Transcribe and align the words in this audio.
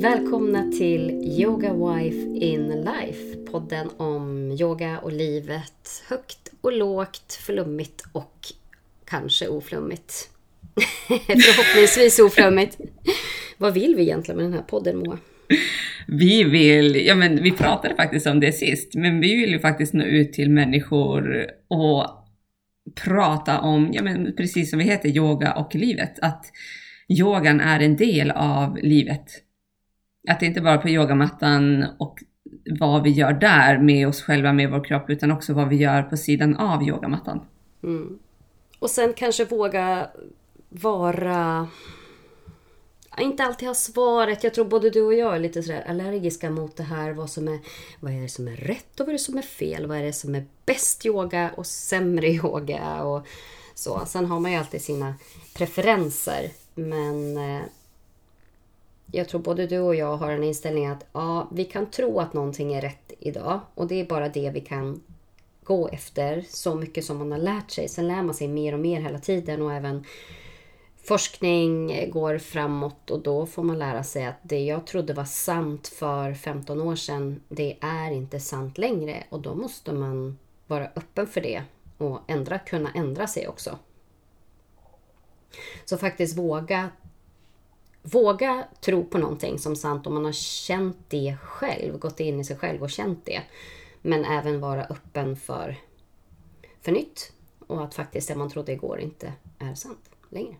Välkomna 0.00 0.72
till 0.72 1.10
Yoga 1.40 1.74
Wife 1.74 2.44
in 2.44 2.68
Life. 2.68 3.36
Podden 3.50 3.88
om 3.96 4.50
yoga 4.60 4.98
och 4.98 5.12
livet. 5.12 6.02
Högt 6.08 6.52
och 6.60 6.72
lågt, 6.72 7.38
flummigt 7.46 8.04
och 8.12 8.38
kanske 9.04 9.48
oflummigt. 9.48 10.30
Förhoppningsvis 11.08 12.18
oflummigt. 12.18 12.78
Vad 13.58 13.74
vill 13.74 13.94
vi 13.96 14.02
egentligen 14.02 14.36
med 14.36 14.46
den 14.46 14.52
här 14.52 14.62
podden 14.62 14.98
Moa? 14.98 15.18
Vi 16.06 16.44
vill, 16.44 17.06
ja 17.06 17.14
men 17.14 17.42
vi 17.42 17.52
pratade 17.52 17.94
faktiskt 17.94 18.26
om 18.26 18.40
det 18.40 18.52
sist, 18.52 18.94
men 18.94 19.20
vi 19.20 19.36
vill 19.36 19.50
ju 19.50 19.58
faktiskt 19.58 19.94
nå 19.94 20.04
ut 20.04 20.32
till 20.32 20.50
människor 20.50 21.46
och 21.68 22.06
prata 23.04 23.60
om, 23.60 23.90
ja 23.92 24.02
men 24.02 24.36
precis 24.36 24.70
som 24.70 24.78
vi 24.78 24.84
heter, 24.84 25.08
yoga 25.08 25.52
och 25.52 25.74
livet. 25.74 26.18
Att 26.22 26.46
yogan 27.08 27.60
är 27.60 27.80
en 27.80 27.96
del 27.96 28.30
av 28.30 28.78
livet. 28.82 29.42
Att 30.26 30.40
det 30.40 30.46
inte 30.46 30.60
bara 30.60 30.78
på 30.78 30.88
yogamattan 30.88 31.86
och 31.98 32.22
vad 32.80 33.02
vi 33.02 33.10
gör 33.10 33.32
där 33.32 33.78
med 33.78 34.08
oss 34.08 34.22
själva, 34.22 34.52
med 34.52 34.70
vår 34.70 34.84
kropp, 34.84 35.10
utan 35.10 35.30
också 35.30 35.52
vad 35.52 35.68
vi 35.68 35.76
gör 35.76 36.02
på 36.02 36.16
sidan 36.16 36.56
av 36.56 36.82
yogamattan. 36.82 37.40
Mm. 37.82 38.18
Och 38.78 38.90
sen 38.90 39.12
kanske 39.12 39.44
våga 39.44 40.08
vara... 40.68 41.68
Inte 43.18 43.44
alltid 43.44 43.68
ha 43.68 43.74
svaret. 43.74 44.44
Jag 44.44 44.54
tror 44.54 44.64
både 44.64 44.90
du 44.90 45.02
och 45.02 45.14
jag 45.14 45.34
är 45.34 45.38
lite 45.38 45.62
sådär 45.62 45.84
allergiska 45.88 46.50
mot 46.50 46.76
det 46.76 46.82
här. 46.82 47.12
Vad, 47.12 47.30
som 47.30 47.48
är, 47.48 47.58
vad 48.00 48.12
är 48.12 48.20
det 48.20 48.28
som 48.28 48.48
är 48.48 48.56
rätt 48.56 49.00
och 49.00 49.06
vad 49.06 49.08
är 49.08 49.12
det 49.12 49.18
som 49.18 49.38
är 49.38 49.42
fel? 49.42 49.86
Vad 49.86 49.98
är 49.98 50.02
det 50.02 50.12
som 50.12 50.34
är 50.34 50.44
bäst 50.66 51.06
yoga 51.06 51.50
och 51.56 51.66
sämre 51.66 52.28
yoga? 52.32 53.02
Och 53.02 53.26
så. 53.74 54.02
Sen 54.06 54.26
har 54.26 54.40
man 54.40 54.52
ju 54.52 54.58
alltid 54.58 54.82
sina 54.82 55.14
preferenser. 55.54 56.50
Men 56.74 57.36
eh, 57.36 57.62
jag 59.16 59.28
tror 59.28 59.40
både 59.40 59.66
du 59.66 59.78
och 59.78 59.94
jag 59.94 60.16
har 60.16 60.30
en 60.30 60.44
inställning 60.44 60.86
att 60.86 61.06
ja, 61.12 61.48
vi 61.52 61.64
kan 61.64 61.90
tro 61.90 62.20
att 62.20 62.32
någonting 62.32 62.74
är 62.74 62.80
rätt 62.80 63.12
idag. 63.18 63.60
Och 63.74 63.86
det 63.86 64.00
är 64.00 64.06
bara 64.06 64.28
det 64.28 64.50
vi 64.50 64.60
kan 64.60 65.02
gå 65.64 65.88
efter. 65.88 66.44
Så 66.48 66.74
mycket 66.74 67.04
som 67.04 67.18
man 67.18 67.32
har 67.32 67.38
lärt 67.38 67.70
sig. 67.70 67.88
Sen 67.88 68.08
lär 68.08 68.22
man 68.22 68.34
sig 68.34 68.48
mer 68.48 68.72
och 68.72 68.80
mer 68.80 69.00
hela 69.00 69.18
tiden. 69.18 69.62
Och 69.62 69.72
även 69.72 70.04
forskning 71.04 72.10
går 72.10 72.38
framåt 72.38 73.10
och 73.10 73.22
då 73.22 73.46
får 73.46 73.62
man 73.62 73.78
lära 73.78 74.02
sig 74.02 74.24
att 74.24 74.38
det 74.42 74.64
jag 74.64 74.86
trodde 74.86 75.12
var 75.12 75.24
sant 75.24 75.88
för 75.88 76.34
15 76.34 76.80
år 76.80 76.96
sedan, 76.96 77.40
det 77.48 77.76
är 77.80 78.10
inte 78.10 78.40
sant 78.40 78.78
längre. 78.78 79.24
Och 79.28 79.40
då 79.40 79.54
måste 79.54 79.92
man 79.92 80.38
vara 80.66 80.86
öppen 80.96 81.26
för 81.26 81.40
det 81.40 81.62
och 81.98 82.20
ändra, 82.26 82.58
kunna 82.58 82.90
ändra 82.94 83.26
sig 83.26 83.48
också. 83.48 83.78
Så 85.84 85.98
faktiskt 85.98 86.38
våga 86.38 86.90
Våga 88.12 88.66
tro 88.80 89.04
på 89.04 89.18
någonting 89.18 89.58
som 89.58 89.76
sant 89.76 90.06
om 90.06 90.14
man 90.14 90.24
har 90.24 90.32
känt 90.32 90.96
det 91.08 91.36
själv, 91.42 91.98
gått 91.98 92.20
in 92.20 92.40
i 92.40 92.44
sig 92.44 92.56
själv 92.56 92.82
och 92.82 92.90
känt 92.90 93.24
det. 93.24 93.42
Men 94.02 94.24
även 94.24 94.60
vara 94.60 94.84
öppen 94.84 95.36
för, 95.36 95.76
för 96.80 96.92
nytt 96.92 97.32
och 97.66 97.84
att 97.84 97.94
faktiskt 97.94 98.28
det 98.28 98.34
man 98.34 98.50
trodde 98.50 98.72
igår 98.72 99.00
inte 99.00 99.32
är 99.58 99.74
sant 99.74 100.10
längre. 100.30 100.56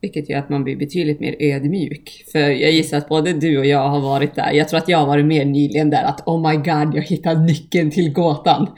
Vilket 0.00 0.30
gör 0.30 0.38
att 0.38 0.48
man 0.48 0.64
blir 0.64 0.76
betydligt 0.76 1.20
mer 1.20 1.36
ödmjuk. 1.38 2.24
För 2.32 2.38
jag 2.38 2.72
gissar 2.72 2.98
att 2.98 3.08
både 3.08 3.32
du 3.32 3.58
och 3.58 3.66
jag 3.66 3.88
har 3.88 4.00
varit 4.00 4.34
där. 4.34 4.52
Jag 4.52 4.68
tror 4.68 4.78
att 4.78 4.88
jag 4.88 4.98
har 4.98 5.06
varit 5.06 5.26
mer 5.26 5.44
nyligen 5.44 5.90
där 5.90 6.04
att 6.04 6.22
oh 6.26 6.50
my 6.50 6.56
god, 6.56 6.94
jag 6.94 7.02
hittade 7.02 7.40
nyckeln 7.40 7.90
till 7.90 8.12
gåtan. 8.12 8.68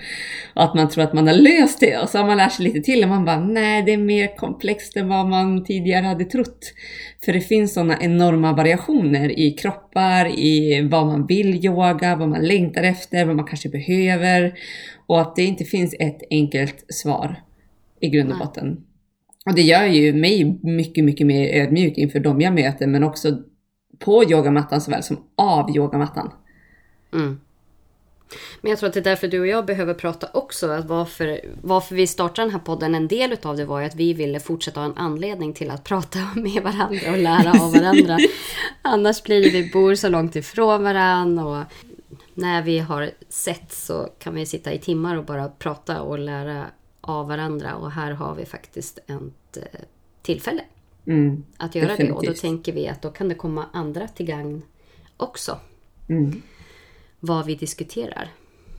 Och 0.55 0.65
att 0.65 0.75
man 0.75 0.89
tror 0.89 1.05
att 1.05 1.13
man 1.13 1.27
har 1.27 1.35
löst 1.35 1.81
det 1.81 1.99
och 1.99 2.09
så 2.09 2.19
har 2.19 2.27
man 2.27 2.37
lärt 2.37 2.53
sig 2.53 2.65
lite 2.65 2.81
till 2.81 3.03
och 3.03 3.09
man 3.09 3.25
bara 3.25 3.41
nej, 3.41 3.83
det 3.83 3.93
är 3.93 3.99
mer 3.99 4.37
komplext 4.37 4.97
än 4.97 5.09
vad 5.09 5.27
man 5.27 5.65
tidigare 5.65 6.07
hade 6.07 6.25
trott. 6.25 6.73
För 7.25 7.33
det 7.33 7.41
finns 7.41 7.75
sådana 7.75 7.99
enorma 8.01 8.53
variationer 8.53 9.39
i 9.39 9.51
kroppar, 9.51 10.39
i 10.39 10.89
vad 10.91 11.07
man 11.07 11.27
vill 11.27 11.67
yoga, 11.67 12.17
vad 12.17 12.29
man 12.29 12.43
längtar 12.43 12.83
efter, 12.83 13.25
vad 13.25 13.37
man 13.37 13.47
kanske 13.47 13.69
behöver. 13.69 14.55
Och 15.07 15.21
att 15.21 15.37
det 15.37 15.45
inte 15.45 15.65
finns 15.65 15.95
ett 15.99 16.23
enkelt 16.31 16.85
svar 16.89 17.43
i 18.01 18.09
grund 18.09 18.33
och 18.33 18.39
botten. 18.39 18.85
Och 19.49 19.55
det 19.55 19.63
gör 19.63 19.85
ju 19.85 20.13
mig 20.13 20.59
mycket, 20.63 21.05
mycket 21.05 21.27
mer 21.27 21.63
ödmjuk 21.63 21.99
inför 21.99 22.21
dem 22.21 22.41
jag 22.41 22.55
möter, 22.55 22.87
men 22.87 23.05
också 23.05 23.39
på 23.99 24.25
yogamattan 24.25 24.81
såväl 24.81 25.03
som 25.03 25.17
av 25.37 25.77
yogamattan. 25.77 26.33
Mm. 27.13 27.41
Men 28.61 28.71
jag 28.71 28.79
tror 28.79 28.89
att 28.89 28.95
det 28.95 29.01
är 29.01 29.05
därför 29.05 29.29
du 29.29 29.41
och 29.41 29.47
jag 29.47 29.67
behöver 29.67 29.95
prata 29.95 30.29
också. 30.33 30.71
Att 30.71 30.87
varför, 30.87 31.41
varför 31.63 31.95
vi 31.95 32.07
startade 32.07 32.47
den 32.47 32.53
här 32.53 32.61
podden, 32.61 32.95
en 32.95 33.09
del 33.09 33.33
utav 33.33 33.57
det 33.57 33.65
var 33.65 33.81
ju 33.81 33.87
att 33.87 33.95
vi 33.95 34.13
ville 34.13 34.41
fortsätta 34.41 34.81
ha 34.81 34.87
en 34.87 34.97
anledning 34.97 35.53
till 35.53 35.71
att 35.71 35.85
prata 35.85 36.19
med 36.37 36.63
varandra 36.63 37.11
och 37.11 37.19
lära 37.19 37.63
av 37.63 37.73
varandra. 37.73 38.19
Annars 38.83 39.23
blir 39.23 39.43
det, 39.43 39.51
vi 39.51 39.71
bor 39.71 39.95
så 39.95 40.09
långt 40.09 40.37
ifrån 40.37 40.83
varandra 40.83 41.45
och 41.45 41.65
när 42.35 42.63
vi 42.63 42.79
har 42.79 43.11
sett 43.29 43.73
så 43.73 44.09
kan 44.19 44.35
vi 44.35 44.47
sitta 44.47 44.73
i 44.73 44.79
timmar 44.79 45.17
och 45.17 45.25
bara 45.25 45.49
prata 45.49 46.01
och 46.01 46.19
lära 46.19 46.67
av 47.09 47.29
varandra. 47.29 47.75
Och 47.75 47.91
här 47.91 48.11
har 48.11 48.35
vi 48.35 48.45
faktiskt 48.45 48.99
ett 48.99 49.57
eh, 49.57 49.81
tillfälle 50.23 50.63
Mm, 51.09 51.45
att 51.57 51.75
göra 51.75 51.87
det. 51.87 51.93
Och 51.93 51.99
då 51.99 52.15
definitivt. 52.15 52.41
tänker 52.41 52.73
vi 52.73 52.89
att 52.89 53.03
då 53.03 53.11
kan 53.11 53.29
det 53.29 53.35
komma 53.35 53.67
andra 53.73 54.09
till 54.09 54.27
gagn 54.27 54.63
också. 55.17 55.59
Mm. 56.09 56.43
Vad 57.21 57.47
vi 57.47 57.55
diskuterar. 57.55 58.29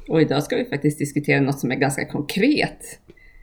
Och 0.08 0.22
idag 0.22 0.44
ska 0.44 0.56
vi 0.56 0.66
faktiskt 0.66 1.00
diskutera 1.00 1.42
något 1.42 1.60
som 1.60 1.72
är 1.72 1.76
ganska 1.76 2.06
konkret. 2.06 3.00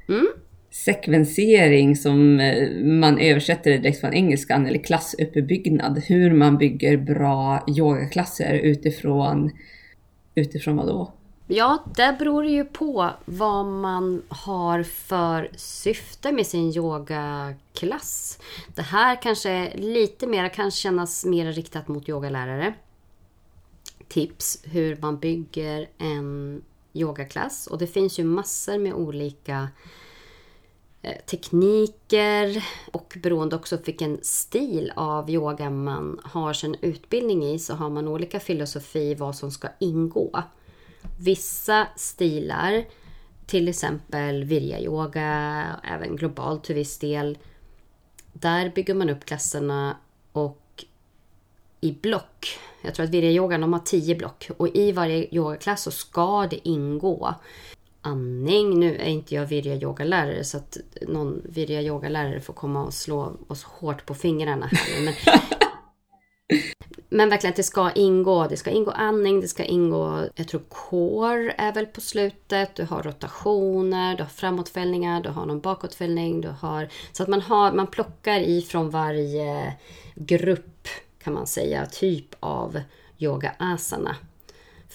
Mm. 0.08 0.26
Sekvensering 0.70 1.96
som 1.96 2.40
eh, 2.40 2.84
man 2.84 3.18
översätter 3.18 3.78
direkt 3.78 4.00
från 4.00 4.14
engelskan, 4.14 4.66
eller 4.66 4.78
klassuppbyggnad. 4.78 6.02
Hur 6.06 6.32
man 6.34 6.58
bygger 6.58 6.96
bra 6.96 7.64
yogaklasser 7.68 8.54
utifrån, 8.54 9.50
utifrån 10.34 10.76
vad 10.76 10.86
då? 10.86 11.12
Ja, 11.48 11.84
där 11.94 12.12
beror 12.12 12.42
det 12.42 12.48
ju 12.48 12.64
på 12.64 13.10
vad 13.24 13.66
man 13.66 14.22
har 14.28 14.82
för 14.82 15.50
syfte 15.56 16.32
med 16.32 16.46
sin 16.46 16.76
yogaklass. 16.76 18.38
Det 18.74 18.82
här 18.82 19.22
kanske 19.22 19.76
lite 19.76 20.26
mer 20.26 20.48
kan 20.48 20.70
kännas 20.70 21.24
mer 21.24 21.52
riktat 21.52 21.88
mot 21.88 22.08
yogalärare. 22.08 22.74
Tips 24.08 24.62
hur 24.64 24.96
man 24.96 25.18
bygger 25.18 25.88
en 25.98 26.62
yogaklass. 26.92 27.66
Och 27.66 27.78
det 27.78 27.86
finns 27.86 28.18
ju 28.18 28.24
massor 28.24 28.78
med 28.78 28.94
olika 28.94 29.68
eh, 31.02 31.16
tekniker 31.26 32.64
och 32.92 33.16
beroende 33.22 33.56
också 33.56 33.78
på 33.78 33.82
vilken 33.84 34.18
stil 34.22 34.92
av 34.96 35.30
yoga 35.30 35.70
man 35.70 36.20
har 36.24 36.52
sin 36.52 36.76
utbildning 36.80 37.44
i 37.44 37.58
så 37.58 37.74
har 37.74 37.90
man 37.90 38.08
olika 38.08 38.40
filosofi 38.40 39.14
vad 39.14 39.36
som 39.36 39.50
ska 39.50 39.68
ingå. 39.78 40.42
Vissa 41.18 41.86
stilar, 41.96 42.84
till 43.46 43.68
exempel 43.68 44.44
virya-yoga, 44.44 45.66
även 45.84 46.16
globalt 46.16 46.64
till 46.64 46.74
viss 46.74 46.98
del. 46.98 47.38
Där 48.32 48.72
bygger 48.74 48.94
man 48.94 49.10
upp 49.10 49.24
klasserna 49.24 49.96
och 50.32 50.84
i 51.80 51.92
block. 51.92 52.58
Jag 52.82 52.94
tror 52.94 53.04
att 53.04 53.12
virya-yogan 53.12 53.60
de 53.60 53.72
har 53.72 53.80
tio 53.80 54.14
block 54.14 54.50
och 54.56 54.68
i 54.68 54.92
varje 54.92 55.34
yogaklass 55.34 55.82
så 55.82 55.90
ska 55.90 56.46
det 56.46 56.68
ingå 56.68 57.34
andning. 58.06 58.80
Nu 58.80 58.96
är 58.96 59.08
inte 59.08 59.34
jag 59.34 59.46
virya-yogalärare 59.46 60.44
så 60.44 60.56
att 60.56 60.76
någon 61.08 61.42
virya-yogalärare 61.44 62.40
får 62.40 62.54
komma 62.54 62.84
och 62.84 62.94
slå 62.94 63.36
oss 63.48 63.64
hårt 63.64 64.06
på 64.06 64.14
fingrarna 64.14 64.66
här. 64.66 65.04
Men 65.04 65.14
men 67.08 67.28
verkligen 67.28 67.50
att 67.50 67.56
det 67.56 67.62
ska 67.62 67.90
ingå. 67.94 68.46
Det 68.46 68.56
ska 68.56 68.70
ingå 68.70 68.90
andning, 68.90 69.40
det 69.40 69.48
ska 69.48 69.64
ingå, 69.64 70.28
jag 70.34 70.48
tror 70.48 70.60
core 70.68 71.54
är 71.58 71.72
väl 71.72 71.86
på 71.86 72.00
slutet. 72.00 72.74
Du 72.74 72.82
har 72.82 73.02
rotationer, 73.02 74.16
du 74.16 74.22
har 74.22 74.30
framåtfällningar, 74.30 75.22
du 75.22 75.28
har 75.28 75.46
någon 75.46 75.60
bakåtfällning. 75.60 76.40
Du 76.40 76.48
har, 76.48 76.88
så 77.12 77.22
att 77.22 77.28
man, 77.28 77.40
har, 77.40 77.72
man 77.72 77.86
plockar 77.86 78.40
ifrån 78.40 78.90
varje 78.90 79.72
grupp 80.14 80.88
kan 81.24 81.34
man 81.34 81.46
säga, 81.46 81.86
typ 81.86 82.34
av 82.40 82.80
yoga 83.18 83.52
asana. 83.58 84.16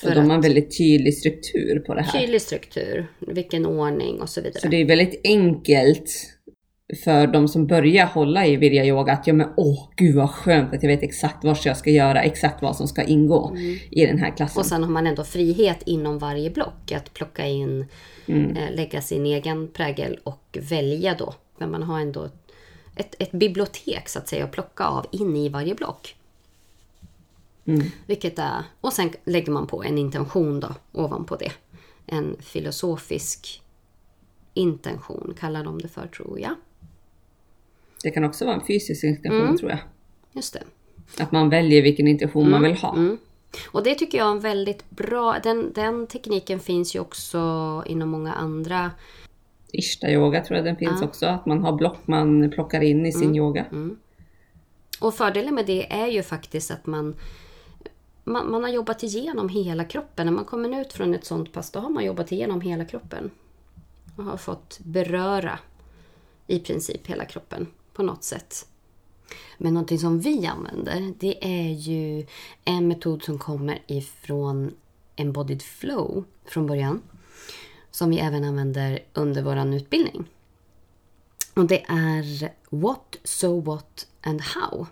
Och 0.04 0.16
de 0.16 0.30
har 0.30 0.36
en 0.36 0.42
väldigt 0.42 0.78
tydlig 0.78 1.18
struktur 1.18 1.80
på 1.80 1.94
det 1.94 2.02
här. 2.02 2.20
Tydlig 2.20 2.42
struktur, 2.42 3.08
vilken 3.20 3.66
ordning 3.66 4.22
och 4.22 4.30
så 4.30 4.42
vidare. 4.42 4.62
Så 4.62 4.68
det 4.68 4.78
är 4.78 4.86
väldigt 4.86 5.22
enkelt 5.24 6.10
för 7.04 7.28
de 7.28 7.48
som 7.48 7.68
börjar 7.68 8.06
hålla 8.06 8.48
i 8.48 8.56
virya 8.56 8.86
yoga 8.86 9.14
att 9.14 9.28
ja 9.28 9.34
men 9.34 9.48
åh 9.58 9.90
gud 9.96 10.16
vad 10.16 10.30
skönt 10.30 10.74
att 10.74 10.84
jag 10.84 10.90
vet 10.90 11.04
exakt 11.04 11.44
vad 11.44 11.58
jag 11.64 11.78
ska 11.78 11.90
göra, 11.90 12.22
exakt 12.22 12.62
vad 12.62 12.76
som 12.76 12.88
ska 12.88 13.04
ingå 13.04 13.58
i 13.90 14.06
den 14.06 14.18
här 14.18 14.38
klassen. 14.38 14.60
Och 14.60 14.66
sen 14.66 14.84
har 14.84 14.92
man 14.92 15.08
ändå 15.08 15.24
frihet 15.24 15.84
inom 15.86 16.20
varje 16.20 16.50
block 16.50 16.92
att 16.92 17.14
plocka 17.14 17.48
in, 17.48 17.86
eh, 18.26 18.76
lägga 18.76 19.02
sin 19.02 19.26
egen 19.26 19.68
prägel 19.68 20.20
och 20.24 20.58
välja 20.70 21.16
då. 21.20 21.34
Men 21.58 21.72
man 21.72 21.84
har 21.84 22.00
ändå 22.00 22.30
ett, 22.96 23.16
ett 23.20 23.32
bibliotek 23.32 24.10
så 24.10 24.20
att 24.20 24.28
säga 24.28 24.44
att 24.44 24.52
plocka 24.52 24.86
av 24.86 25.06
in 25.12 25.36
i 25.36 25.50
varje 25.50 25.76
block. 25.76 26.16
Vilket 28.06 28.40
är, 28.40 28.64
och 28.82 28.94
sen 28.94 29.12
lägger 29.26 29.52
man 29.52 29.68
på 29.68 29.84
en 29.84 29.98
intention 29.98 30.60
då 30.60 30.70
ovanpå 30.92 31.36
det. 31.36 31.52
En 32.06 32.36
filosofisk 32.40 33.62
intention 34.54 35.34
kallar 35.40 35.64
de 35.64 35.82
det 35.82 35.88
för 35.88 36.08
tror 36.08 36.40
jag. 36.40 36.56
Det 38.04 38.12
kan 38.12 38.24
också 38.24 38.46
vara 38.46 38.56
en 38.56 38.66
fysisk 38.66 39.04
intention 39.04 39.58
tror 39.58 39.70
jag. 39.70 39.80
Just 40.34 40.54
det. 40.54 40.64
Att 41.24 41.32
man 41.32 41.50
väljer 41.50 41.82
vilken 41.82 42.08
intention 42.08 42.50
man 42.50 42.64
vill 42.64 42.76
ha. 42.76 42.96
Mm. 42.96 43.18
Och 43.72 43.84
det 43.84 43.96
tycker 43.96 44.18
jag 44.18 44.28
är 44.28 44.32
en 44.32 44.40
väldigt 44.40 44.90
bra... 44.90 45.40
Den, 45.44 45.74
den 45.74 46.08
tekniken 46.08 46.60
finns 46.60 46.96
ju 46.96 47.00
också 47.00 47.84
inom 47.86 48.10
många 48.10 48.34
andra... 48.34 48.92
Ishta-yoga 49.74 50.42
tror 50.42 50.58
jag 50.58 50.66
den 50.66 50.76
finns 50.76 51.02
också. 51.02 51.26
Att 51.26 51.46
man 51.46 51.64
har 51.64 51.74
block 51.78 51.98
man 52.06 52.52
plockar 52.52 52.82
in 52.82 53.06
i 53.06 53.12
sin 53.12 53.24
Mm. 53.24 53.36
yoga. 53.36 53.66
Och 55.00 55.14
fördelen 55.14 55.56
med 55.56 55.66
det 55.66 55.94
är 55.94 56.08
ju 56.08 56.24
faktiskt 56.24 56.72
att 56.72 56.86
man, 56.86 57.16
man, 58.24 58.52
man 58.52 58.64
har 58.64 58.70
jobbat 58.70 59.04
igenom 59.04 59.50
hela 59.50 59.84
kroppen. 59.84 60.26
När 60.26 60.34
man 60.34 60.46
kommer 60.46 60.82
ut 60.82 60.94
från 60.94 61.16
ett 61.16 61.26
sånt 61.26 61.54
pass, 61.54 61.72
då 61.72 61.80
har 61.80 61.90
man 61.90 62.06
jobbat 62.06 62.32
igenom 62.32 62.62
hela 62.62 62.86
kroppen. 62.86 63.32
Och 64.16 64.24
har 64.24 64.38
fått 64.38 64.80
beröra 64.80 65.60
i 66.48 66.60
princip 66.60 67.08
hela 67.08 67.26
kroppen 67.26 67.68
på 67.94 68.04
något 68.04 68.24
sätt. 68.24 68.68
Men 69.58 69.74
någonting 69.74 70.00
som 70.00 70.20
vi 70.20 70.46
använder, 70.46 71.14
det 71.20 71.46
är 71.46 71.72
ju 71.72 72.26
en 72.66 72.88
metod 72.88 73.24
som 73.24 73.40
kommer 73.40 73.82
ifrån 73.88 74.74
Embodied 75.16 75.62
Flow 75.62 76.24
från 76.46 76.68
början. 76.68 77.02
Som 77.92 78.10
vi 78.10 78.20
även 78.20 78.44
använder 78.44 79.00
under 79.14 79.42
vår 79.42 79.76
utbildning. 79.76 80.26
Och 81.54 81.66
det 81.66 81.86
är 81.88 82.52
What, 82.70 83.16
So 83.24 83.62
What 83.62 84.08
and 84.22 84.42
How. 84.42 84.88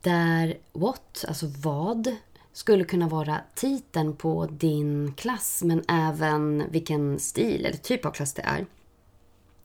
Där 0.00 0.58
What, 0.72 1.24
alltså 1.28 1.46
vad, 1.46 2.16
skulle 2.52 2.84
kunna 2.84 3.08
vara 3.08 3.40
titeln 3.54 4.16
på 4.16 4.46
din 4.46 5.12
klass 5.16 5.62
men 5.64 5.84
även 5.88 6.64
vilken 6.70 7.18
stil 7.18 7.66
eller 7.66 7.76
typ 7.76 8.04
av 8.04 8.10
klass 8.10 8.34
det 8.34 8.42
är. 8.42 8.66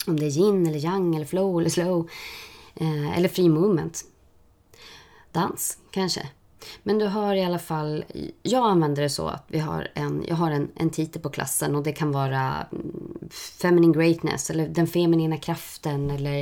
Om 0.07 0.19
det 0.19 0.25
är 0.25 0.37
yin 0.39 0.67
eller 0.67 0.79
yang 0.79 1.15
eller 1.15 1.25
flow 1.25 1.59
eller 1.59 1.69
slow. 1.69 2.09
Eh, 2.75 3.17
eller 3.17 3.29
free 3.29 3.49
movement. 3.49 4.05
Dans, 5.31 5.77
kanske. 5.91 6.29
Men 6.83 6.99
du 6.99 7.05
har 7.05 7.35
i 7.35 7.43
alla 7.43 7.59
fall, 7.59 8.05
jag 8.43 8.65
använder 8.65 9.01
det 9.01 9.09
så 9.09 9.27
att 9.27 9.45
vi 9.47 9.59
har 9.59 9.87
en, 9.93 10.25
jag 10.27 10.35
har 10.35 10.51
en, 10.51 10.71
en 10.75 10.89
titel 10.89 11.21
på 11.21 11.29
klassen 11.29 11.75
och 11.75 11.83
det 11.83 11.91
kan 11.91 12.11
vara 12.11 12.67
mm, 12.71 13.29
Feminine 13.61 13.93
Greatness 13.93 14.49
eller 14.49 14.67
den 14.67 14.87
feminina 14.87 15.37
kraften 15.37 16.11
eller 16.11 16.39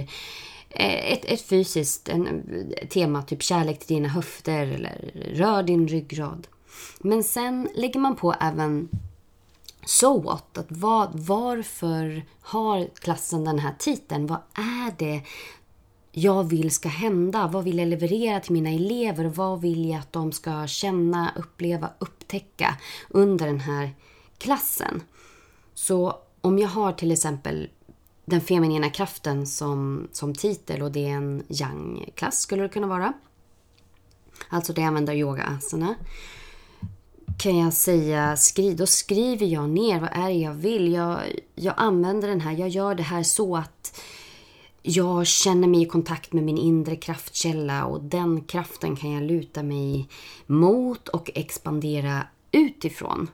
eh, 0.69 1.11
ett, 1.13 1.25
ett 1.25 1.41
fysiskt 1.41 2.09
en, 2.09 2.43
tema, 2.89 3.21
typ 3.21 3.43
kärlek 3.43 3.79
till 3.79 3.95
dina 3.95 4.07
höfter 4.07 4.67
eller 4.67 5.11
rör 5.33 5.63
din 5.63 5.87
ryggrad. 5.87 6.47
Men 6.99 7.23
sen 7.23 7.69
lägger 7.75 7.99
man 7.99 8.15
på 8.15 8.35
även 8.39 8.89
So 9.85 10.21
what? 10.21 10.57
Att 10.57 10.65
vad, 10.69 11.19
varför 11.19 12.25
har 12.41 12.89
klassen 12.99 13.43
den 13.43 13.59
här 13.59 13.75
titeln? 13.79 14.27
Vad 14.27 14.39
är 14.53 14.93
det 14.97 15.21
jag 16.11 16.43
vill 16.43 16.71
ska 16.71 16.89
hända? 16.89 17.47
Vad 17.47 17.63
vill 17.63 17.77
jag 17.77 17.87
leverera 17.87 18.39
till 18.39 18.53
mina 18.53 18.69
elever? 18.69 19.25
Vad 19.25 19.61
vill 19.61 19.89
jag 19.89 19.99
att 19.99 20.13
de 20.13 20.31
ska 20.31 20.67
känna, 20.67 21.31
uppleva, 21.35 21.89
upptäcka 21.99 22.77
under 23.09 23.45
den 23.45 23.59
här 23.59 23.95
klassen? 24.37 25.03
Så 25.73 26.15
om 26.41 26.59
jag 26.59 26.69
har 26.69 26.93
till 26.93 27.11
exempel 27.11 27.69
den 28.25 28.41
feminina 28.41 28.89
kraften 28.89 29.47
som, 29.47 30.07
som 30.11 30.35
titel 30.35 30.81
och 30.81 30.91
det 30.91 31.09
är 31.09 31.15
en 31.15 31.43
yang-klass 31.47 32.39
skulle 32.39 32.63
det 32.63 32.69
kunna 32.69 32.87
vara. 32.87 33.13
Alltså 34.49 34.73
det 34.73 34.81
jag 34.81 34.87
använder 34.87 35.13
yoga 35.13 35.43
asana 35.43 35.95
kan 37.37 37.57
jag 37.57 37.73
säga, 37.73 38.37
skri, 38.37 38.73
då 38.73 38.85
skriver 38.85 39.45
jag 39.45 39.69
ner 39.69 39.99
vad 39.99 40.09
är 40.13 40.27
det 40.27 40.39
jag 40.39 40.53
vill. 40.53 40.93
Jag, 40.93 41.19
jag 41.55 41.73
använder 41.77 42.27
den 42.27 42.41
här, 42.41 42.57
jag 42.57 42.69
gör 42.69 42.95
det 42.95 43.03
här 43.03 43.23
så 43.23 43.57
att 43.57 44.01
jag 44.81 45.27
känner 45.27 45.67
mig 45.67 45.81
i 45.81 45.85
kontakt 45.85 46.33
med 46.33 46.43
min 46.43 46.57
inre 46.57 46.95
kraftkälla 46.95 47.85
och 47.85 48.03
den 48.03 48.41
kraften 48.41 48.95
kan 48.95 49.11
jag 49.11 49.23
luta 49.23 49.63
mig 49.63 50.07
mot 50.45 51.07
och 51.07 51.31
expandera 51.35 52.27
utifrån. 52.51 53.29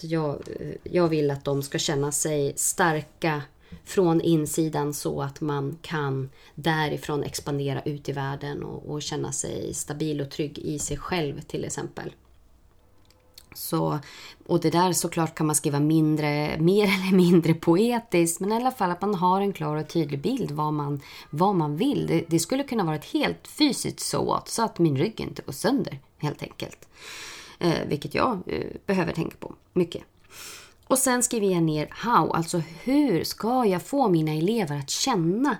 Jag, 0.00 0.42
jag 0.82 1.08
vill 1.08 1.30
att 1.30 1.44
de 1.44 1.62
ska 1.62 1.78
känna 1.78 2.12
sig 2.12 2.52
starka 2.56 3.42
från 3.84 4.20
insidan 4.20 4.94
så 4.94 5.22
att 5.22 5.40
man 5.40 5.78
kan 5.82 6.30
därifrån 6.54 7.22
expandera 7.22 7.82
ut 7.82 8.08
i 8.08 8.12
världen 8.12 8.62
och, 8.62 8.90
och 8.90 9.02
känna 9.02 9.32
sig 9.32 9.74
stabil 9.74 10.20
och 10.20 10.30
trygg 10.30 10.58
i 10.58 10.78
sig 10.78 10.96
själv 10.96 11.40
till 11.40 11.64
exempel. 11.64 12.12
Så, 13.54 13.98
och 14.46 14.60
det 14.60 14.70
där 14.70 14.92
såklart 14.92 15.34
kan 15.34 15.46
man 15.46 15.56
skriva 15.56 15.80
mindre, 15.80 16.56
mer 16.58 16.84
eller 16.84 17.16
mindre 17.16 17.54
poetiskt 17.54 18.40
men 18.40 18.52
i 18.52 18.56
alla 18.56 18.70
fall 18.70 18.90
att 18.90 19.00
man 19.00 19.14
har 19.14 19.40
en 19.40 19.52
klar 19.52 19.76
och 19.76 19.88
tydlig 19.88 20.20
bild 20.20 20.50
vad 20.50 20.72
man, 20.72 21.00
vad 21.30 21.54
man 21.54 21.76
vill. 21.76 22.06
Det, 22.06 22.24
det 22.28 22.38
skulle 22.38 22.64
kunna 22.64 22.84
vara 22.84 22.96
ett 22.96 23.12
helt 23.12 23.48
fysiskt 23.48 24.00
så 24.00 24.34
att, 24.34 24.48
så 24.48 24.62
att 24.64 24.78
min 24.78 24.96
rygg 24.96 25.20
inte 25.20 25.42
går 25.42 25.52
sönder 25.52 25.98
helt 26.18 26.42
enkelt. 26.42 26.88
Eh, 27.58 27.86
vilket 27.86 28.14
jag 28.14 28.42
eh, 28.46 28.66
behöver 28.86 29.12
tänka 29.12 29.36
på 29.40 29.54
mycket. 29.72 30.02
Och 30.86 30.98
sen 30.98 31.22
skriver 31.22 31.46
jag 31.46 31.62
ner 31.62 31.88
how, 31.90 32.32
alltså 32.32 32.58
hur 32.58 33.24
ska 33.24 33.64
jag 33.66 33.82
få 33.82 34.08
mina 34.08 34.32
elever 34.32 34.78
att 34.78 34.90
känna 34.90 35.56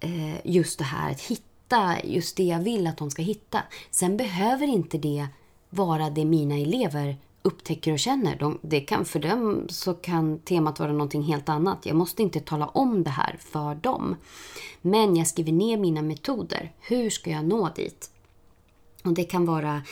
eh, 0.00 0.46
just 0.46 0.78
det 0.78 0.84
här, 0.84 1.10
att 1.10 1.20
hitta 1.20 1.96
just 2.04 2.36
det 2.36 2.42
jag 2.42 2.58
vill 2.58 2.86
att 2.86 2.96
de 2.96 3.10
ska 3.10 3.22
hitta. 3.22 3.62
Sen 3.90 4.16
behöver 4.16 4.66
inte 4.66 4.98
det 4.98 5.26
vara 5.70 6.10
det 6.10 6.24
mina 6.24 6.54
elever 6.54 7.16
upptäcker 7.42 7.92
och 7.92 7.98
känner. 7.98 8.36
De, 8.36 8.58
det 8.62 8.80
kan, 8.80 9.04
för 9.04 9.18
dem 9.18 9.66
så 9.68 9.94
kan 9.94 10.38
temat 10.38 10.78
vara 10.78 10.92
någonting 10.92 11.22
helt 11.22 11.48
annat. 11.48 11.86
Jag 11.86 11.96
måste 11.96 12.22
inte 12.22 12.40
tala 12.40 12.66
om 12.66 13.02
det 13.02 13.10
här 13.10 13.36
för 13.40 13.74
dem. 13.74 14.16
Men 14.80 15.16
jag 15.16 15.26
skriver 15.26 15.52
ner 15.52 15.76
mina 15.76 16.02
metoder. 16.02 16.72
Hur 16.80 17.10
ska 17.10 17.30
jag 17.30 17.44
nå 17.44 17.68
dit? 17.76 18.10
Och 19.04 19.12
det 19.12 19.24
kan 19.24 19.46
vara 19.46 19.82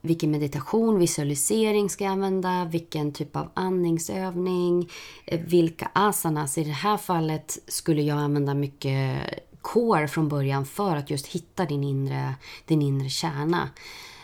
vilken 0.00 0.30
meditation, 0.30 0.98
visualisering 0.98 1.90
ska 1.90 2.04
jag 2.04 2.12
använda, 2.12 2.64
vilken 2.64 3.12
typ 3.12 3.36
av 3.36 3.48
andningsövning, 3.54 4.90
eh, 5.24 5.40
vilka 5.40 5.90
asanas. 5.92 6.58
I 6.58 6.64
det 6.64 6.70
här 6.70 6.96
fallet 6.96 7.58
skulle 7.66 8.02
jag 8.02 8.18
använda 8.18 8.54
mycket 8.54 9.22
core 9.60 10.08
från 10.08 10.28
början 10.28 10.66
för 10.66 10.96
att 10.96 11.10
just 11.10 11.26
hitta 11.26 11.64
din 11.64 11.84
inre, 11.84 12.34
din 12.66 12.82
inre 12.82 13.08
kärna. 13.08 13.68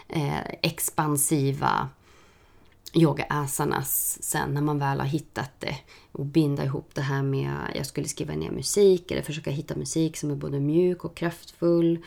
Eh, 0.08 0.38
expansiva 0.62 1.88
yoga 2.94 3.26
asanas 3.29 4.19
sen 4.23 4.55
när 4.55 4.61
man 4.61 4.79
väl 4.79 5.00
har 5.00 5.06
hittat 5.06 5.50
det 5.58 5.76
och 6.12 6.26
binda 6.26 6.64
ihop 6.64 6.90
det 6.94 7.00
här 7.00 7.23
med, 7.23 7.52
jag 7.75 7.87
skulle 7.87 8.09
skriva 8.09 8.35
ner 8.35 8.50
musik 8.50 9.11
eller 9.11 9.23
försöka 9.23 9.50
hitta 9.50 9.76
musik 9.76 10.16
som 10.16 10.30
är 10.30 10.35
både 10.35 10.61
mjuk 10.61 11.04
och 11.04 11.16
kraftfull. 11.16 12.04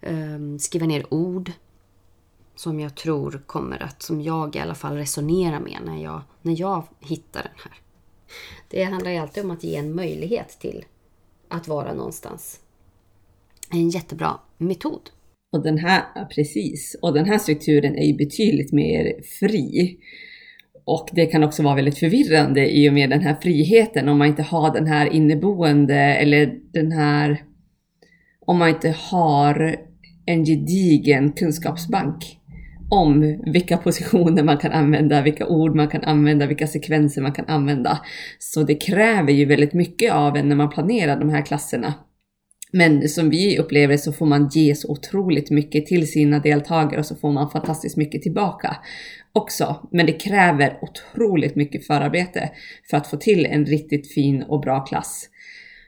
Ehm, 0.00 0.58
skriva 0.58 0.86
ner 0.86 1.14
ord 1.14 1.52
som 2.56 2.80
jag 2.80 2.94
tror 2.94 3.42
kommer 3.46 3.82
att, 3.82 4.02
som 4.02 4.20
jag 4.20 4.56
i 4.56 4.58
alla 4.58 4.74
fall 4.74 4.96
resonerar 4.96 5.60
med 5.60 5.78
när 5.84 6.02
jag, 6.02 6.22
när 6.42 6.60
jag 6.60 6.82
hittar 7.00 7.42
den 7.42 7.58
här. 7.64 7.80
Det 8.68 8.84
handlar 8.84 9.10
ju 9.10 9.16
alltid 9.16 9.44
om 9.44 9.50
att 9.50 9.64
ge 9.64 9.76
en 9.76 9.94
möjlighet 9.94 10.60
till 10.60 10.84
att 11.48 11.68
vara 11.68 11.94
någonstans. 11.94 12.60
En 13.70 13.90
jättebra 13.90 14.38
metod. 14.56 15.10
Och 15.52 15.62
den 15.62 15.78
här, 15.78 16.02
ja, 16.14 16.28
precis, 16.34 16.96
och 17.02 17.14
den 17.14 17.26
här 17.26 17.38
strukturen 17.38 17.96
är 17.96 18.06
ju 18.06 18.16
betydligt 18.16 18.72
mer 18.72 19.12
fri. 19.40 19.96
Och 20.84 21.08
det 21.12 21.26
kan 21.26 21.44
också 21.44 21.62
vara 21.62 21.74
väldigt 21.74 21.98
förvirrande 21.98 22.76
i 22.76 22.88
och 22.88 22.92
med 22.92 23.10
den 23.10 23.20
här 23.20 23.36
friheten 23.42 24.08
om 24.08 24.18
man 24.18 24.28
inte 24.28 24.42
har 24.42 24.72
den 24.72 24.86
här 24.86 25.06
inneboende 25.12 25.94
eller 25.94 26.54
den 26.72 26.92
här... 26.92 27.42
Om 28.40 28.58
man 28.58 28.68
inte 28.68 28.94
har 28.98 29.76
en 30.26 30.44
gedigen 30.44 31.32
kunskapsbank 31.32 32.38
om 32.90 33.42
vilka 33.52 33.76
positioner 33.76 34.42
man 34.42 34.56
kan 34.56 34.72
använda, 34.72 35.22
vilka 35.22 35.46
ord 35.46 35.74
man 35.74 35.88
kan 35.88 36.04
använda, 36.04 36.46
vilka 36.46 36.66
sekvenser 36.66 37.22
man 37.22 37.32
kan 37.32 37.46
använda. 37.48 37.98
Så 38.38 38.62
det 38.62 38.74
kräver 38.74 39.32
ju 39.32 39.44
väldigt 39.44 39.72
mycket 39.72 40.12
av 40.12 40.36
en 40.36 40.48
när 40.48 40.56
man 40.56 40.70
planerar 40.70 41.20
de 41.20 41.28
här 41.28 41.42
klasserna. 41.42 41.94
Men 42.72 43.08
som 43.08 43.30
vi 43.30 43.58
upplever 43.58 43.96
så 43.96 44.12
får 44.12 44.26
man 44.26 44.48
ge 44.48 44.74
så 44.74 44.88
otroligt 44.88 45.50
mycket 45.50 45.86
till 45.86 46.10
sina 46.10 46.38
deltagare 46.38 47.00
och 47.00 47.06
så 47.06 47.16
får 47.16 47.32
man 47.32 47.50
fantastiskt 47.50 47.96
mycket 47.96 48.22
tillbaka 48.22 48.76
också. 49.32 49.88
Men 49.92 50.06
det 50.06 50.12
kräver 50.12 50.78
otroligt 50.82 51.56
mycket 51.56 51.86
förarbete 51.86 52.50
för 52.90 52.96
att 52.96 53.06
få 53.06 53.16
till 53.16 53.46
en 53.46 53.66
riktigt 53.66 54.14
fin 54.14 54.42
och 54.42 54.60
bra 54.60 54.80
klass. 54.80 55.28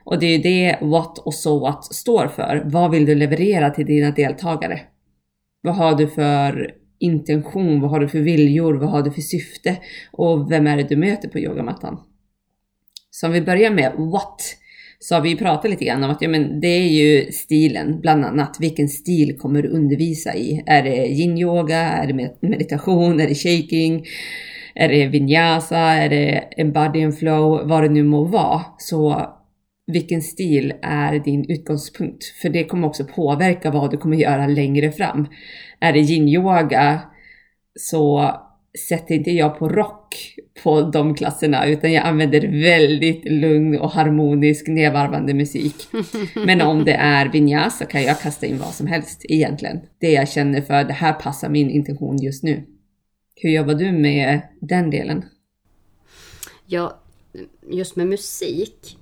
Och 0.05 0.19
det 0.19 0.27
är 0.27 0.39
det 0.39 0.79
What 0.81 1.19
och 1.19 1.35
So 1.35 1.59
What 1.59 1.85
står 1.85 2.29
för. 2.29 2.63
Vad 2.65 2.91
vill 2.91 3.07
du 3.07 3.15
leverera 3.15 3.71
till 3.71 3.87
dina 3.87 4.11
deltagare? 4.11 4.81
Vad 5.63 5.75
har 5.75 5.95
du 5.95 6.09
för 6.09 6.75
intention? 6.99 7.81
Vad 7.81 7.91
har 7.91 8.01
du 8.01 8.09
för 8.09 8.19
viljor? 8.19 8.75
Vad 8.75 8.91
har 8.91 9.03
du 9.03 9.11
för 9.11 9.21
syfte? 9.21 9.77
Och 10.13 10.53
vem 10.53 10.67
är 10.67 10.77
det 10.77 10.89
du 10.89 10.97
möter 10.97 11.29
på 11.29 11.39
yogamattan? 11.39 12.01
Så 13.11 13.27
om 13.27 13.33
vi 13.33 13.41
börjar 13.41 13.71
med 13.71 13.93
What 13.97 14.43
så 15.03 15.15
har 15.15 15.23
vi 15.23 15.37
pratat 15.37 15.71
lite 15.71 15.85
grann 15.85 16.05
om 16.05 16.11
att 16.11 16.23
ja, 16.23 16.29
men 16.29 16.61
det 16.61 16.69
är 16.69 16.89
ju 16.89 17.33
stilen, 17.33 18.01
bland 18.01 18.25
annat. 18.25 18.57
Vilken 18.61 18.89
stil 18.89 19.39
kommer 19.39 19.63
du 19.63 19.69
undervisa 19.69 20.35
i? 20.35 20.63
Är 20.67 20.83
det 20.83 21.07
yin-yoga? 21.07 21.79
Är 21.79 22.07
det 22.07 22.31
meditation? 22.41 23.21
Är 23.21 23.27
det 23.27 23.35
shaking? 23.35 24.05
Är 24.75 24.89
det 24.89 25.07
vinyasa? 25.07 25.79
Är 25.79 26.09
det 26.09 26.45
embody 26.57 27.05
and 27.05 27.19
flow? 27.19 27.69
Vad 27.69 27.83
det 27.83 27.89
nu 27.89 28.03
må 28.03 28.25
vara. 28.25 28.61
Så 28.79 29.27
vilken 29.87 30.23
stil 30.23 30.73
är 30.83 31.19
din 31.19 31.51
utgångspunkt? 31.51 32.25
För 32.25 32.49
det 32.49 32.65
kommer 32.65 32.89
också 32.89 33.05
påverka 33.05 33.71
vad 33.71 33.91
du 33.91 33.97
kommer 33.97 34.17
göra 34.17 34.47
längre 34.47 34.93
fram. 34.93 35.27
Är 35.81 35.93
det 35.93 36.01
yin-yoga 36.01 36.99
så 37.79 38.35
sätter 38.89 39.15
inte 39.15 39.31
jag 39.31 39.59
på 39.59 39.69
rock 39.69 40.35
på 40.63 40.83
de 40.83 41.15
klasserna 41.15 41.67
utan 41.67 41.93
jag 41.93 42.07
använder 42.07 42.63
väldigt 42.63 43.25
lugn 43.25 43.79
och 43.79 43.91
harmonisk 43.91 44.67
nedvarvande 44.69 45.35
musik. 45.35 45.75
Men 46.47 46.61
om 46.61 46.85
det 46.85 46.93
är 46.93 47.33
vinyasa 47.33 47.85
kan 47.85 48.03
jag 48.03 48.21
kasta 48.21 48.47
in 48.47 48.59
vad 48.59 48.75
som 48.75 48.87
helst 48.87 49.21
egentligen. 49.25 49.81
Det 49.99 50.11
jag 50.11 50.29
känner 50.29 50.61
för, 50.61 50.85
det 50.85 50.93
här 50.93 51.13
passar 51.13 51.49
min 51.49 51.71
intention 51.71 52.17
just 52.17 52.43
nu. 52.43 52.63
Hur 53.35 53.51
jobbar 53.51 53.75
du 53.75 53.93
med 53.93 54.41
den 54.61 54.91
delen? 54.91 55.25
Ja, 56.67 57.01
just 57.71 57.97
med 57.97 58.07
musik 58.07 58.99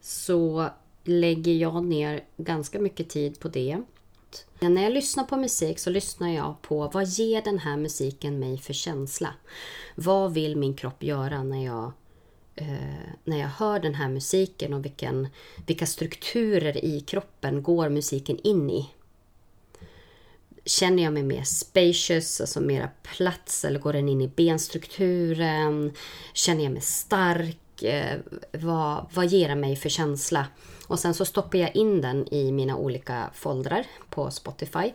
så 0.00 0.68
lägger 1.04 1.52
jag 1.52 1.84
ner 1.84 2.20
ganska 2.36 2.78
mycket 2.78 3.08
tid 3.08 3.40
på 3.40 3.48
det. 3.48 3.78
När 4.60 4.82
jag 4.82 4.92
lyssnar 4.92 5.24
på 5.24 5.36
musik 5.36 5.78
så 5.78 5.90
lyssnar 5.90 6.28
jag 6.28 6.62
på 6.62 6.88
vad 6.88 7.06
ger 7.06 7.42
den 7.42 7.58
här 7.58 7.76
musiken 7.76 8.38
mig 8.38 8.58
för 8.58 8.72
känsla? 8.72 9.34
Vad 9.94 10.34
vill 10.34 10.56
min 10.56 10.74
kropp 10.74 11.02
göra 11.02 11.42
när 11.42 11.64
jag, 11.64 11.92
eh, 12.54 13.10
när 13.24 13.38
jag 13.38 13.48
hör 13.48 13.80
den 13.80 13.94
här 13.94 14.08
musiken 14.08 14.74
och 14.74 14.84
vilken, 14.84 15.28
vilka 15.66 15.86
strukturer 15.86 16.84
i 16.84 17.00
kroppen 17.00 17.62
går 17.62 17.88
musiken 17.88 18.38
in 18.38 18.70
i? 18.70 18.90
Känner 20.64 21.02
jag 21.02 21.12
mig 21.12 21.22
mer 21.22 21.42
spacious, 21.42 22.40
alltså 22.40 22.60
mera 22.60 22.90
plats 23.02 23.64
eller 23.64 23.80
går 23.80 23.92
den 23.92 24.08
in 24.08 24.20
i 24.20 24.28
benstrukturen? 24.28 25.92
Känner 26.32 26.64
jag 26.64 26.72
mig 26.72 26.82
stark? 26.82 27.82
Eh, 27.82 28.18
vad, 28.52 29.06
vad 29.14 29.26
ger 29.26 29.48
den 29.48 29.60
mig 29.60 29.76
för 29.76 29.88
känsla? 29.88 30.46
Och 30.88 30.98
sen 30.98 31.14
så 31.14 31.24
stoppar 31.24 31.58
jag 31.58 31.76
in 31.76 32.00
den 32.00 32.34
i 32.34 32.52
mina 32.52 32.76
olika 32.76 33.30
foldrar 33.34 33.86
på 34.10 34.30
Spotify. 34.30 34.92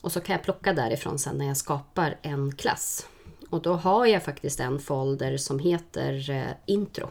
Och 0.00 0.12
så 0.12 0.20
kan 0.20 0.32
jag 0.32 0.42
plocka 0.42 0.72
därifrån 0.72 1.18
sen 1.18 1.38
när 1.38 1.46
jag 1.46 1.56
skapar 1.56 2.18
en 2.22 2.54
klass. 2.54 3.06
Och 3.50 3.62
då 3.62 3.74
har 3.74 4.06
jag 4.06 4.24
faktiskt 4.24 4.60
en 4.60 4.78
folder 4.78 5.36
som 5.36 5.58
heter 5.58 6.30
eh, 6.30 6.50
intro. 6.66 7.10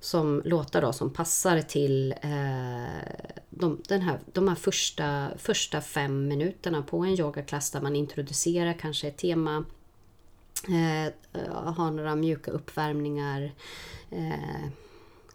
Som 0.00 0.42
låtar 0.44 0.82
då 0.82 0.92
som 0.92 1.12
passar 1.12 1.60
till 1.60 2.14
eh, 2.22 3.32
de, 3.50 3.82
den 3.88 4.02
här, 4.02 4.20
de 4.32 4.48
här 4.48 4.54
första, 4.54 5.28
första 5.38 5.80
fem 5.80 6.28
minuterna 6.28 6.82
på 6.82 6.98
en 6.98 7.20
yogaklass 7.20 7.70
där 7.70 7.80
man 7.80 7.96
introducerar 7.96 8.72
kanske 8.72 9.08
ett 9.08 9.16
tema. 9.16 9.64
Eh, 10.68 11.12
har 11.74 11.90
några 11.90 12.14
mjuka 12.14 12.50
uppvärmningar. 12.50 13.52
Eh, 14.10 14.68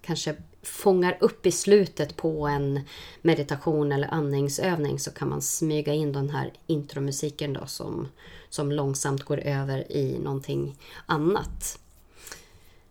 kanske 0.02 0.36
fångar 0.68 1.18
upp 1.20 1.46
i 1.46 1.52
slutet 1.52 2.18
på 2.18 2.48
en 2.48 2.80
meditation 3.22 3.92
eller 3.92 4.14
andningsövning 4.14 5.00
så 5.00 5.12
kan 5.12 5.30
man 5.30 5.42
smyga 5.42 5.94
in 5.94 6.12
den 6.12 6.30
här 6.30 6.54
intromusiken 6.68 7.54
då 7.54 7.66
som, 7.66 8.08
som 8.50 8.72
långsamt 8.72 9.24
går 9.24 9.40
över 9.40 9.92
i 9.92 10.20
någonting 10.20 10.78
annat. 11.06 11.80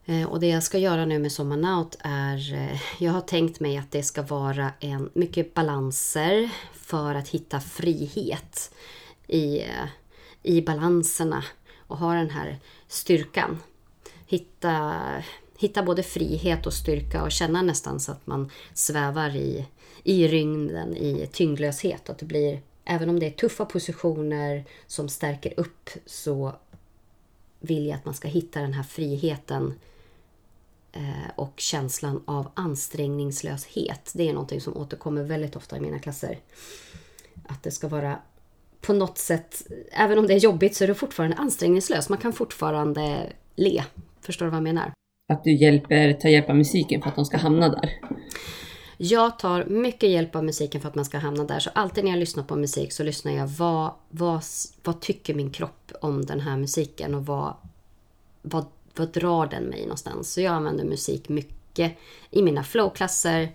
Eh, 0.05 0.29
och 0.29 0.41
det 0.41 0.47
jag 0.47 0.63
ska 0.63 0.79
göra 0.79 1.05
nu 1.05 1.19
med 1.19 1.33
Sommarnaut 1.33 1.97
är, 2.01 2.55
eh, 2.55 2.81
jag 2.99 3.13
har 3.13 3.21
tänkt 3.21 3.61
mig 3.61 3.77
att 3.77 3.91
det 3.91 4.03
ska 4.03 4.23
vara 4.23 4.73
en, 4.81 5.11
mycket 5.15 5.55
balanser 5.55 6.51
för 6.73 7.15
att 7.15 7.29
hitta 7.29 7.61
frihet 7.61 8.75
i, 9.27 9.59
eh, 9.59 9.89
i 10.43 10.63
balanserna 10.63 11.45
och 11.79 11.99
ha 11.99 12.15
den 12.15 12.31
här 12.31 12.59
styrkan. 12.89 13.59
Hitta 14.27 15.01
hitta 15.59 15.83
både 15.83 16.03
frihet 16.03 16.67
och 16.67 16.73
styrka 16.73 17.23
och 17.23 17.33
känna 17.33 17.63
nästan 17.63 18.01
så 18.01 18.13
att 18.13 18.27
man 18.27 18.51
svävar 18.75 19.37
i, 19.37 19.67
i 20.03 20.29
rymden, 20.29 20.97
i 20.97 21.29
tyngdlöshet. 21.33 22.11
Att 22.11 22.19
det 22.19 22.27
blir, 22.27 22.61
även 22.85 23.09
om 23.09 23.21
det 23.21 23.27
är 23.27 23.31
tuffa 23.31 23.65
positioner 23.65 24.65
som 24.87 25.09
stärker 25.09 25.61
upp 25.61 25.91
så 26.07 26.53
vill 27.61 27.87
jag 27.87 27.97
att 27.97 28.05
man 28.05 28.15
ska 28.15 28.29
hitta 28.29 28.61
den 28.61 28.73
här 28.73 28.83
friheten 28.83 29.75
eh, 30.93 31.31
och 31.37 31.53
känslan 31.57 32.23
av 32.25 32.51
ansträngningslöshet. 32.55 34.13
Det 34.15 34.29
är 34.29 34.33
någonting 34.33 34.61
som 34.61 34.77
återkommer 34.77 35.23
väldigt 35.23 35.57
ofta 35.57 35.77
i 35.77 35.81
mina 35.81 35.99
klasser. 35.99 36.39
Att 37.49 37.63
det 37.63 37.71
ska 37.71 37.89
vara 37.89 38.19
på 38.81 38.93
något 38.93 39.19
sätt, 39.19 39.67
även 39.91 40.19
om 40.19 40.27
det 40.27 40.35
är 40.35 40.39
jobbigt 40.39 40.77
så 40.77 40.85
är 40.85 40.89
det 40.89 40.95
fortfarande 40.95 41.37
ansträngningslöst. 41.37 42.09
Man 42.09 42.19
kan 42.19 42.33
fortfarande 42.33 43.33
le. 43.57 43.85
Förstår 44.21 44.47
du 44.47 44.51
vad 44.51 44.57
jag 44.57 44.63
menar? 44.63 44.93
Att 45.27 45.45
du 45.45 45.53
hjälper, 45.55 46.13
tar 46.13 46.29
hjälp 46.29 46.51
av 46.51 46.57
musiken 46.57 47.03
för 47.03 47.09
att 47.09 47.17
de 47.17 47.25
ska 47.25 47.37
hamna 47.37 47.69
där? 47.69 47.91
Jag 48.97 49.39
tar 49.39 49.65
mycket 49.65 50.11
hjälp 50.11 50.37
av 50.37 50.45
musiken 50.45 50.81
för 50.81 50.89
att 50.89 50.95
man 50.95 51.05
ska 51.05 51.19
hamna 51.19 51.45
där. 51.45 51.59
Så 51.59 51.71
alltid 51.75 52.05
när 52.05 52.11
jag 52.11 52.19
lyssnar 52.19 52.45
på 52.45 52.57
musik 52.57 52.93
så 52.93 53.03
lyssnar 53.03 53.33
jag 53.33 53.47
vad, 53.47 53.93
vad, 54.09 54.43
vad 54.83 55.01
tycker 55.01 55.35
min 55.35 55.51
kropp 55.51 55.93
om 56.01 56.27
den 56.27 56.41
här 56.41 56.57
musiken 56.57 57.15
och 57.15 57.27
vad, 57.27 57.55
vad, 58.43 58.67
vad 58.97 59.09
drar 59.09 59.47
den 59.47 59.65
mig 59.65 59.83
någonstans. 59.83 60.33
Så 60.33 60.41
jag 60.41 60.55
använder 60.55 60.85
musik 60.85 61.29
mycket 61.29 61.93
i 62.31 62.43
mina 62.43 62.65
flowklasser. 62.65 63.49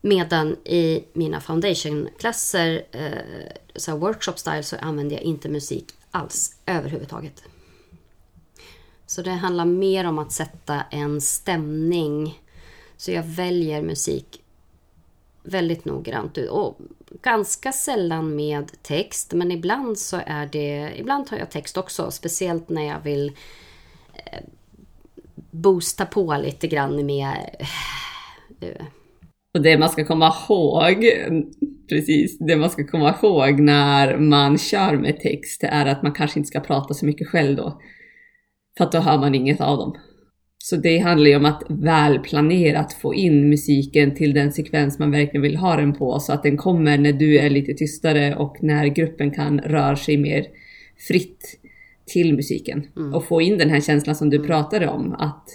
Medan 0.00 0.56
i 0.64 1.04
mina 1.12 1.40
foundationklasser, 1.40 2.84
eh, 2.92 3.96
workshop 3.96 4.36
style, 4.36 4.62
så 4.62 4.76
använder 4.76 5.16
jag 5.16 5.22
inte 5.22 5.48
musik 5.48 5.84
alls 6.10 6.56
överhuvudtaget. 6.66 7.42
Så 9.06 9.22
det 9.22 9.30
handlar 9.30 9.64
mer 9.64 10.06
om 10.06 10.18
att 10.18 10.32
sätta 10.32 10.82
en 10.90 11.20
stämning. 11.20 12.40
Så 12.96 13.10
jag 13.10 13.22
väljer 13.22 13.82
musik 13.82 14.40
väldigt 15.42 15.84
noggrant. 15.84 16.38
Och 16.38 16.78
ganska 17.22 17.72
sällan 17.72 18.36
med 18.36 18.82
text, 18.82 19.32
men 19.32 19.50
ibland 19.50 19.98
så 19.98 20.20
är 20.26 20.46
det... 20.52 20.92
Ibland 20.96 21.30
har 21.30 21.38
jag 21.38 21.50
text 21.50 21.76
också, 21.76 22.10
speciellt 22.10 22.68
när 22.68 22.82
jag 22.82 23.00
vill 23.00 23.32
eh, 24.14 24.40
boosta 25.50 26.06
på 26.06 26.36
lite 26.36 26.66
grann 26.66 27.06
med... 27.06 27.56
Eh, 27.58 28.68
eh. 28.68 28.86
Och 29.54 29.62
det 29.62 29.78
man 29.78 29.88
ska 29.88 30.04
komma 30.04 30.34
ihåg, 30.48 31.04
precis, 31.88 32.38
det 32.38 32.56
man 32.56 32.70
ska 32.70 32.86
komma 32.86 33.14
ihåg 33.22 33.60
när 33.60 34.16
man 34.16 34.58
kör 34.58 34.96
med 34.96 35.20
text 35.20 35.64
är 35.64 35.86
att 35.86 36.02
man 36.02 36.12
kanske 36.12 36.38
inte 36.38 36.48
ska 36.48 36.60
prata 36.60 36.94
så 36.94 37.06
mycket 37.06 37.28
själv 37.28 37.56
då. 37.56 37.80
För 38.78 38.84
att 38.84 38.92
då 38.92 38.98
hör 38.98 39.18
man 39.18 39.34
inget 39.34 39.60
av 39.60 39.78
dem. 39.78 39.96
Så 40.58 40.76
det 40.76 40.98
handlar 40.98 41.30
ju 41.30 41.36
om 41.36 41.44
att 41.44 41.62
väl 41.68 42.18
planerat 42.18 42.92
få 42.92 43.14
in 43.14 43.48
musiken 43.48 44.14
till 44.14 44.34
den 44.34 44.52
sekvens 44.52 44.98
man 44.98 45.10
verkligen 45.10 45.42
vill 45.42 45.56
ha 45.56 45.76
den 45.76 45.92
på 45.92 46.20
så 46.20 46.32
att 46.32 46.42
den 46.42 46.56
kommer 46.56 46.98
när 46.98 47.12
du 47.12 47.38
är 47.38 47.50
lite 47.50 47.74
tystare 47.74 48.36
och 48.36 48.56
när 48.60 48.86
gruppen 48.86 49.30
kan 49.30 49.60
röra 49.60 49.96
sig 49.96 50.16
mer 50.16 50.46
fritt 51.08 51.60
till 52.06 52.34
musiken. 52.34 52.86
Mm. 52.96 53.14
Och 53.14 53.24
få 53.24 53.42
in 53.42 53.58
den 53.58 53.70
här 53.70 53.80
känslan 53.80 54.16
som 54.16 54.30
du 54.30 54.36
mm. 54.36 54.48
pratade 54.48 54.88
om, 54.88 55.12
att 55.12 55.48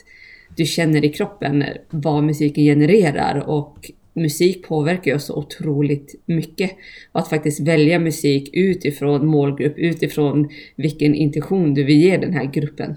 du 0.56 0.66
känner 0.66 1.06
i 1.06 1.10
kroppen 1.10 1.64
vad 1.90 2.24
musiken 2.24 2.64
genererar 2.64 3.50
och 3.50 3.92
musik 4.14 4.68
påverkar 4.68 5.16
oss 5.16 5.26
så 5.26 5.36
otroligt 5.36 6.16
mycket. 6.26 6.72
Och 7.12 7.20
att 7.20 7.30
faktiskt 7.30 7.60
välja 7.60 8.00
musik 8.00 8.50
utifrån 8.54 9.28
målgrupp, 9.28 9.78
utifrån 9.78 10.50
vilken 10.76 11.16
intention 11.16 11.74
du 11.74 11.84
vill 11.84 12.02
ge 12.02 12.18
den 12.18 12.34
här 12.34 12.46
gruppen. 12.46 12.96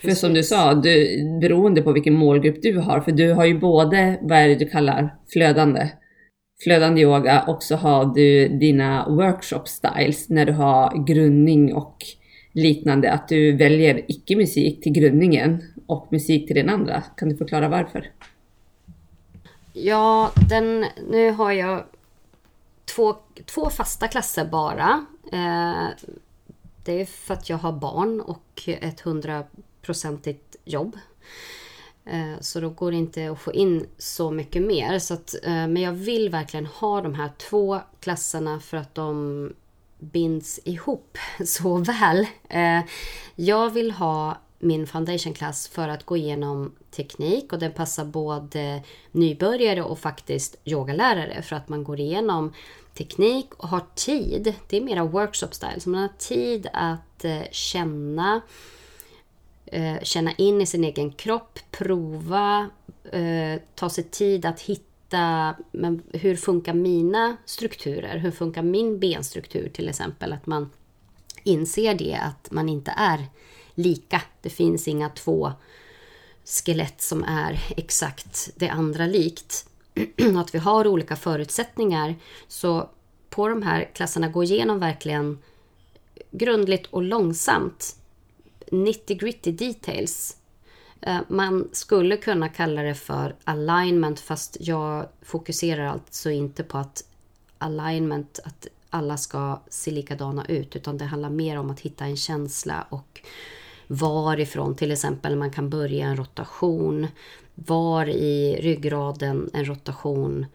För 0.00 0.10
som 0.10 0.34
du 0.34 0.42
sa, 0.42 0.74
du, 0.74 1.22
beroende 1.40 1.82
på 1.82 1.92
vilken 1.92 2.14
målgrupp 2.14 2.62
du 2.62 2.78
har, 2.78 3.00
för 3.00 3.12
du 3.12 3.32
har 3.32 3.44
ju 3.44 3.58
både, 3.58 4.18
vad 4.22 4.38
är 4.38 4.48
det 4.48 4.54
du 4.54 4.68
kallar 4.68 5.14
flödande, 5.32 5.88
flödande 6.64 7.00
yoga 7.00 7.42
och 7.42 7.62
så 7.62 7.76
har 7.76 8.14
du 8.14 8.48
dina 8.48 9.08
workshop 9.08 9.62
styles 9.64 10.28
när 10.28 10.46
du 10.46 10.52
har 10.52 11.04
grundning 11.06 11.74
och 11.74 11.96
liknande, 12.52 13.12
att 13.12 13.28
du 13.28 13.56
väljer 13.56 14.04
icke-musik 14.08 14.82
till 14.82 14.92
grundningen 14.92 15.62
och 15.86 16.08
musik 16.10 16.46
till 16.46 16.56
den 16.56 16.68
andra. 16.68 17.02
Kan 17.16 17.28
du 17.28 17.36
förklara 17.36 17.68
varför? 17.68 18.10
Ja, 19.72 20.30
den, 20.48 20.84
nu 21.10 21.30
har 21.30 21.52
jag 21.52 21.84
två, 22.96 23.16
två 23.54 23.70
fasta 23.70 24.08
klasser 24.08 24.44
bara. 24.44 25.06
Eh, 25.32 25.88
det 26.88 27.00
är 27.00 27.04
för 27.04 27.34
att 27.34 27.50
jag 27.50 27.56
har 27.56 27.72
barn 27.72 28.20
och 28.20 28.62
ett 28.66 29.00
hundraprocentigt 29.00 30.56
jobb. 30.64 30.96
Eh, 32.04 32.40
så 32.40 32.60
då 32.60 32.70
går 32.70 32.90
det 32.90 32.96
inte 32.96 33.30
att 33.30 33.40
få 33.40 33.52
in 33.52 33.86
så 33.98 34.30
mycket 34.30 34.62
mer. 34.62 34.98
Så 34.98 35.14
att, 35.14 35.34
eh, 35.42 35.50
men 35.50 35.76
jag 35.76 35.92
vill 35.92 36.28
verkligen 36.28 36.66
ha 36.66 37.00
de 37.00 37.14
här 37.14 37.30
två 37.50 37.80
klasserna 38.00 38.60
för 38.60 38.76
att 38.76 38.94
de 38.94 39.52
binds 39.98 40.60
ihop 40.64 41.18
så 41.46 41.76
väl. 41.76 42.26
Eh, 42.48 42.80
jag 43.34 43.70
vill 43.70 43.90
ha 43.90 44.38
min 44.58 44.86
foundationklass 44.86 45.68
för 45.68 45.88
att 45.88 46.04
gå 46.04 46.16
igenom 46.16 46.74
teknik 46.90 47.52
och 47.52 47.58
den 47.58 47.72
passar 47.72 48.04
både 48.04 48.82
nybörjare 49.12 49.82
och 49.82 49.98
faktiskt 49.98 50.56
yogalärare 50.64 51.42
för 51.42 51.56
att 51.56 51.68
man 51.68 51.84
går 51.84 52.00
igenom 52.00 52.52
teknik 52.98 53.54
och 53.54 53.68
har 53.68 53.82
tid. 53.94 54.54
Det 54.68 54.76
är 54.76 54.80
mera 54.80 55.04
workshop 55.04 55.48
style, 55.52 55.80
så 55.80 55.90
man 55.90 56.00
har 56.00 56.10
tid 56.18 56.66
att 56.72 57.24
eh, 57.24 57.42
känna 57.50 58.40
eh, 59.66 60.02
känna 60.02 60.32
in 60.32 60.60
i 60.60 60.66
sin 60.66 60.84
egen 60.84 61.12
kropp, 61.12 61.58
prova, 61.70 62.70
eh, 63.12 63.60
ta 63.74 63.90
sig 63.90 64.04
tid 64.04 64.46
att 64.46 64.60
hitta 64.60 65.54
men 65.72 66.02
hur 66.12 66.36
funkar 66.36 66.74
mina 66.74 67.36
strukturer? 67.44 68.18
Hur 68.18 68.30
funkar 68.30 68.62
min 68.62 68.98
benstruktur 68.98 69.68
till 69.68 69.88
exempel? 69.88 70.32
Att 70.32 70.46
man 70.46 70.70
inser 71.42 71.94
det 71.94 72.14
att 72.14 72.50
man 72.50 72.68
inte 72.68 72.94
är 72.96 73.26
lika. 73.74 74.22
Det 74.42 74.50
finns 74.50 74.88
inga 74.88 75.08
två 75.08 75.52
skelett 76.44 77.02
som 77.02 77.24
är 77.24 77.60
exakt 77.76 78.50
det 78.56 78.68
andra 78.68 79.06
likt. 79.06 79.68
att 80.36 80.54
vi 80.54 80.58
har 80.58 80.86
olika 80.86 81.16
förutsättningar. 81.16 82.14
Så 82.48 82.90
på 83.30 83.48
de 83.48 83.62
här 83.62 83.90
klasserna 83.94 84.28
gå 84.28 84.44
igenom 84.44 84.78
verkligen 84.78 85.38
grundligt 86.30 86.86
och 86.86 87.02
långsamt. 87.02 87.96
90 88.70 89.16
gritty 89.16 89.52
details. 89.52 90.36
Eh, 91.00 91.18
man 91.28 91.68
skulle 91.72 92.16
kunna 92.16 92.48
kalla 92.48 92.82
det 92.82 92.94
för 92.94 93.36
alignment 93.44 94.20
fast 94.20 94.56
jag 94.60 95.08
fokuserar 95.22 95.86
alltså 95.86 96.30
inte 96.30 96.62
på 96.64 96.78
att 96.78 97.04
alignment, 97.58 98.40
att 98.44 98.66
alla 98.90 99.16
ska 99.16 99.60
se 99.68 99.90
likadana 99.90 100.44
ut 100.44 100.76
utan 100.76 100.98
det 100.98 101.04
handlar 101.04 101.30
mer 101.30 101.58
om 101.58 101.70
att 101.70 101.80
hitta 101.80 102.04
en 102.04 102.16
känsla 102.16 102.86
och 102.88 103.20
varifrån 103.86 104.76
till 104.76 104.92
exempel 104.92 105.36
man 105.36 105.50
kan 105.50 105.70
börja 105.70 106.06
en 106.06 106.16
rotation. 106.16 107.06
Var 107.66 108.08
i 108.08 108.56
ryggraden 108.60 109.50
en 109.52 109.64
rotation 109.64 110.46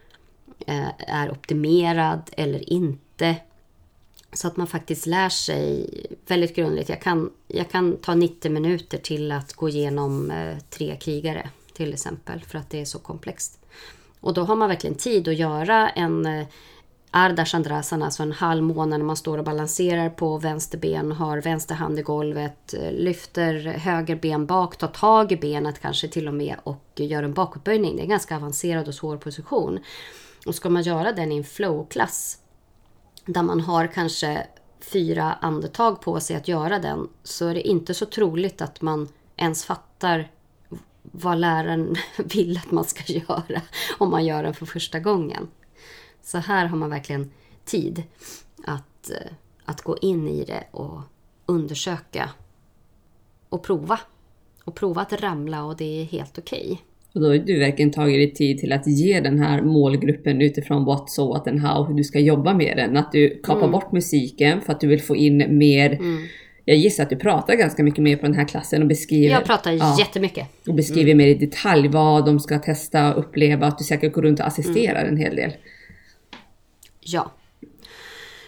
eh, 0.67 0.89
är 0.97 1.31
optimerad 1.31 2.29
eller 2.31 2.73
inte. 2.73 3.35
Så 4.33 4.47
att 4.47 4.57
man 4.57 4.67
faktiskt 4.67 5.05
lär 5.05 5.29
sig 5.29 5.89
väldigt 6.27 6.55
grundligt. 6.55 6.89
Jag 6.89 7.01
kan, 7.01 7.31
jag 7.47 7.69
kan 7.69 7.97
ta 7.97 8.15
90 8.15 8.51
minuter 8.51 8.97
till 8.97 9.31
att 9.31 9.53
gå 9.53 9.69
igenom 9.69 10.31
eh, 10.31 10.57
tre 10.69 10.95
krigare 10.95 11.49
till 11.73 11.93
exempel 11.93 12.41
för 12.41 12.57
att 12.57 12.69
det 12.69 12.81
är 12.81 12.85
så 12.85 12.99
komplext. 12.99 13.59
Och 14.19 14.33
då 14.33 14.43
har 14.43 14.55
man 14.55 14.69
verkligen 14.69 14.95
tid 14.95 15.27
att 15.27 15.35
göra 15.35 15.89
en 15.89 16.25
eh, 16.25 16.45
Ardha 17.15 17.45
Chandrasana, 17.45 18.05
alltså 18.05 18.23
en 18.23 18.31
halv 18.31 18.63
månad 18.63 18.99
när 18.99 19.05
man 19.05 19.15
står 19.15 19.37
och 19.37 19.43
balanserar 19.43 20.09
på 20.09 20.37
vänster 20.37 20.77
ben, 20.77 21.11
har 21.11 21.37
vänster 21.37 21.75
hand 21.75 21.99
i 21.99 22.01
golvet, 22.01 22.73
eh, 22.73 22.91
lyfter 22.91 23.53
höger 23.63 24.15
ben 24.15 24.45
bak, 24.45 24.77
tar 24.77 24.87
tag 24.87 25.31
i 25.31 25.37
benet 25.37 25.81
kanske 25.81 26.07
till 26.07 26.27
och 26.27 26.33
med 26.33 26.55
och 26.63 26.83
gör 26.95 27.23
en 27.23 27.33
bakåtböjning. 27.33 27.95
Det 27.95 28.01
är 28.01 28.03
en 28.03 28.09
ganska 28.09 28.35
avancerad 28.35 28.87
och 28.87 28.93
svår 28.93 29.17
position. 29.17 29.79
Och 30.45 30.55
ska 30.55 30.69
man 30.69 30.83
göra 30.83 31.11
den 31.11 31.31
i 31.31 31.37
en 31.37 31.43
flow-klass 31.43 32.37
där 33.25 33.43
man 33.43 33.59
har 33.59 33.87
kanske 33.87 34.47
fyra 34.81 35.33
andetag 35.33 36.01
på 36.01 36.19
sig 36.19 36.35
att 36.35 36.47
göra 36.47 36.79
den 36.79 37.09
så 37.23 37.47
är 37.47 37.53
det 37.53 37.67
inte 37.67 37.93
så 37.93 38.05
troligt 38.05 38.61
att 38.61 38.81
man 38.81 39.09
ens 39.35 39.65
fattar 39.65 40.31
vad 41.01 41.37
läraren 41.37 41.95
vill 42.17 42.57
att 42.57 42.71
man 42.71 42.85
ska 42.85 43.13
göra 43.13 43.61
om 43.97 44.09
man 44.09 44.25
gör 44.25 44.43
den 44.43 44.53
för 44.53 44.65
första 44.65 44.99
gången. 44.99 45.47
Så 46.23 46.37
här 46.37 46.65
har 46.65 46.77
man 46.77 46.89
verkligen 46.89 47.31
tid 47.65 48.03
att, 48.65 49.09
eh, 49.09 49.31
att 49.65 49.81
gå 49.81 49.97
in 50.01 50.27
i 50.27 50.45
det 50.45 50.63
och 50.71 51.01
undersöka 51.45 52.29
och 53.49 53.63
prova. 53.63 53.99
Och 54.65 54.75
prova 54.75 55.01
att 55.01 55.21
ramla 55.21 55.63
och 55.63 55.77
det 55.77 56.01
är 56.01 56.05
helt 56.05 56.37
okej. 56.37 56.65
Okay. 56.65 56.77
Och 57.13 57.21
då 57.21 57.27
har 57.27 57.37
du 57.37 57.59
verkligen 57.59 57.91
tagit 57.91 58.15
dig 58.15 58.33
tid 58.33 58.57
till 58.57 58.71
att 58.71 58.87
ge 58.87 59.19
den 59.19 59.39
här 59.39 59.61
målgruppen 59.61 60.41
utifrån 60.41 60.85
what, 60.85 61.09
so, 61.09 61.33
what 61.33 61.47
and 61.47 61.59
how, 61.59 61.83
hur 61.83 61.93
du 61.93 62.03
ska 62.03 62.19
jobba 62.19 62.53
med 62.53 62.77
den. 62.77 62.97
Att 62.97 63.11
du 63.11 63.41
kapar 63.43 63.59
mm. 63.59 63.71
bort 63.71 63.91
musiken 63.91 64.61
för 64.61 64.73
att 64.73 64.79
du 64.79 64.87
vill 64.87 65.01
få 65.01 65.15
in 65.15 65.57
mer 65.57 65.91
mm. 65.91 66.27
Jag 66.65 66.77
gissar 66.77 67.03
att 67.03 67.09
du 67.09 67.15
pratar 67.15 67.55
ganska 67.55 67.83
mycket 67.83 68.03
mer 68.03 68.17
på 68.17 68.25
den 68.25 68.35
här 68.35 68.47
klassen 68.47 68.81
och 68.81 68.87
beskriver... 68.87 69.33
Jag 69.33 69.45
pratar 69.45 69.71
ja, 69.71 69.95
jättemycket. 69.99 70.47
Och 70.67 70.73
beskriver 70.73 71.11
mm. 71.11 71.17
mer 71.17 71.27
i 71.27 71.33
detalj 71.33 71.87
vad 71.87 72.25
de 72.25 72.39
ska 72.39 72.59
testa 72.59 73.13
och 73.13 73.19
uppleva. 73.19 73.67
Att 73.67 73.77
du 73.77 73.83
säkert 73.83 74.13
går 74.13 74.21
runt 74.21 74.39
och 74.39 74.47
assisterar 74.47 75.01
mm. 75.01 75.13
en 75.13 75.17
hel 75.17 75.35
del. 75.35 75.51
Ja. 77.05 77.31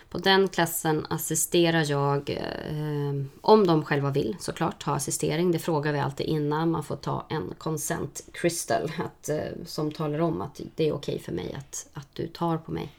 På 0.10 0.18
den 0.18 0.48
klassen 0.48 1.06
assisterar 1.10 1.92
jag, 1.92 2.30
eh, 2.30 3.26
om 3.42 3.68
de 3.68 3.86
själva 3.86 4.10
vill 4.10 4.36
såklart, 4.40 4.84
ha 4.84 4.96
assistering. 4.96 5.52
Det 5.52 5.60
frågar 5.60 5.94
vi 5.94 6.00
alltid 6.00 6.26
innan. 6.26 6.72
Man 6.72 6.84
får 6.84 6.96
ta 6.96 7.26
en 7.30 7.54
consent 7.58 8.22
crystal 8.32 8.92
att, 9.06 9.30
eh, 9.30 9.38
som 9.66 9.92
talar 9.92 10.20
om 10.20 10.42
att 10.42 10.62
det 10.76 10.88
är 10.88 10.94
okej 10.94 11.20
för 11.20 11.32
mig 11.32 11.54
att, 11.54 11.88
att 11.94 12.08
du 12.14 12.28
tar 12.28 12.58
på 12.58 12.72
mig. 12.72 12.92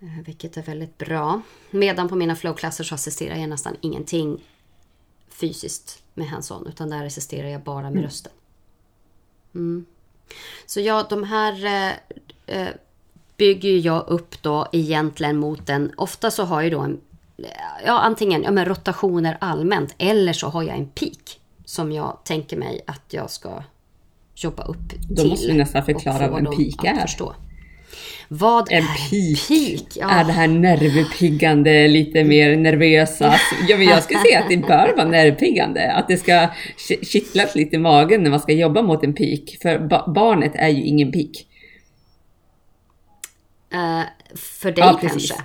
Eh, 0.00 0.24
vilket 0.26 0.56
är 0.56 0.62
väldigt 0.62 0.98
bra. 0.98 1.42
Medan 1.70 2.08
på 2.08 2.16
mina 2.16 2.36
flowklasser 2.36 2.84
så 2.84 2.94
assisterar 2.94 3.36
jag 3.36 3.48
nästan 3.48 3.76
ingenting 3.80 4.44
fysiskt 5.28 6.02
med 6.14 6.28
hands-on. 6.28 6.66
Utan 6.66 6.90
där 6.90 7.06
assisterar 7.06 7.48
jag 7.48 7.62
bara 7.62 7.82
med 7.82 7.92
mm. 7.92 8.04
rösten. 8.04 8.32
Mm. 9.54 9.86
Så 10.66 10.80
ja, 10.80 11.06
de 11.10 11.24
här 11.24 11.64
eh, 11.64 11.92
eh 12.46 12.74
bygger 13.40 13.86
jag 13.86 14.04
upp 14.08 14.42
då 14.42 14.66
egentligen 14.72 15.36
mot 15.36 15.68
en, 15.68 15.92
ofta 15.96 16.30
så 16.30 16.44
har 16.44 16.62
jag 16.62 16.72
då 16.72 16.80
en, 16.80 17.00
ja 17.86 17.98
antingen 17.98 18.42
ja, 18.42 18.50
men 18.50 18.64
rotationer 18.64 19.36
allmänt 19.40 19.94
eller 19.98 20.32
så 20.32 20.48
har 20.48 20.62
jag 20.62 20.76
en 20.76 20.88
peak 20.88 21.40
som 21.64 21.92
jag 21.92 22.18
tänker 22.24 22.56
mig 22.56 22.80
att 22.86 23.04
jag 23.10 23.30
ska 23.30 23.62
jobba 24.34 24.62
upp 24.62 24.90
till. 24.90 25.16
Då 25.16 25.24
måste 25.24 25.46
vi 25.46 25.58
nästan 25.58 25.84
förklara 25.84 26.28
vad 26.28 26.38
en 26.38 26.46
peak 26.46 26.84
är. 26.84 27.00
Förstå. 27.00 27.34
Vad 28.28 28.72
en 28.72 28.78
är 28.78 28.82
peak? 28.82 29.48
peak? 29.48 29.96
Ja. 29.96 30.10
Är 30.10 30.24
det 30.24 30.32
här 30.32 30.48
nervpiggande, 30.48 31.88
lite 31.88 32.24
mer 32.24 32.56
nervösa? 32.56 33.34
Ja, 33.68 33.76
men 33.76 33.86
jag 33.86 34.02
skulle 34.02 34.20
säga 34.20 34.40
att 34.40 34.48
det 34.48 34.56
bör 34.56 34.96
vara 34.96 35.08
nervpiggande. 35.08 35.92
Att 35.92 36.08
det 36.08 36.16
ska 36.16 36.48
kittlas 37.02 37.54
lite 37.54 37.76
i 37.76 37.78
magen 37.78 38.22
när 38.22 38.30
man 38.30 38.40
ska 38.40 38.52
jobba 38.52 38.82
mot 38.82 39.04
en 39.04 39.14
peak. 39.14 39.58
För 39.62 39.78
barnet 40.14 40.52
är 40.54 40.68
ju 40.68 40.84
ingen 40.84 41.12
peak. 41.12 41.46
Uh, 43.74 44.02
för 44.34 44.72
dig 44.72 44.84
ja, 44.84 44.98
kanske? 45.02 45.34
Mm. 45.34 45.44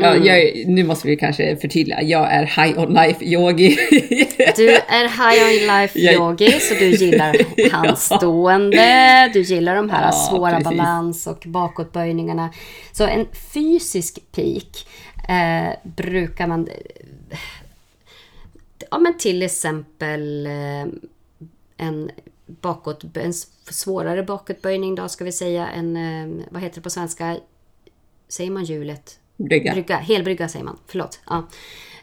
Ja, 0.00 0.16
jag, 0.16 0.66
nu 0.68 0.84
måste 0.84 1.08
vi 1.08 1.16
kanske 1.16 1.56
förtydliga. 1.56 2.02
Jag 2.02 2.32
är 2.32 2.46
high 2.46 2.78
on 2.78 2.94
life 2.94 3.24
yogi. 3.24 3.68
du 4.56 4.70
är 4.70 5.08
high 5.08 5.44
on 5.44 5.80
life 5.80 5.98
yogi, 5.98 6.60
så 6.60 6.74
du 6.74 6.90
gillar 6.90 7.36
handstående, 7.72 9.30
du 9.32 9.40
gillar 9.40 9.76
de 9.76 9.90
här 9.90 10.04
ja, 10.04 10.12
svåra 10.12 10.50
precis. 10.50 10.78
balans 10.78 11.26
och 11.26 11.42
bakåtböjningarna. 11.46 12.50
Så 12.92 13.06
en 13.06 13.26
fysisk 13.52 14.18
peak 14.32 14.86
eh, 15.28 15.74
brukar 15.82 16.46
man... 16.46 16.68
Ja, 18.90 18.98
men 18.98 19.18
till 19.18 19.42
exempel 19.42 20.46
eh, 20.46 20.86
en 21.76 22.10
bakåt, 22.46 23.04
en 23.16 23.32
svårare 23.74 24.22
bakåtböjning 24.22 24.94
då 24.94 25.08
ska 25.08 25.24
vi 25.24 25.32
säga. 25.32 25.68
En, 25.68 25.96
eh, 25.96 26.46
vad 26.50 26.62
heter 26.62 26.74
det 26.74 26.82
på 26.82 26.90
svenska? 26.90 27.36
Säger 28.28 28.50
man 28.50 28.64
hjulet? 28.64 29.18
Brygga. 29.36 29.72
brygga. 29.72 29.96
Helbrygga 29.96 30.48
säger 30.48 30.64
man, 30.64 30.78
förlåt. 30.86 31.20
Ja. 31.26 31.46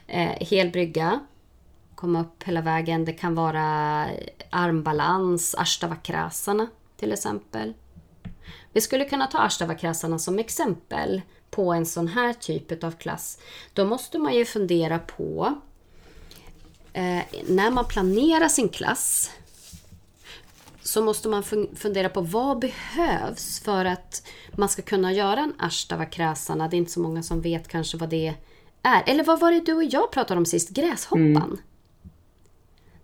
Eh, 0.06 0.46
helbrygga. 0.48 1.20
Komma 1.94 2.20
upp 2.20 2.42
hela 2.42 2.60
vägen. 2.60 3.04
Det 3.04 3.12
kan 3.12 3.34
vara 3.34 4.06
armbalans, 4.50 5.54
ashtavakrasana 5.54 6.66
till 6.96 7.12
exempel. 7.12 7.74
Vi 8.72 8.80
skulle 8.80 9.04
kunna 9.04 9.26
ta 9.26 9.38
ashtavakrasana 9.38 10.18
som 10.18 10.38
exempel 10.38 11.22
på 11.50 11.72
en 11.72 11.86
sån 11.86 12.08
här 12.08 12.32
typ 12.32 12.84
av 12.84 12.90
klass. 12.90 13.38
Då 13.72 13.84
måste 13.84 14.18
man 14.18 14.34
ju 14.34 14.44
fundera 14.44 14.98
på 14.98 15.54
eh, 16.92 17.22
när 17.48 17.70
man 17.70 17.84
planerar 17.84 18.48
sin 18.48 18.68
klass 18.68 19.30
så 20.96 21.02
måste 21.02 21.28
man 21.28 21.42
fundera 21.74 22.08
på 22.08 22.20
vad 22.20 22.58
behövs 22.58 23.60
för 23.60 23.84
att 23.84 24.26
man 24.52 24.68
ska 24.68 24.82
kunna 24.82 25.12
göra 25.12 25.40
en 25.40 25.54
ashtavakrasana. 25.58 26.68
Det 26.68 26.76
är 26.76 26.78
inte 26.78 26.92
så 26.92 27.00
många 27.00 27.22
som 27.22 27.40
vet 27.40 27.68
kanske 27.68 27.96
vad 27.96 28.08
det 28.08 28.34
är. 28.82 29.02
Eller 29.06 29.24
vad 29.24 29.40
var 29.40 29.52
det 29.52 29.60
du 29.60 29.72
och 29.72 29.84
jag 29.84 30.10
pratade 30.10 30.38
om 30.38 30.46
sist? 30.46 30.70
Gräshoppan. 30.70 31.36
Mm. 31.36 31.58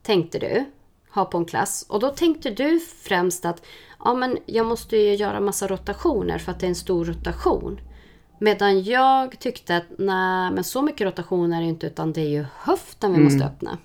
Tänkte 0.02 0.38
du 0.38 0.64
ha 1.14 1.24
på 1.24 1.38
en 1.38 1.44
klass. 1.44 1.86
Och 1.88 2.00
då 2.00 2.10
tänkte 2.10 2.50
du 2.50 2.80
främst 2.80 3.44
att 3.44 3.62
ja, 4.04 4.14
men 4.14 4.38
jag 4.46 4.66
måste 4.66 4.96
ju 4.96 5.14
göra 5.14 5.40
massa 5.40 5.66
rotationer 5.66 6.38
för 6.38 6.52
att 6.52 6.60
det 6.60 6.66
är 6.66 6.68
en 6.68 6.74
stor 6.74 7.04
rotation. 7.04 7.80
Medan 8.38 8.82
jag 8.82 9.38
tyckte 9.38 9.76
att 9.76 9.86
nej, 9.98 10.50
men 10.50 10.64
så 10.64 10.82
mycket 10.82 11.06
rotationer 11.06 11.56
är 11.56 11.62
det 11.62 11.68
inte 11.68 11.86
utan 11.86 12.12
det 12.12 12.20
är 12.20 12.30
ju 12.30 12.44
höften 12.56 13.10
vi 13.10 13.18
mm. 13.18 13.24
måste 13.24 13.46
öppna. 13.46 13.78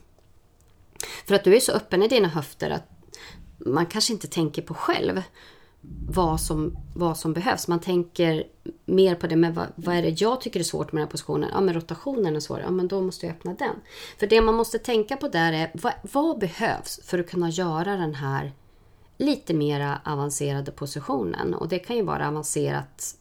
För 1.28 1.36
att 1.36 1.43
du 1.43 1.56
är 1.56 1.60
så 1.60 1.72
öppen 1.72 2.04
i 2.04 2.08
dina 2.08 2.28
höfter 2.28 2.70
att 2.70 2.96
man 3.73 3.86
kanske 3.86 4.13
inte 4.13 4.27
tänker 4.27 4.62
på 4.62 4.73
själv 4.73 5.21
vad 6.10 6.41
som, 6.41 6.77
vad 6.95 7.17
som 7.17 7.34
behövs. 7.34 7.67
Man 7.67 7.80
tänker 7.80 8.43
mer 8.86 9.15
på 9.15 9.27
det, 9.27 9.36
men 9.36 9.53
vad, 9.53 9.67
vad 9.75 9.95
är 9.95 10.01
det 10.01 10.21
jag 10.21 10.41
tycker 10.41 10.60
är 10.60 10.63
svårt 10.63 10.91
med 10.91 11.01
den 11.01 11.08
här 11.08 11.12
positionen? 11.12 11.49
Ja, 11.53 11.62
men 11.62 11.73
rotationen 11.73 12.36
är 12.36 12.39
svår. 12.39 12.60
Ja, 12.60 12.71
men 12.71 12.88
då 12.88 13.01
måste 13.01 13.25
jag 13.25 13.36
öppna 13.36 13.53
den. 13.53 13.75
För 14.19 14.27
det 14.27 14.41
man 14.41 14.56
måste 14.56 14.80
tänka 14.80 15.17
på 15.17 15.27
där 15.27 15.53
är, 15.53 15.71
vad, 15.73 15.93
vad 16.01 16.39
behövs 16.39 16.99
för 17.03 17.19
att 17.19 17.30
kunna 17.30 17.49
göra 17.49 17.97
den 17.97 18.15
här 18.15 18.51
lite 19.17 19.53
mera 19.53 20.01
avancerade 20.06 20.71
positionen? 20.71 21.53
Och 21.53 21.67
det 21.67 21.80
kan 21.80 21.95
ju 21.95 22.01
vara 22.01 22.27
avancerat 22.27 23.15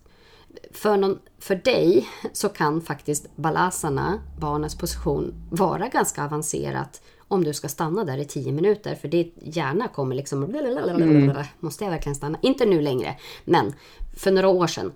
för, 0.70 0.96
någon, 0.96 1.18
för 1.38 1.54
dig 1.54 2.09
så 2.32 2.48
kan 2.48 2.80
faktiskt 2.80 3.37
balasarna, 3.37 4.20
barnens 4.38 4.78
position, 4.78 5.35
vara 5.50 5.88
ganska 5.88 6.24
avancerat 6.24 7.02
om 7.28 7.44
du 7.44 7.52
ska 7.52 7.68
stanna 7.68 8.04
där 8.04 8.18
i 8.18 8.24
10 8.24 8.52
minuter. 8.52 8.94
För 8.94 9.08
ditt 9.08 9.34
hjärna 9.42 9.88
kommer 9.88 10.14
liksom... 10.14 10.44
Mm. 10.44 11.36
Måste 11.60 11.84
jag 11.84 11.90
verkligen 11.90 12.16
stanna? 12.16 12.38
Inte 12.42 12.66
nu 12.66 12.80
längre. 12.80 13.16
Men 13.44 13.72
för 14.16 14.30
några 14.30 14.48
år 14.48 14.66
sedan 14.66 14.92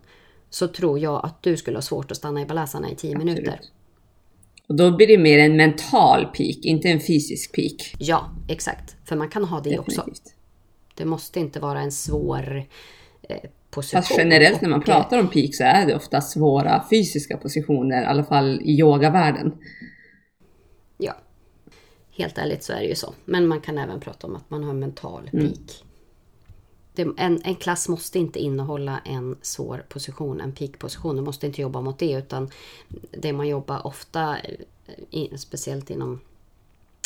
så 0.50 0.68
tror 0.68 0.98
jag 0.98 1.24
att 1.24 1.42
du 1.42 1.56
skulle 1.56 1.76
ha 1.76 1.82
svårt 1.82 2.10
att 2.10 2.16
stanna 2.16 2.42
i 2.42 2.46
Balasana 2.46 2.90
i 2.90 2.94
10 2.94 3.18
minuter. 3.18 3.60
Och 4.66 4.76
då 4.76 4.96
blir 4.96 5.06
det 5.06 5.18
mer 5.18 5.38
en 5.38 5.56
mental 5.56 6.24
peak, 6.24 6.56
inte 6.62 6.88
en 6.88 7.00
fysisk 7.00 7.54
peak. 7.54 7.94
Ja, 7.98 8.30
exakt. 8.48 8.96
För 9.04 9.16
man 9.16 9.28
kan 9.28 9.44
ha 9.44 9.60
det 9.60 9.78
också. 9.78 10.00
Definitivt. 10.00 10.34
Det 10.94 11.04
måste 11.04 11.40
inte 11.40 11.60
vara 11.60 11.80
en 11.80 11.92
svår 11.92 12.64
eh, 13.28 13.36
position. 13.70 14.02
Fast 14.02 14.18
generellt 14.18 14.60
när 14.60 14.68
man 14.68 14.78
Och, 14.78 14.84
pratar 14.84 15.18
om 15.18 15.28
peak 15.28 15.54
så 15.54 15.64
är 15.64 15.86
det 15.86 15.94
ofta 15.94 16.20
svåra 16.20 16.84
fysiska 16.90 17.36
positioner, 17.36 18.02
i 18.02 18.06
alla 18.06 18.24
fall 18.24 18.60
i 18.64 18.78
yogavärlden. 18.80 19.52
Helt 22.20 22.38
ärligt 22.38 22.62
så 22.62 22.72
är 22.72 22.80
det 22.80 22.86
ju 22.86 22.94
så. 22.94 23.14
Men 23.24 23.46
man 23.46 23.60
kan 23.60 23.78
även 23.78 24.00
prata 24.00 24.26
om 24.26 24.36
att 24.36 24.50
man 24.50 24.62
har 24.62 24.70
en 24.70 24.78
mental 24.78 25.30
peak. 25.32 25.84
Det, 26.92 27.08
en, 27.16 27.40
en 27.44 27.54
klass 27.54 27.88
måste 27.88 28.18
inte 28.18 28.38
innehålla 28.38 29.00
en 29.04 29.36
svår 29.42 29.84
position, 29.88 30.40
en 30.40 30.52
peak-position. 30.52 31.16
Du 31.16 31.22
måste 31.22 31.46
inte 31.46 31.60
jobba 31.60 31.80
mot 31.80 31.98
det 31.98 32.12
utan 32.12 32.50
det 33.10 33.32
man 33.32 33.48
jobbar 33.48 33.86
ofta, 33.86 34.38
eh, 34.38 34.54
i, 35.10 35.38
speciellt 35.38 35.90
inom 35.90 36.20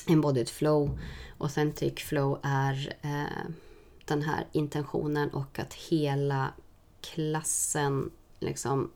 embodied 0.09 0.49
flow, 0.49 0.99
authentic 1.39 1.95
flow 1.95 2.39
är 2.43 2.97
eh, 3.03 3.51
den 4.05 4.23
här 4.23 4.47
intentionen 4.53 5.29
och 5.29 5.59
att 5.59 5.75
hela 5.75 6.53
klassen 7.01 8.11
liksom 8.41 8.91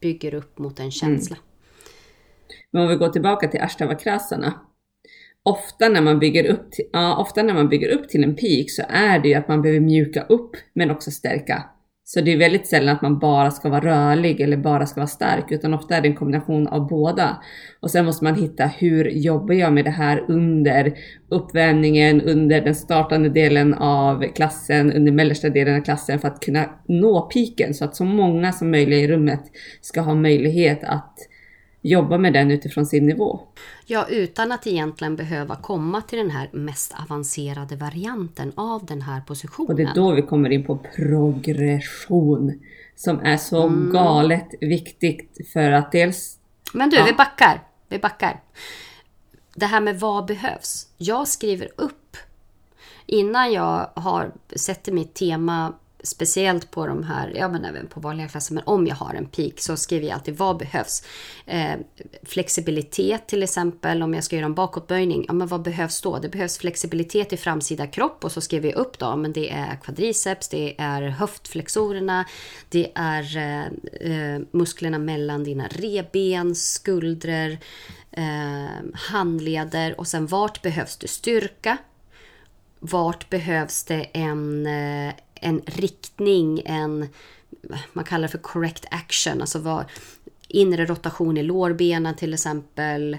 bygger 0.00 0.34
upp 0.34 0.58
mot 0.58 0.80
en 0.80 0.90
känsla. 0.90 1.36
Men 2.70 2.82
om 2.82 2.88
vi 2.88 2.96
går 2.96 3.08
tillbaka 3.08 3.48
till 3.48 3.60
ashtavakrasana. 3.60 4.60
Ofta 5.44 5.88
när, 5.88 6.00
man 6.00 6.18
bygger 6.18 6.44
upp 6.44 6.72
till, 6.72 6.84
ja, 6.92 7.16
ofta 7.16 7.42
när 7.42 7.54
man 7.54 7.68
bygger 7.68 7.88
upp 7.88 8.08
till 8.08 8.24
en 8.24 8.36
peak 8.36 8.70
så 8.70 8.82
är 8.88 9.18
det 9.18 9.28
ju 9.28 9.34
att 9.34 9.48
man 9.48 9.62
behöver 9.62 9.80
mjuka 9.80 10.22
upp 10.22 10.50
men 10.74 10.90
också 10.90 11.10
stärka. 11.10 11.64
Så 12.12 12.20
det 12.20 12.32
är 12.32 12.38
väldigt 12.38 12.66
sällan 12.66 12.96
att 12.96 13.02
man 13.02 13.18
bara 13.18 13.50
ska 13.50 13.68
vara 13.68 13.80
rörlig 13.80 14.40
eller 14.40 14.56
bara 14.56 14.86
ska 14.86 15.00
vara 15.00 15.06
stark 15.06 15.52
utan 15.52 15.74
ofta 15.74 15.96
är 15.96 16.00
det 16.00 16.08
en 16.08 16.16
kombination 16.16 16.68
av 16.68 16.88
båda. 16.88 17.42
Och 17.80 17.90
sen 17.90 18.04
måste 18.04 18.24
man 18.24 18.34
hitta 18.34 18.66
hur 18.66 19.04
jobbar 19.10 19.54
jag 19.54 19.72
med 19.72 19.84
det 19.84 19.90
här 19.90 20.24
under 20.28 20.94
uppvärmningen, 21.28 22.20
under 22.20 22.60
den 22.60 22.74
startande 22.74 23.28
delen 23.28 23.74
av 23.74 24.24
klassen, 24.34 24.92
under 24.92 25.12
mellersta 25.12 25.48
delen 25.48 25.76
av 25.76 25.84
klassen 25.84 26.18
för 26.18 26.28
att 26.28 26.40
kunna 26.40 26.70
nå 26.88 27.20
piken 27.20 27.74
så 27.74 27.84
att 27.84 27.96
så 27.96 28.04
många 28.04 28.52
som 28.52 28.70
möjligt 28.70 29.04
i 29.04 29.08
rummet 29.08 29.42
ska 29.80 30.00
ha 30.00 30.14
möjlighet 30.14 30.84
att 30.84 31.14
jobba 31.82 32.18
med 32.18 32.32
den 32.32 32.50
utifrån 32.50 32.86
sin 32.86 33.06
nivå. 33.06 33.40
Ja, 33.86 34.06
utan 34.08 34.52
att 34.52 34.66
egentligen 34.66 35.16
behöva 35.16 35.56
komma 35.56 36.00
till 36.02 36.18
den 36.18 36.30
här 36.30 36.50
mest 36.52 36.94
avancerade 37.04 37.76
varianten 37.76 38.52
av 38.56 38.86
den 38.86 39.02
här 39.02 39.20
positionen. 39.20 39.68
Och 39.70 39.76
det 39.76 39.82
är 39.82 39.94
då 39.94 40.14
vi 40.14 40.22
kommer 40.22 40.50
in 40.50 40.64
på 40.64 40.78
progression. 40.96 42.60
Som 42.96 43.20
är 43.20 43.36
så 43.36 43.62
Mm. 43.66 43.92
galet 43.92 44.48
viktigt 44.60 45.50
för 45.52 45.72
att 45.72 45.92
dels... 45.92 46.38
Men 46.74 46.90
du, 46.90 46.96
Ja. 46.96 47.04
vi 47.04 47.12
backar. 47.12 47.62
Vi 47.88 47.98
backar. 47.98 48.40
Det 49.54 49.66
här 49.66 49.80
med 49.80 50.00
vad 50.00 50.26
behövs. 50.26 50.86
Jag 50.96 51.28
skriver 51.28 51.68
upp 51.76 52.16
innan 53.06 53.52
jag 53.52 53.90
har 53.94 54.32
sätter 54.56 54.92
mitt 54.92 55.14
tema 55.14 55.74
speciellt 56.02 56.70
på 56.70 56.86
de 56.86 57.02
här, 57.02 57.32
ja 57.36 57.48
men 57.48 57.64
även 57.64 57.86
på 57.86 58.00
vanliga 58.00 58.28
klasser, 58.28 58.54
men 58.54 58.64
om 58.66 58.86
jag 58.86 58.94
har 58.94 59.14
en 59.14 59.26
peak 59.26 59.60
så 59.60 59.76
skriver 59.76 60.06
jag 60.06 60.14
alltid 60.14 60.36
vad 60.36 60.56
behövs. 60.56 61.02
Eh, 61.46 61.74
flexibilitet 62.22 63.28
till 63.28 63.42
exempel, 63.42 64.02
om 64.02 64.14
jag 64.14 64.24
ska 64.24 64.36
göra 64.36 64.46
en 64.46 64.54
bakåtböjning, 64.54 65.24
ja 65.28 65.32
men 65.32 65.48
vad 65.48 65.62
behövs 65.62 66.00
då? 66.00 66.18
Det 66.18 66.28
behövs 66.28 66.58
flexibilitet 66.58 67.32
i 67.32 67.36
framsida 67.36 67.86
kropp 67.86 68.24
och 68.24 68.32
så 68.32 68.40
skriver 68.40 68.68
jag 68.68 68.78
upp 68.78 68.98
då, 68.98 69.16
men 69.16 69.32
det 69.32 69.50
är 69.50 69.76
quadriceps, 69.76 70.48
det 70.48 70.80
är 70.80 71.02
höftflexorerna, 71.02 72.24
det 72.68 72.92
är 72.94 73.36
eh, 73.36 73.64
eh 74.10 74.40
musklerna 74.50 74.98
mellan 74.98 75.44
dina 75.44 75.68
revben, 75.68 76.54
skuldror, 76.54 77.58
eh, 78.12 78.84
handleder 78.94 80.00
och 80.00 80.06
sen 80.06 80.26
vart 80.26 80.62
behövs 80.62 80.96
det 80.96 81.08
styrka? 81.08 81.78
Vart 82.78 83.30
behövs 83.30 83.84
det 83.84 84.04
en, 84.12 84.66
eh, 84.66 85.14
en 85.40 85.62
riktning, 85.66 86.62
en, 86.64 87.08
man 87.92 88.04
kallar 88.04 88.22
det 88.22 88.28
för 88.28 88.38
correct 88.38 88.84
action, 88.90 89.40
alltså 89.40 89.58
var, 89.58 89.86
inre 90.48 90.86
rotation 90.86 91.36
i 91.36 91.42
lårbenen 91.42 92.16
till 92.16 92.34
exempel, 92.34 93.16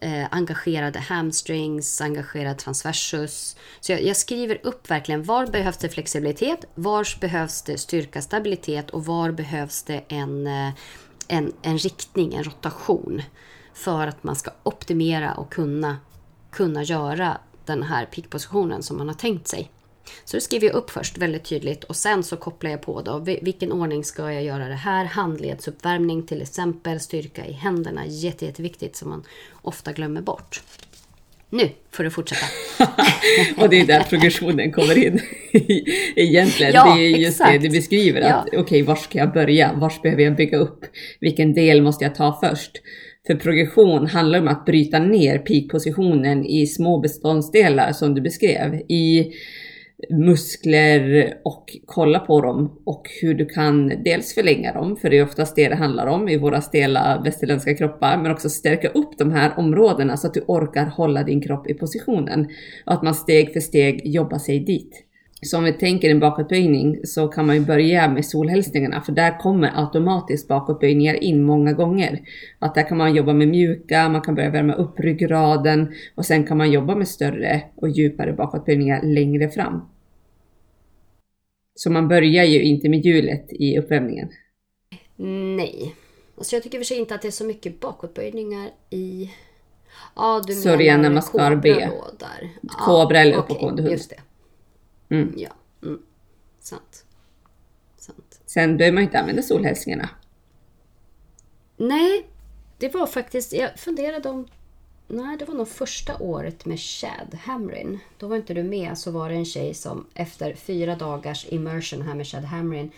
eh, 0.00 0.26
engagerade 0.30 0.98
hamstrings, 0.98 2.00
engagerad 2.00 2.58
transversus. 2.58 3.56
Så 3.80 3.92
jag, 3.92 4.02
jag 4.02 4.16
skriver 4.16 4.60
upp 4.62 4.90
verkligen 4.90 5.22
var 5.22 5.46
behövs 5.46 5.76
det 5.76 5.88
flexibilitet, 5.88 6.64
var 6.74 7.20
behövs 7.20 7.62
det 7.62 7.78
styrka, 7.78 8.22
stabilitet 8.22 8.90
och 8.90 9.04
var 9.04 9.30
behövs 9.30 9.82
det 9.82 10.04
en, 10.08 10.46
eh, 10.46 10.70
en, 11.28 11.52
en 11.62 11.78
riktning, 11.78 12.34
en 12.34 12.44
rotation 12.44 13.22
för 13.74 14.06
att 14.06 14.24
man 14.24 14.36
ska 14.36 14.50
optimera 14.62 15.34
och 15.34 15.52
kunna, 15.52 15.96
kunna 16.50 16.82
göra 16.82 17.38
den 17.64 17.82
här 17.82 18.06
pickpositionen 18.06 18.82
som 18.82 18.98
man 18.98 19.08
har 19.08 19.14
tänkt 19.14 19.48
sig. 19.48 19.70
Så 20.24 20.36
det 20.36 20.40
skriver 20.40 20.66
jag 20.66 20.74
upp 20.76 20.90
först 20.90 21.18
väldigt 21.18 21.44
tydligt 21.44 21.84
och 21.84 21.96
sen 21.96 22.22
så 22.22 22.36
kopplar 22.36 22.70
jag 22.70 22.82
på 22.82 23.02
då. 23.02 23.18
vi- 23.18 23.38
Vilken 23.42 23.72
ordning 23.72 24.04
ska 24.04 24.32
jag 24.32 24.44
göra 24.44 24.68
det 24.68 24.74
här? 24.74 25.04
Handledsuppvärmning 25.04 26.22
till 26.26 26.42
exempel, 26.42 27.00
styrka 27.00 27.46
i 27.46 27.52
händerna. 27.52 28.06
Jätte, 28.06 28.44
jätteviktigt 28.44 28.96
som 28.96 29.08
man 29.08 29.24
ofta 29.62 29.92
glömmer 29.92 30.20
bort. 30.20 30.62
Nu 31.50 31.68
får 31.90 32.04
du 32.04 32.10
fortsätta. 32.10 32.44
Och 33.62 33.68
det 33.68 33.80
är 33.80 33.86
där 33.86 34.02
progressionen 34.02 34.72
kommer 34.72 34.98
in. 35.06 35.20
Egentligen, 36.16 36.72
Ja, 36.74 36.94
det 36.96 37.02
är 37.06 37.08
just 37.18 37.30
exakt. 37.40 37.52
det 37.52 37.58
du 37.58 37.68
beskriver. 37.68 38.20
Att 38.20 38.48
okej, 38.56 38.82
var 38.82 38.96
ska 38.96 39.18
jag 39.18 39.32
börja? 39.32 39.72
Var 39.74 39.92
behöver 40.02 40.22
jag 40.22 40.36
bygga 40.36 40.58
upp? 40.58 40.84
Vilken 41.20 41.54
del 41.54 41.82
måste 41.82 42.04
jag 42.04 42.14
ta 42.14 42.38
först? 42.44 42.70
För 43.26 43.34
progression 43.34 44.06
handlar 44.06 44.38
om 44.40 44.48
att 44.48 44.64
bryta 44.64 44.98
ner 44.98 45.38
peakpositionen 45.38 46.46
i 46.46 46.66
små 46.66 46.98
beståndsdelar 46.98 47.92
som 47.92 48.14
du 48.14 48.20
beskrev. 48.20 48.74
I 48.74 49.32
muskler 50.10 51.34
och 51.44 51.76
kolla 51.86 52.18
på 52.18 52.40
dem 52.40 52.82
och 52.84 53.10
hur 53.22 53.34
du 53.34 53.46
kan 53.46 53.88
dels 54.04 54.34
förlänga 54.34 54.72
dem, 54.72 54.96
för 54.96 55.10
det 55.10 55.18
är 55.18 55.24
oftast 55.24 55.56
det 55.56 55.68
det 55.68 55.74
handlar 55.74 56.06
om 56.06 56.28
i 56.28 56.36
våra 56.36 56.60
stela 56.60 57.22
västerländska 57.24 57.74
kroppar, 57.74 58.18
men 58.22 58.32
också 58.32 58.48
stärka 58.48 58.88
upp 58.88 59.18
de 59.18 59.32
här 59.32 59.58
områdena 59.58 60.16
så 60.16 60.26
att 60.26 60.34
du 60.34 60.40
orkar 60.46 60.86
hålla 60.86 61.22
din 61.22 61.40
kropp 61.40 61.70
i 61.70 61.74
positionen 61.74 62.48
och 62.86 62.92
att 62.92 63.02
man 63.02 63.14
steg 63.14 63.52
för 63.52 63.60
steg 63.60 64.06
jobbar 64.06 64.38
sig 64.38 64.60
dit. 64.60 65.05
Så 65.46 65.58
om 65.58 65.64
vi 65.64 65.72
tänker 65.72 66.10
en 66.10 66.20
bakåtböjning 66.20 67.06
så 67.06 67.28
kan 67.28 67.46
man 67.46 67.56
ju 67.56 67.62
börja 67.64 68.08
med 68.08 68.26
solhälsningarna 68.26 69.00
för 69.00 69.12
där 69.12 69.38
kommer 69.38 69.72
automatiskt 69.74 70.48
bakåtböjningar 70.48 71.14
in 71.14 71.42
många 71.42 71.72
gånger. 71.72 72.20
Att 72.58 72.74
där 72.74 72.88
kan 72.88 72.98
man 72.98 73.14
jobba 73.14 73.32
med 73.32 73.48
mjuka, 73.48 74.08
man 74.08 74.20
kan 74.20 74.34
börja 74.34 74.50
värma 74.50 74.74
upp 74.74 75.00
ryggraden 75.00 75.94
och 76.14 76.26
sen 76.26 76.46
kan 76.46 76.56
man 76.56 76.70
jobba 76.70 76.94
med 76.94 77.08
större 77.08 77.62
och 77.74 77.88
djupare 77.88 78.32
bakåtböjningar 78.32 79.02
längre 79.02 79.48
fram. 79.48 79.88
Så 81.74 81.90
man 81.90 82.08
börjar 82.08 82.44
ju 82.44 82.62
inte 82.62 82.88
med 82.88 83.06
hjulet 83.06 83.46
i 83.50 83.78
uppvärmningen. 83.78 84.28
Nej. 85.56 85.94
Alltså 86.38 86.56
jag 86.56 86.62
tycker 86.62 86.78
för 86.78 86.84
sig 86.84 86.98
inte 86.98 87.14
att 87.14 87.22
det 87.22 87.28
är 87.28 87.32
så 87.32 87.44
mycket 87.44 87.80
bakåtböjningar 87.80 88.70
i... 88.90 89.30
Ja, 90.16 90.42
du 90.46 90.52
Surya 90.52 90.96
menar 90.96 91.08
Namaskar 91.08 91.38
kobra 91.38 91.56
B. 91.56 91.88
då 91.88 92.04
där. 92.18 92.50
Kobra 92.68 93.20
eller 93.20 93.32
okej, 93.32 93.44
uppåtgående 93.44 93.82
hund. 93.82 93.92
Just 93.92 94.10
det. 94.10 94.16
Mm. 95.08 95.34
Ja. 95.36 95.50
Mm. 95.82 96.02
Sant. 96.60 97.04
Sant. 97.96 98.40
Sen 98.46 98.76
behöver 98.76 98.94
man 98.94 99.02
inte 99.02 99.18
använda 99.18 99.42
solhälsningarna. 99.42 100.08
Nej, 101.76 102.26
det 102.78 102.94
var 102.94 103.06
faktiskt... 103.06 103.52
Jag 103.52 103.78
funderade 103.78 104.28
om... 104.28 104.48
Nej, 105.08 105.36
det 105.36 105.44
var 105.44 105.54
nog 105.54 105.68
första 105.68 106.18
året 106.18 106.64
med 106.64 106.80
Chad 106.80 107.38
Hamrin. 107.44 107.98
Då 108.18 108.28
var 108.28 108.36
inte 108.36 108.54
du 108.54 108.62
med, 108.62 108.98
så 108.98 109.10
var 109.10 109.28
det 109.28 109.34
en 109.34 109.44
tjej 109.44 109.74
som 109.74 110.06
efter 110.14 110.54
fyra 110.54 110.96
dagars 110.96 111.46
immersion 111.48 112.02
här 112.02 112.14
med 112.14 112.26
Chad 112.26 112.44
Hamrin 112.44 112.92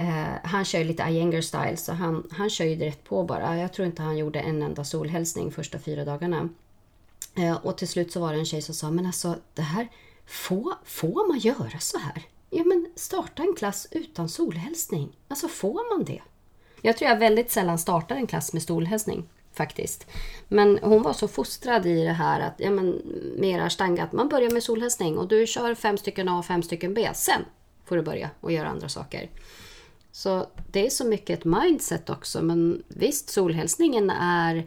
Eh, 0.00 0.34
han 0.44 0.64
kör 0.64 0.78
ju 0.78 0.84
lite 0.84 1.02
Iyengar 1.02 1.40
style 1.40 1.76
så 1.76 1.92
han, 1.92 2.28
han 2.30 2.50
kör 2.50 2.64
ju 2.64 2.76
direkt 2.76 3.04
på 3.04 3.24
bara. 3.24 3.56
Jag 3.56 3.72
tror 3.72 3.86
inte 3.86 4.02
han 4.02 4.18
gjorde 4.18 4.40
en 4.40 4.62
enda 4.62 4.84
solhälsning 4.84 5.52
första 5.52 5.78
fyra 5.78 6.04
dagarna. 6.04 6.48
Eh, 7.36 7.56
och 7.66 7.78
till 7.78 7.88
slut 7.88 8.12
så 8.12 8.20
var 8.20 8.32
det 8.32 8.38
en 8.38 8.44
tjej 8.44 8.62
som 8.62 8.74
sa, 8.74 8.90
men 8.90 9.06
alltså 9.06 9.36
det 9.54 9.62
här, 9.62 9.88
får, 10.28 10.74
får 10.84 11.28
man 11.28 11.38
göra 11.38 11.78
så 11.78 11.98
här? 11.98 12.22
Ja 12.50 12.64
men 12.64 12.86
starta 12.94 13.42
en 13.42 13.54
klass 13.54 13.88
utan 13.90 14.28
solhälsning. 14.28 15.16
Alltså 15.28 15.48
får 15.48 15.96
man 15.96 16.04
det? 16.04 16.22
Jag 16.82 16.96
tror 16.96 17.10
jag 17.10 17.18
väldigt 17.18 17.50
sällan 17.50 17.78
startar 17.78 18.16
en 18.16 18.26
klass 18.26 18.52
med 18.52 18.62
solhälsning 18.62 19.28
faktiskt. 19.52 20.06
Men 20.48 20.78
hon 20.82 21.02
var 21.02 21.12
så 21.12 21.28
fostrad 21.28 21.86
i 21.86 22.04
det 22.04 22.12
här 22.12 22.40
att, 22.40 22.54
ja 22.56 22.70
men 22.70 23.02
med 23.38 23.62
ashtanga, 23.62 24.04
att 24.04 24.12
man 24.12 24.28
börjar 24.28 24.50
med 24.50 24.62
solhälsning 24.62 25.18
och 25.18 25.28
du 25.28 25.46
kör 25.46 25.74
fem 25.74 25.98
stycken 25.98 26.28
A 26.28 26.38
och 26.38 26.44
fem 26.44 26.62
stycken 26.62 26.94
B. 26.94 27.08
Sen 27.14 27.44
får 27.84 27.96
du 27.96 28.02
börja 28.02 28.30
och 28.40 28.52
göra 28.52 28.68
andra 28.68 28.88
saker. 28.88 29.30
Så 30.12 30.46
det 30.72 30.86
är 30.86 30.90
så 30.90 31.06
mycket 31.06 31.38
ett 31.38 31.44
mindset 31.44 32.10
också. 32.10 32.42
Men 32.42 32.82
visst, 32.88 33.30
solhälsningen 33.30 34.10
är 34.10 34.66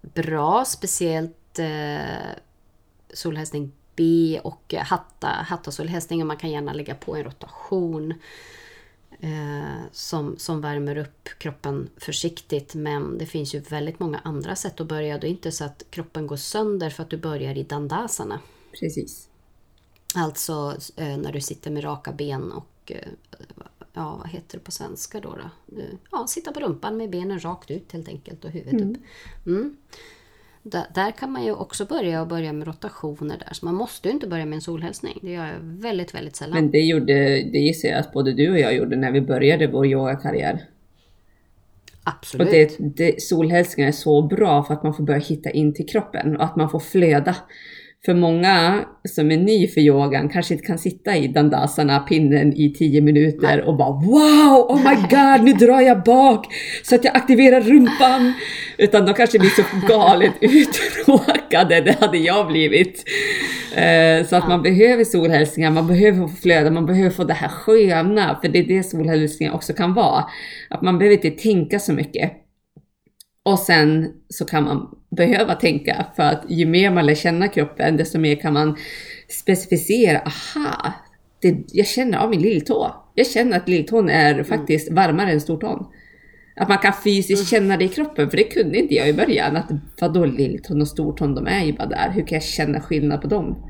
bra, 0.00 0.64
speciellt 0.64 1.58
eh, 1.58 2.34
solhälsning 3.14 3.72
B 4.00 4.40
och 4.44 4.74
hatta, 4.74 5.28
hatta 5.28 5.70
solhästning 5.70 6.20
och 6.20 6.26
man 6.26 6.36
kan 6.36 6.50
gärna 6.50 6.72
lägga 6.72 6.94
på 6.94 7.16
en 7.16 7.24
rotation 7.24 8.14
eh, 9.20 9.82
som, 9.92 10.38
som 10.38 10.60
värmer 10.60 10.96
upp 10.96 11.28
kroppen 11.38 11.90
försiktigt. 11.96 12.74
Men 12.74 13.18
det 13.18 13.26
finns 13.26 13.54
ju 13.54 13.60
väldigt 13.60 14.00
många 14.00 14.18
andra 14.18 14.56
sätt 14.56 14.80
att 14.80 14.86
börja. 14.86 15.18
Det 15.18 15.26
är 15.26 15.30
inte 15.30 15.52
så 15.52 15.64
att 15.64 15.84
kroppen 15.90 16.26
går 16.26 16.36
sönder 16.36 16.90
för 16.90 17.02
att 17.02 17.10
du 17.10 17.16
börjar 17.16 17.58
i 17.58 17.62
dandasana. 17.62 18.40
Precis. 18.80 19.28
Alltså 20.14 20.76
eh, 20.96 21.16
när 21.16 21.32
du 21.32 21.40
sitter 21.40 21.70
med 21.70 21.84
raka 21.84 22.12
ben 22.12 22.52
och 22.52 22.92
eh, 22.92 23.08
ja, 23.92 24.16
vad 24.16 24.28
heter 24.28 24.58
det 24.58 24.64
på 24.64 24.70
svenska 24.70 25.20
då? 25.20 25.36
då? 25.36 25.82
Ja, 26.10 26.26
sitta 26.26 26.52
på 26.52 26.60
rumpan 26.60 26.96
med 26.96 27.10
benen 27.10 27.44
rakt 27.44 27.70
ut 27.70 27.92
helt 27.92 28.08
enkelt 28.08 28.44
och 28.44 28.50
huvudet 28.50 28.80
mm. 28.80 28.90
upp. 28.90 28.96
Mm. 29.46 29.76
Där, 30.62 30.84
där, 30.94 31.10
kan 31.10 31.32
man 31.32 31.44
ju 31.44 31.52
också 31.52 31.84
börja 31.84 32.20
och 32.20 32.26
börja 32.26 32.52
med 32.52 32.66
rotationer 32.66 33.38
där. 33.38 33.48
Så 33.52 33.64
man 33.66 33.74
måste 33.74 34.08
ju 34.08 34.14
inte 34.14 34.26
börja 34.26 34.46
med 34.46 34.56
en 34.56 34.62
solhälsning. 34.62 35.18
Det 35.22 35.30
gör 35.30 35.46
jag 35.46 35.60
väldigt, 35.60 36.14
väldigt 36.14 36.36
sällan. 36.36 36.54
Men 36.54 36.70
det 36.70 36.78
gjorde, 36.78 37.14
det 37.52 37.58
gissar 37.58 37.88
jag 37.88 37.98
att 37.98 38.12
både 38.12 38.32
du 38.32 38.50
och 38.50 38.58
jag 38.58 38.74
gjorde 38.74 38.96
när 38.96 39.12
vi 39.12 39.20
började 39.20 39.66
vår 39.66 39.86
yogakarriär. 39.86 40.66
Absolut. 42.04 42.46
Och 42.46 42.52
det, 42.52 42.76
det, 42.78 43.22
solhälsningen 43.22 43.88
är 43.88 43.92
så 43.92 44.22
bra 44.22 44.64
för 44.64 44.74
att 44.74 44.82
man 44.82 44.94
får 44.94 45.04
börja 45.04 45.20
hitta 45.20 45.50
in 45.50 45.74
till 45.74 45.86
kroppen 45.88 46.36
och 46.36 46.44
att 46.44 46.56
man 46.56 46.70
får 46.70 46.80
flöda. 46.80 47.36
För 48.04 48.14
många 48.14 48.84
som 49.08 49.30
är 49.30 49.36
ny 49.36 49.68
för 49.68 49.80
yogan 49.80 50.28
kanske 50.28 50.54
inte 50.54 50.66
kan 50.66 50.78
sitta 50.78 51.16
i 51.16 51.28
dandasana 51.28 51.98
pinnen 51.98 52.52
i 52.52 52.72
10 52.72 53.00
minuter 53.00 53.60
och 53.60 53.76
bara 53.76 53.90
wow, 53.90 54.66
oh 54.68 54.76
my 54.76 54.94
god, 54.94 55.44
nu 55.44 55.66
drar 55.66 55.80
jag 55.80 56.02
bak 56.02 56.46
så 56.82 56.94
att 56.94 57.04
jag 57.04 57.16
aktiverar 57.16 57.60
rumpan. 57.60 58.32
Utan 58.78 59.06
de 59.06 59.14
kanske 59.14 59.38
blir 59.38 59.50
så 59.50 59.62
galet 59.88 60.32
uttråkade, 60.40 61.80
det 61.80 62.00
hade 62.00 62.18
jag 62.18 62.46
blivit. 62.46 63.04
Eh, 63.74 64.26
så 64.26 64.36
att 64.36 64.48
man 64.48 64.62
behöver 64.62 65.04
solhälsningar, 65.04 65.70
man 65.70 65.86
behöver 65.86 66.28
få 66.28 66.28
flöda, 66.28 66.70
man 66.70 66.86
behöver 66.86 67.10
få 67.10 67.24
det 67.24 67.34
här 67.34 67.48
sköna, 67.48 68.38
för 68.42 68.48
det 68.48 68.58
är 68.58 68.64
det 68.64 68.82
solhälsningar 68.82 69.54
också 69.54 69.72
kan 69.72 69.94
vara. 69.94 70.24
Att 70.70 70.82
man 70.82 70.98
behöver 70.98 71.26
inte 71.26 71.42
tänka 71.42 71.78
så 71.78 71.92
mycket. 71.92 72.32
Och 73.42 73.58
sen 73.58 74.12
så 74.28 74.44
kan 74.44 74.64
man 74.64 74.98
behöva 75.16 75.54
tänka 75.54 76.06
för 76.16 76.22
att 76.22 76.44
ju 76.48 76.66
mer 76.66 76.90
man 76.90 77.06
lär 77.06 77.14
känna 77.14 77.48
kroppen 77.48 77.96
desto 77.96 78.18
mer 78.18 78.36
kan 78.36 78.52
man 78.52 78.76
specificera, 79.28 80.18
aha, 80.18 80.92
det, 81.42 81.64
jag 81.72 81.86
känner 81.86 82.18
av 82.18 82.30
min 82.30 82.42
lilltå. 82.42 82.94
Jag 83.14 83.26
känner 83.26 83.56
att 83.56 83.68
lilltån 83.68 84.08
är 84.08 84.32
mm. 84.32 84.44
faktiskt 84.44 84.92
varmare 84.92 85.32
än 85.32 85.40
stortån. 85.40 85.86
Att 86.56 86.68
man 86.68 86.78
kan 86.78 86.92
fysiskt 87.04 87.48
känna 87.48 87.76
det 87.76 87.84
i 87.84 87.88
kroppen, 87.88 88.30
för 88.30 88.36
det 88.36 88.44
kunde 88.44 88.78
inte 88.78 88.94
jag 88.94 89.08
i 89.08 89.12
början. 89.12 89.56
Att 89.56 89.70
vadå 90.00 90.24
lilltån 90.24 90.80
och 90.80 90.88
stortån, 90.88 91.34
de 91.34 91.46
är 91.46 91.64
ju 91.64 91.72
bara 91.72 91.88
där. 91.88 92.10
Hur 92.10 92.26
kan 92.26 92.36
jag 92.36 92.42
känna 92.42 92.80
skillnad 92.80 93.22
på 93.22 93.28
dem? 93.28 93.66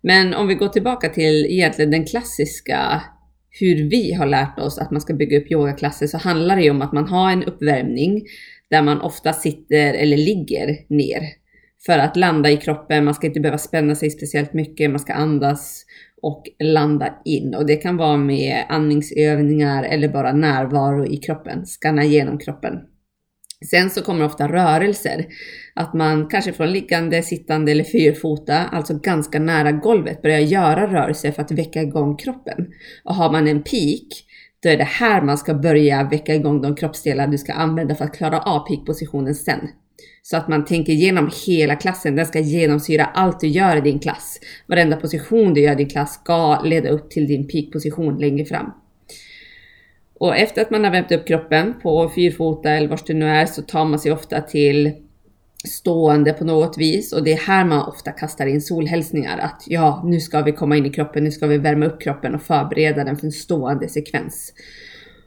Men 0.00 0.34
om 0.34 0.48
vi 0.48 0.54
går 0.54 0.68
tillbaka 0.68 1.08
till 1.08 1.46
egentligen 1.46 1.90
den 1.90 2.04
klassiska 2.04 3.02
hur 3.60 3.90
vi 3.90 4.12
har 4.12 4.26
lärt 4.26 4.58
oss 4.58 4.78
att 4.78 4.90
man 4.90 5.00
ska 5.00 5.14
bygga 5.14 5.38
upp 5.38 5.50
yogaklasser 5.50 6.06
så 6.06 6.18
handlar 6.18 6.56
det 6.56 6.62
ju 6.62 6.70
om 6.70 6.82
att 6.82 6.92
man 6.92 7.08
har 7.08 7.32
en 7.32 7.44
uppvärmning 7.44 8.22
där 8.70 8.82
man 8.82 9.00
ofta 9.00 9.32
sitter 9.32 9.94
eller 9.94 10.16
ligger 10.16 10.76
ner 10.88 11.22
för 11.86 11.98
att 11.98 12.16
landa 12.16 12.50
i 12.50 12.56
kroppen. 12.56 13.04
Man 13.04 13.14
ska 13.14 13.26
inte 13.26 13.40
behöva 13.40 13.58
spänna 13.58 13.94
sig 13.94 14.10
speciellt 14.10 14.52
mycket, 14.52 14.90
man 14.90 15.00
ska 15.00 15.12
andas 15.12 15.84
och 16.22 16.44
landa 16.58 17.14
in. 17.24 17.54
Och 17.54 17.66
det 17.66 17.76
kan 17.76 17.96
vara 17.96 18.16
med 18.16 18.64
andningsövningar 18.68 19.84
eller 19.84 20.08
bara 20.08 20.32
närvaro 20.32 21.06
i 21.06 21.16
kroppen, 21.16 21.66
skanna 21.66 22.04
igenom 22.04 22.38
kroppen. 22.38 22.74
Sen 23.70 23.90
så 23.90 24.02
kommer 24.02 24.24
ofta 24.24 24.48
rörelser. 24.48 25.26
Att 25.74 25.94
man 25.94 26.28
kanske 26.28 26.52
från 26.52 26.72
liggande, 26.72 27.22
sittande 27.22 27.72
eller 27.72 27.84
fyrfota, 27.84 28.58
alltså 28.58 28.98
ganska 28.98 29.38
nära 29.38 29.72
golvet, 29.72 30.22
börjar 30.22 30.38
göra 30.38 30.92
rörelser 30.92 31.32
för 31.32 31.42
att 31.42 31.50
väcka 31.50 31.82
igång 31.82 32.16
kroppen. 32.16 32.66
Och 33.04 33.14
har 33.14 33.32
man 33.32 33.48
en 33.48 33.62
peak, 33.62 34.24
då 34.62 34.68
är 34.68 34.76
det 34.76 34.84
här 34.84 35.22
man 35.22 35.38
ska 35.38 35.54
börja 35.54 36.04
väcka 36.04 36.34
igång 36.34 36.62
de 36.62 36.76
kroppsdelar 36.76 37.26
du 37.26 37.38
ska 37.38 37.52
använda 37.52 37.94
för 37.94 38.04
att 38.04 38.16
klara 38.16 38.40
av 38.40 38.66
peakpositionen 38.68 39.34
sen. 39.34 39.68
Så 40.22 40.36
att 40.36 40.48
man 40.48 40.64
tänker 40.64 40.92
igenom 40.92 41.30
hela 41.46 41.76
klassen, 41.76 42.16
den 42.16 42.26
ska 42.26 42.38
genomsyra 42.38 43.04
allt 43.04 43.40
du 43.40 43.46
gör 43.46 43.76
i 43.76 43.80
din 43.80 43.98
klass. 43.98 44.40
Varenda 44.66 44.96
position 44.96 45.54
du 45.54 45.60
gör 45.60 45.72
i 45.72 45.76
din 45.76 45.88
klass 45.88 46.14
ska 46.14 46.60
leda 46.62 46.88
upp 46.88 47.10
till 47.10 47.26
din 47.26 47.48
peakposition 47.48 48.18
längre 48.18 48.44
fram. 48.44 48.72
Och 50.14 50.36
efter 50.36 50.62
att 50.62 50.70
man 50.70 50.84
har 50.84 50.90
värmt 50.90 51.12
upp 51.12 51.26
kroppen 51.26 51.74
på 51.82 52.08
fyrfota 52.14 52.70
eller 52.70 52.88
var 52.88 53.00
du 53.06 53.14
nu 53.14 53.26
är 53.26 53.46
så 53.46 53.62
tar 53.62 53.84
man 53.84 53.98
sig 53.98 54.12
ofta 54.12 54.40
till 54.40 54.92
stående 55.64 56.32
på 56.32 56.44
något 56.44 56.78
vis 56.78 57.12
och 57.12 57.24
det 57.24 57.32
är 57.32 57.36
här 57.36 57.64
man 57.64 57.88
ofta 57.88 58.12
kastar 58.12 58.46
in 58.46 58.62
solhälsningar 58.62 59.38
att 59.38 59.64
ja, 59.66 60.02
nu 60.04 60.20
ska 60.20 60.42
vi 60.42 60.52
komma 60.52 60.76
in 60.76 60.86
i 60.86 60.90
kroppen, 60.90 61.24
nu 61.24 61.30
ska 61.30 61.46
vi 61.46 61.58
värma 61.58 61.86
upp 61.86 62.02
kroppen 62.02 62.34
och 62.34 62.42
förbereda 62.42 63.04
den 63.04 63.16
för 63.16 63.26
en 63.26 63.32
stående 63.32 63.88
sekvens. 63.88 64.52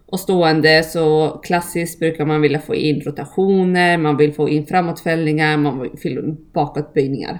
Och 0.06 0.20
stående 0.20 0.84
så 0.84 1.30
klassiskt 1.44 2.00
brukar 2.00 2.26
man 2.26 2.42
vilja 2.42 2.60
få 2.60 2.76
in 2.76 3.02
rotationer, 3.02 3.98
man 3.98 4.18
vill 4.18 4.34
få 4.34 4.50
in 4.50 4.66
framåtfällningar, 4.66 5.58
man 5.58 5.82
vill 5.82 6.00
få 6.02 6.08
in 6.08 6.38
bakåtböjningar. 6.54 7.40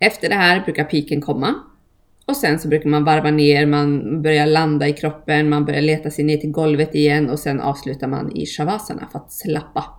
Efter 0.00 0.28
det 0.28 0.34
här 0.34 0.64
brukar 0.64 0.84
piken 0.84 1.20
komma 1.20 1.54
och 2.26 2.36
sen 2.36 2.58
så 2.58 2.68
brukar 2.68 2.88
man 2.90 3.04
varva 3.04 3.30
ner, 3.30 3.66
man 3.66 4.22
börjar 4.22 4.46
landa 4.46 4.88
i 4.88 4.92
kroppen, 4.92 5.48
man 5.48 5.64
börjar 5.64 5.82
leta 5.82 6.10
sig 6.10 6.24
ner 6.24 6.36
till 6.36 6.50
golvet 6.50 6.94
igen 6.94 7.30
och 7.30 7.38
sen 7.38 7.60
avslutar 7.60 8.06
man 8.08 8.36
i 8.36 8.46
shavasana 8.46 9.08
för 9.12 9.18
att 9.18 9.32
slappa. 9.32 9.97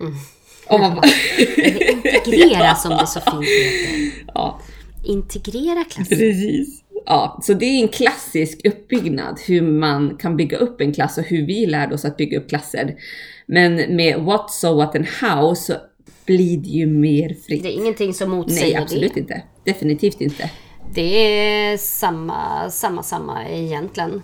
Mm. 0.00 0.14
Och 0.68 0.80
man. 0.80 1.02
Integrera 2.04 2.74
som 2.74 2.90
det 2.90 3.06
så 3.06 3.20
fint 3.20 3.44
heter. 3.44 4.24
Ja. 4.34 4.60
Integrera 5.04 5.84
klassen. 5.84 6.18
Precis. 6.18 6.82
Ja, 7.06 7.40
så 7.42 7.54
det 7.54 7.64
är 7.64 7.82
en 7.82 7.88
klassisk 7.88 8.66
uppbyggnad 8.66 9.40
hur 9.46 9.62
man 9.62 10.16
kan 10.16 10.36
bygga 10.36 10.58
upp 10.58 10.80
en 10.80 10.92
klass 10.92 11.18
och 11.18 11.24
hur 11.24 11.46
vi 11.46 11.66
lärde 11.66 11.94
oss 11.94 12.04
att 12.04 12.16
bygga 12.16 12.38
upp 12.38 12.48
klasser. 12.48 12.96
Men 13.46 13.96
med 13.96 14.20
what, 14.20 14.50
so, 14.50 14.74
what 14.74 14.96
and 14.96 15.06
how 15.06 15.54
så 15.54 15.74
blir 16.26 16.58
det 16.58 16.68
ju 16.68 16.86
mer 16.86 17.36
fritt. 17.46 17.62
Det 17.62 17.68
är 17.68 17.72
ingenting 17.72 18.14
som 18.14 18.30
motsäger 18.30 18.62
det. 18.62 18.72
Nej, 18.72 18.82
absolut 18.82 19.14
det. 19.14 19.20
inte. 19.20 19.42
Definitivt 19.64 20.20
inte. 20.20 20.50
Det 20.94 21.16
är 21.16 21.76
samma, 21.76 22.70
samma, 22.70 23.02
samma 23.02 23.48
egentligen. 23.48 24.22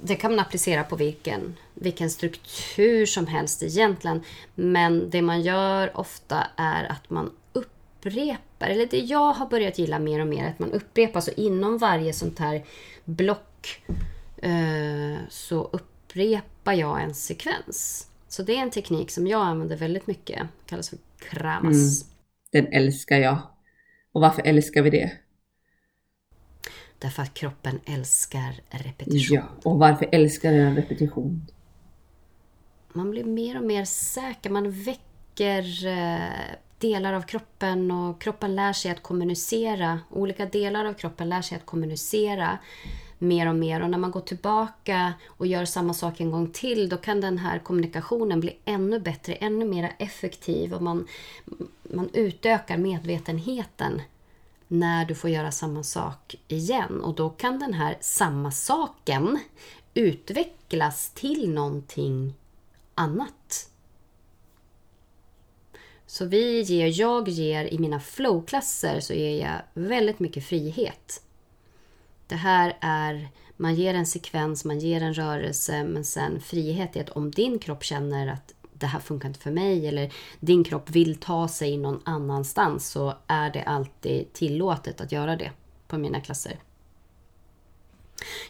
Det 0.00 0.14
kan 0.14 0.30
man 0.30 0.40
applicera 0.40 0.84
på 0.84 0.96
vilken, 0.96 1.56
vilken 1.74 2.10
struktur 2.10 3.06
som 3.06 3.26
helst 3.26 3.62
egentligen. 3.62 4.20
Men 4.54 5.10
det 5.10 5.22
man 5.22 5.42
gör 5.42 5.96
ofta 5.98 6.46
är 6.56 6.84
att 6.84 7.10
man 7.10 7.30
upprepar, 7.52 8.68
eller 8.68 8.86
det 8.86 8.98
jag 8.98 9.32
har 9.32 9.46
börjat 9.46 9.78
gilla 9.78 9.98
mer 9.98 10.20
och 10.20 10.26
mer, 10.26 10.48
att 10.48 10.58
man 10.58 10.72
upprepar. 10.72 11.20
Så 11.20 11.30
inom 11.36 11.78
varje 11.78 12.12
sånt 12.12 12.38
här 12.38 12.64
block 13.04 13.82
eh, 14.42 15.18
så 15.28 15.70
upprepar 15.72 16.72
jag 16.72 17.02
en 17.02 17.14
sekvens. 17.14 18.06
Så 18.28 18.42
det 18.42 18.56
är 18.56 18.62
en 18.62 18.70
teknik 18.70 19.10
som 19.10 19.26
jag 19.26 19.46
använder 19.46 19.76
väldigt 19.76 20.06
mycket. 20.06 20.38
Det 20.38 20.70
kallas 20.70 20.88
för 20.88 20.98
kramas. 21.18 22.02
Mm. 22.02 22.10
Den 22.52 22.72
älskar 22.72 23.18
jag. 23.18 23.38
Och 24.12 24.20
varför 24.20 24.42
älskar 24.42 24.82
vi 24.82 24.90
det? 24.90 25.12
Därför 27.00 27.22
att 27.22 27.34
kroppen 27.34 27.80
älskar 27.84 28.60
repetition. 28.70 29.36
Ja, 29.36 29.70
och 29.70 29.78
varför 29.78 30.08
älskar 30.12 30.52
den 30.52 30.76
repetition? 30.76 31.46
Man 32.92 33.10
blir 33.10 33.24
mer 33.24 33.58
och 33.58 33.64
mer 33.64 33.84
säker. 33.84 34.50
Man 34.50 34.70
väcker 34.70 35.86
eh, 35.86 36.54
delar 36.78 37.12
av 37.12 37.22
kroppen 37.22 37.90
och 37.90 38.20
kroppen 38.20 38.56
lär 38.56 38.72
sig 38.72 38.90
att 38.90 39.02
kommunicera. 39.02 40.00
Olika 40.10 40.46
delar 40.46 40.84
av 40.84 40.94
kroppen 40.94 41.28
lär 41.28 41.42
sig 41.42 41.56
att 41.56 41.66
kommunicera 41.66 42.58
mer 43.18 43.48
och 43.48 43.54
mer. 43.54 43.82
Och 43.82 43.90
när 43.90 43.98
man 43.98 44.10
går 44.10 44.20
tillbaka 44.20 45.12
och 45.26 45.46
gör 45.46 45.64
samma 45.64 45.94
sak 45.94 46.20
en 46.20 46.30
gång 46.30 46.50
till, 46.50 46.88
då 46.88 46.96
kan 46.96 47.20
den 47.20 47.38
här 47.38 47.58
kommunikationen 47.58 48.40
bli 48.40 48.58
ännu 48.64 49.00
bättre, 49.00 49.32
ännu 49.32 49.64
mer 49.64 49.92
effektiv 49.98 50.74
och 50.74 50.82
man, 50.82 51.06
man 51.82 52.10
utökar 52.12 52.76
medvetenheten 52.76 54.02
när 54.72 55.04
du 55.04 55.14
får 55.14 55.30
göra 55.30 55.50
samma 55.50 55.82
sak 55.82 56.34
igen. 56.48 57.00
Och 57.00 57.14
då 57.14 57.30
kan 57.30 57.58
den 57.58 57.74
här 57.74 57.96
samma 58.00 58.50
saken 58.50 59.38
utvecklas 59.94 61.10
till 61.14 61.50
någonting 61.50 62.34
annat. 62.94 63.70
Så 66.06 66.24
vi 66.24 66.60
ger, 66.60 67.00
jag 67.00 67.28
ger 67.28 67.64
i 67.64 67.78
mina 67.78 68.00
flowklasser 68.00 69.00
så 69.00 69.14
ger 69.14 69.40
jag 69.46 69.62
väldigt 69.74 70.20
mycket 70.20 70.44
frihet. 70.44 71.22
Det 72.26 72.36
här 72.36 72.76
är, 72.80 73.28
man 73.56 73.74
ger 73.74 73.94
en 73.94 74.06
sekvens, 74.06 74.64
man 74.64 74.78
ger 74.78 75.02
en 75.02 75.14
rörelse 75.14 75.84
men 75.84 76.04
sen 76.04 76.40
frihet 76.40 76.96
är 76.96 77.00
att 77.00 77.10
om 77.10 77.30
din 77.30 77.58
kropp 77.58 77.84
känner 77.84 78.26
att 78.26 78.54
det 78.80 78.86
här 78.86 79.00
funkar 79.00 79.28
inte 79.28 79.40
för 79.40 79.50
mig 79.50 79.86
eller 79.86 80.12
din 80.40 80.64
kropp 80.64 80.90
vill 80.90 81.16
ta 81.16 81.48
sig 81.48 81.76
någon 81.76 82.02
annanstans 82.04 82.88
så 82.88 83.14
är 83.26 83.50
det 83.50 83.62
alltid 83.62 84.32
tillåtet 84.32 85.00
att 85.00 85.12
göra 85.12 85.36
det 85.36 85.50
på 85.88 85.98
mina 85.98 86.20
klasser. 86.20 86.58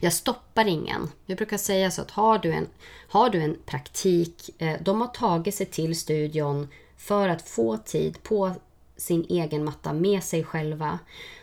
Jag 0.01 0.13
stoppar 0.13 0.67
ingen. 0.67 1.09
Jag 1.27 1.37
brukar 1.37 1.57
säga 1.57 1.91
så 1.91 2.03
att 2.03 2.11
har 2.11 2.39
du 2.39 2.53
en, 2.53 2.67
har 3.09 3.31
du 3.31 3.43
en 3.43 3.57
praktik, 3.67 4.51
eh, 4.59 4.81
de 4.83 5.01
har 5.01 5.09
tagit 5.09 5.55
sig 5.55 5.67
till 5.67 5.99
studion 5.99 6.69
för 6.97 7.29
att 7.29 7.49
få 7.49 7.77
tid 7.77 8.23
på 8.23 8.53
sin 8.97 9.27
egen 9.29 9.65
matta 9.65 9.93
med 9.93 10.23
sig 10.23 10.45
själva, 10.45 10.99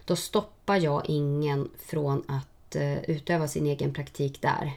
då 0.06 0.16
stoppar 0.16 0.78
jag 0.78 1.06
ingen 1.06 1.70
från 1.86 2.24
att 2.28 2.76
eh, 2.76 3.10
utöva 3.10 3.48
sin 3.48 3.66
egen 3.66 3.94
praktik 3.94 4.42
där. 4.42 4.74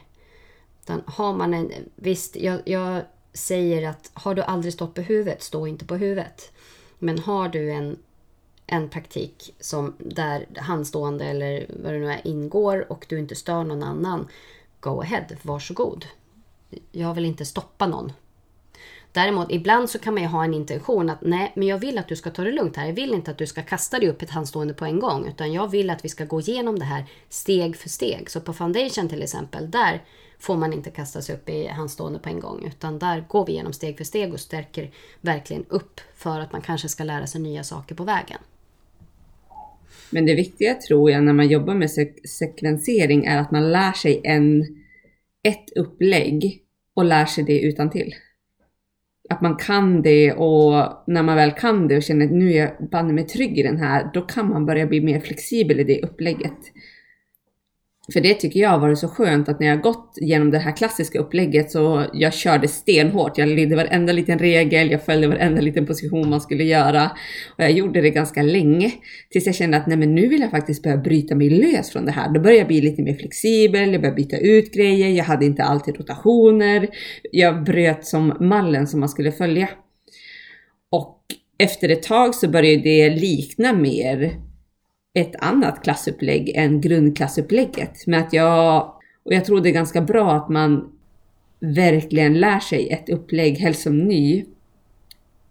Utan 0.81 1.03
har 1.05 1.33
man 1.33 1.53
en, 1.53 1.71
visst, 1.95 2.35
jag, 2.35 2.61
jag 2.65 3.01
säger 3.33 3.89
att 3.89 4.11
har 4.13 4.35
du 4.35 4.41
aldrig 4.41 4.73
stått 4.73 4.93
på 4.93 5.01
huvudet, 5.01 5.43
stå 5.43 5.67
inte 5.67 5.85
på 5.85 5.95
huvudet. 5.95 6.51
Men 6.99 7.19
har 7.19 7.49
du 7.49 7.71
en, 7.71 7.97
en 8.67 8.89
praktik 8.89 9.55
som 9.59 9.95
där 9.97 10.45
handstående 10.57 11.25
eller 11.25 11.65
vad 11.83 11.93
det 11.93 11.99
nu 11.99 12.11
är 12.11 12.27
ingår 12.27 12.91
och 12.91 13.05
du 13.09 13.19
inte 13.19 13.35
stör 13.35 13.63
någon 13.63 13.83
annan, 13.83 14.27
go 14.79 15.01
ahead, 15.01 15.25
varsågod. 15.41 16.05
Jag 16.91 17.13
vill 17.13 17.25
inte 17.25 17.45
stoppa 17.45 17.87
någon. 17.87 18.11
Däremot 19.13 19.51
ibland 19.51 19.89
så 19.89 19.99
kan 19.99 20.13
man 20.13 20.23
ju 20.23 20.29
ha 20.29 20.43
en 20.43 20.53
intention 20.53 21.09
att 21.09 21.21
nej, 21.21 21.51
men 21.55 21.67
jag 21.67 21.77
vill 21.77 21.97
att 21.97 22.07
du 22.07 22.15
ska 22.15 22.29
ta 22.29 22.43
det 22.43 22.51
lugnt 22.51 22.77
här. 22.77 22.85
Jag 22.85 22.93
vill 22.93 23.13
inte 23.13 23.31
att 23.31 23.37
du 23.37 23.47
ska 23.47 23.61
kasta 23.61 23.99
dig 23.99 24.09
upp 24.09 24.21
ett 24.21 24.29
handstående 24.29 24.73
på 24.73 24.85
en 24.85 24.99
gång, 24.99 25.27
utan 25.27 25.53
jag 25.53 25.67
vill 25.67 25.89
att 25.89 26.05
vi 26.05 26.09
ska 26.09 26.25
gå 26.25 26.39
igenom 26.39 26.79
det 26.79 26.85
här 26.85 27.05
steg 27.29 27.75
för 27.75 27.89
steg. 27.89 28.29
Så 28.29 28.41
på 28.41 28.53
foundation 28.53 29.09
till 29.09 29.23
exempel, 29.23 29.71
där 29.71 30.03
får 30.41 30.57
man 30.57 30.73
inte 30.73 30.89
kasta 30.89 31.21
sig 31.21 31.35
upp 31.35 31.49
i 31.49 31.67
handstående 31.67 32.19
på 32.19 32.29
en 32.29 32.39
gång. 32.39 32.65
Utan 32.67 32.99
där 32.99 33.25
går 33.27 33.45
vi 33.45 33.51
igenom 33.51 33.73
steg 33.73 33.97
för 33.97 34.03
steg 34.03 34.33
och 34.33 34.39
stärker 34.39 34.91
verkligen 35.21 35.65
upp 35.69 36.01
för 36.15 36.39
att 36.39 36.51
man 36.51 36.61
kanske 36.61 36.89
ska 36.89 37.03
lära 37.03 37.27
sig 37.27 37.41
nya 37.41 37.63
saker 37.63 37.95
på 37.95 38.03
vägen. 38.03 38.39
Men 40.09 40.25
det 40.25 40.35
viktiga 40.35 40.75
tror 40.75 41.11
jag 41.11 41.23
när 41.23 41.33
man 41.33 41.47
jobbar 41.47 41.73
med 41.73 41.91
sek 41.91 42.29
sekvensering 42.29 43.25
är 43.25 43.37
att 43.37 43.51
man 43.51 43.71
lär 43.71 43.91
sig 43.91 44.21
en, 44.23 44.61
ett 45.43 45.77
upplägg 45.77 46.61
och 46.93 47.05
lär 47.05 47.25
sig 47.25 47.43
det 47.43 47.59
utan 47.61 47.89
till. 47.89 48.15
Att 49.29 49.41
man 49.41 49.55
kan 49.55 50.01
det 50.01 50.33
och 50.33 51.03
när 51.07 51.23
man 51.23 51.35
väl 51.35 51.51
kan 51.51 51.87
det 51.87 51.97
och 51.97 52.03
känner 52.03 52.25
att 52.25 52.31
nu 52.31 52.53
är 52.53 52.57
jag 52.57 52.89
banne 52.91 53.13
mig 53.13 53.27
trygg 53.27 53.59
i 53.59 53.63
den 53.63 53.77
här, 53.77 54.09
då 54.13 54.21
kan 54.21 54.49
man 54.49 54.65
börja 54.65 54.85
bli 54.85 55.01
mer 55.01 55.19
flexibel 55.19 55.79
i 55.79 55.83
det 55.83 56.01
upplägget. 56.01 56.59
För 58.13 58.21
det 58.21 58.33
tycker 58.33 58.59
jag 58.59 58.69
har 58.69 58.79
varit 58.79 58.99
så 58.99 59.07
skönt 59.07 59.49
att 59.49 59.59
när 59.59 59.67
jag 59.67 59.81
gått 59.81 60.17
genom 60.21 60.51
det 60.51 60.59
här 60.59 60.77
klassiska 60.77 61.19
upplägget 61.19 61.71
så 61.71 62.05
jag 62.13 62.33
körde 62.33 62.67
stenhårt. 62.67 63.37
Jag 63.37 63.49
lydde 63.49 63.75
varenda 63.75 64.13
liten 64.13 64.39
regel, 64.39 64.91
jag 64.91 65.05
följde 65.05 65.27
varenda 65.27 65.61
liten 65.61 65.85
position 65.85 66.29
man 66.29 66.41
skulle 66.41 66.63
göra. 66.63 67.11
Och 67.57 67.63
jag 67.63 67.71
gjorde 67.71 68.01
det 68.01 68.09
ganska 68.09 68.41
länge. 68.41 68.91
Tills 69.29 69.45
jag 69.45 69.55
kände 69.55 69.77
att 69.77 69.87
nej 69.87 69.97
men 69.97 70.15
nu 70.15 70.27
vill 70.27 70.41
jag 70.41 70.51
faktiskt 70.51 70.83
börja 70.83 70.97
bryta 70.97 71.35
mig 71.35 71.49
lös 71.49 71.91
från 71.91 72.05
det 72.05 72.11
här. 72.11 72.33
Då 72.33 72.39
började 72.39 72.57
jag 72.57 72.67
bli 72.67 72.81
lite 72.81 73.01
mer 73.01 73.13
flexibel, 73.13 73.91
jag 73.91 74.01
började 74.01 74.15
byta 74.15 74.37
ut 74.37 74.73
grejer, 74.73 75.09
jag 75.09 75.25
hade 75.25 75.45
inte 75.45 75.63
alltid 75.63 75.97
rotationer. 75.97 76.87
Jag 77.31 77.63
bröt 77.63 78.05
som 78.05 78.37
mallen 78.39 78.87
som 78.87 78.99
man 78.99 79.09
skulle 79.09 79.31
följa. 79.31 79.69
Och 80.89 81.17
efter 81.57 81.89
ett 81.89 82.03
tag 82.03 82.35
så 82.35 82.49
började 82.49 82.83
det 82.83 83.09
likna 83.09 83.73
mer 83.73 84.50
ett 85.13 85.35
annat 85.39 85.83
klassupplägg 85.83 86.49
än 86.55 86.81
grundklassupplägget. 86.81 88.07
Men 88.07 88.19
att 88.19 88.33
jag, 88.33 88.93
och 89.23 89.33
jag 89.33 89.45
tror 89.45 89.61
det 89.61 89.69
är 89.69 89.73
ganska 89.73 90.01
bra 90.01 90.31
att 90.31 90.49
man 90.49 90.91
verkligen 91.59 92.39
lär 92.39 92.59
sig 92.59 92.89
ett 92.89 93.09
upplägg, 93.09 93.57
helst 93.57 93.81
som 93.81 93.97
ny, 93.97 94.45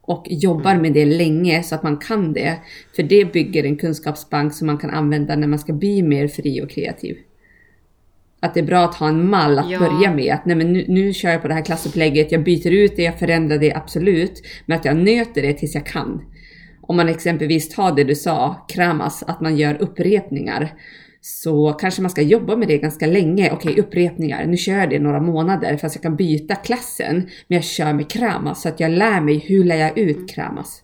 och 0.02 0.26
jobbar 0.30 0.76
med 0.76 0.92
det 0.92 1.06
länge 1.06 1.62
så 1.62 1.74
att 1.74 1.82
man 1.82 1.96
kan 1.96 2.32
det. 2.32 2.58
För 2.96 3.02
det 3.02 3.32
bygger 3.32 3.64
en 3.64 3.76
kunskapsbank 3.76 4.54
som 4.54 4.66
man 4.66 4.78
kan 4.78 4.90
använda 4.90 5.36
när 5.36 5.46
man 5.46 5.58
ska 5.58 5.72
bli 5.72 6.02
mer 6.02 6.28
fri 6.28 6.62
och 6.62 6.70
kreativ. 6.70 7.16
Att 8.40 8.54
det 8.54 8.60
är 8.60 8.64
bra 8.64 8.84
att 8.84 8.94
ha 8.94 9.08
en 9.08 9.30
mall 9.30 9.58
att 9.58 9.70
ja. 9.70 9.78
börja 9.78 10.14
med. 10.14 10.34
Att 10.34 10.46
nej 10.46 10.56
men 10.56 10.72
nu, 10.72 10.84
nu 10.88 11.12
kör 11.12 11.30
jag 11.30 11.42
på 11.42 11.48
det 11.48 11.54
här 11.54 11.64
klassupplägget, 11.64 12.32
jag 12.32 12.44
byter 12.44 12.70
ut 12.70 12.96
det, 12.96 13.02
jag 13.02 13.18
förändrar 13.18 13.58
det 13.58 13.74
absolut. 13.74 14.42
Men 14.66 14.78
att 14.78 14.84
jag 14.84 14.96
nöter 14.96 15.42
det 15.42 15.52
tills 15.52 15.74
jag 15.74 15.86
kan 15.86 16.22
om 16.90 16.96
man 16.96 17.08
exempelvis 17.08 17.68
tar 17.68 17.92
det 17.92 18.04
du 18.04 18.14
sa, 18.14 18.66
kramas, 18.68 19.22
att 19.22 19.40
man 19.40 19.56
gör 19.56 19.82
upprepningar, 19.82 20.74
så 21.20 21.72
kanske 21.72 22.02
man 22.02 22.10
ska 22.10 22.22
jobba 22.22 22.56
med 22.56 22.68
det 22.68 22.78
ganska 22.78 23.06
länge. 23.06 23.52
Okej, 23.52 23.80
upprepningar, 23.80 24.46
nu 24.46 24.56
kör 24.56 24.76
jag 24.76 24.90
det 24.90 24.98
några 24.98 25.20
månader 25.20 25.76
fast 25.76 25.94
jag 25.94 26.02
kan 26.02 26.16
byta 26.16 26.54
klassen, 26.54 27.16
men 27.48 27.56
jag 27.56 27.64
kör 27.64 27.92
med 27.92 28.10
kramas 28.10 28.62
så 28.62 28.68
att 28.68 28.80
jag 28.80 28.90
lär 28.90 29.20
mig 29.20 29.38
hur 29.38 29.64
lär 29.64 29.76
jag 29.76 29.98
ut 29.98 30.16
mm. 30.16 30.28
kramas. 30.28 30.82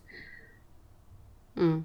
Mm. 1.57 1.83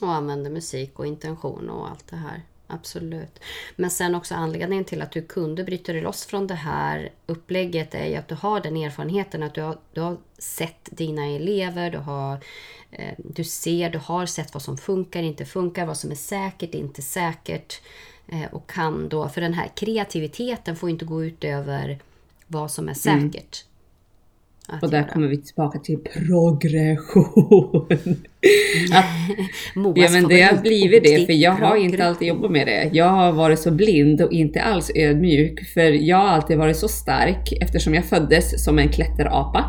Och 0.00 0.12
använder 0.12 0.50
musik 0.50 0.98
och 0.98 1.06
intention 1.06 1.70
och 1.70 1.90
allt 1.90 2.08
det 2.10 2.16
här. 2.16 2.42
Absolut. 2.70 3.38
Men 3.76 3.90
sen 3.90 4.14
också 4.14 4.34
anledningen 4.34 4.84
till 4.84 5.02
att 5.02 5.12
du 5.12 5.22
kunde 5.22 5.64
bryta 5.64 5.92
dig 5.92 6.02
loss 6.02 6.26
från 6.26 6.46
det 6.46 6.54
här 6.54 7.12
upplägget 7.26 7.94
är 7.94 8.06
ju 8.06 8.16
att 8.16 8.28
du 8.28 8.34
har 8.34 8.60
den 8.60 8.76
erfarenheten 8.76 9.42
att 9.42 9.54
du 9.54 9.60
har, 9.60 9.78
du 9.92 10.00
har 10.00 10.16
sett 10.38 10.88
dina 10.90 11.26
elever, 11.26 11.90
du, 11.90 11.98
har, 11.98 12.38
eh, 12.90 13.14
du 13.18 13.44
ser, 13.44 13.90
du 13.90 13.98
har 13.98 14.26
sett 14.26 14.54
vad 14.54 14.62
som 14.62 14.78
funkar, 14.78 15.22
inte 15.22 15.44
funkar, 15.44 15.86
vad 15.86 15.96
som 15.96 16.10
är 16.10 16.14
säkert, 16.14 16.74
inte 16.74 17.02
säkert. 17.02 17.80
Eh, 18.28 18.44
och 18.52 18.70
kan 18.70 19.08
då, 19.08 19.28
för 19.28 19.40
den 19.40 19.54
här 19.54 19.68
kreativiteten 19.76 20.76
får 20.76 20.90
inte 20.90 21.04
gå 21.04 21.24
ut 21.24 21.44
över 21.44 21.98
vad 22.46 22.70
som 22.70 22.88
är 22.88 23.08
mm. 23.08 23.30
säkert. 23.30 23.62
Mm 23.62 23.69
och 24.82 24.90
där 24.90 24.98
göra. 24.98 25.08
kommer 25.08 25.28
vi 25.28 25.36
tillbaka 25.36 25.78
till 25.78 25.98
progression. 25.98 27.86
att, 28.92 29.04
ja 29.74 30.10
men 30.10 30.28
det 30.28 30.42
har 30.42 30.62
blivit 30.62 31.04
det, 31.04 31.26
för 31.26 31.32
jag 31.32 31.52
har 31.52 31.76
inte 31.76 32.04
alltid 32.04 32.28
jobbat 32.28 32.50
med 32.50 32.66
det. 32.66 32.90
Jag 32.92 33.08
har 33.08 33.32
varit 33.32 33.58
så 33.58 33.70
blind 33.70 34.20
och 34.20 34.32
inte 34.32 34.62
alls 34.62 34.90
ödmjuk, 34.94 35.66
för 35.74 35.90
jag 35.90 36.16
har 36.16 36.28
alltid 36.28 36.58
varit 36.58 36.76
så 36.76 36.88
stark 36.88 37.52
eftersom 37.60 37.94
jag 37.94 38.04
föddes 38.04 38.64
som 38.64 38.78
en 38.78 38.88
klätterapa. 38.88 39.64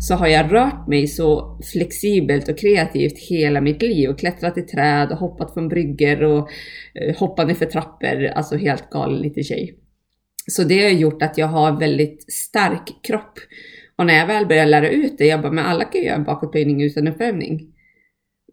Så 0.00 0.14
har 0.14 0.26
jag 0.26 0.52
rört 0.52 0.88
mig 0.88 1.06
så 1.06 1.58
flexibelt 1.72 2.48
och 2.48 2.58
kreativt 2.58 3.18
hela 3.18 3.60
mitt 3.60 3.82
liv 3.82 4.10
och 4.10 4.18
klättrat 4.18 4.58
i 4.58 4.62
träd 4.62 5.12
och 5.12 5.18
hoppat 5.18 5.54
från 5.54 5.68
brygger 5.68 6.22
och 6.22 6.48
eh, 6.94 7.16
hoppat 7.16 7.58
för 7.58 7.66
trappor, 7.66 8.24
alltså 8.24 8.56
helt 8.56 8.90
galen 8.90 9.22
liten 9.22 9.44
tjej. 9.44 9.74
Så 10.46 10.64
det 10.64 10.82
har 10.82 10.90
gjort 10.90 11.22
att 11.22 11.38
jag 11.38 11.46
har 11.46 11.80
väldigt 11.80 12.32
stark 12.32 12.88
kropp. 13.02 13.38
Och 13.96 14.06
när 14.06 14.14
jag 14.14 14.26
väl 14.26 14.46
började 14.46 14.70
lära 14.70 14.90
ut 14.90 15.18
det, 15.18 15.26
jag 15.26 15.42
bara, 15.42 15.52
men 15.52 15.64
alla 15.64 15.84
kan 15.84 16.00
ju 16.00 16.06
göra 16.06 16.16
en 16.16 16.24
bakåtböjning 16.24 16.82
utan 16.82 17.08
uppvärmning. 17.08 17.74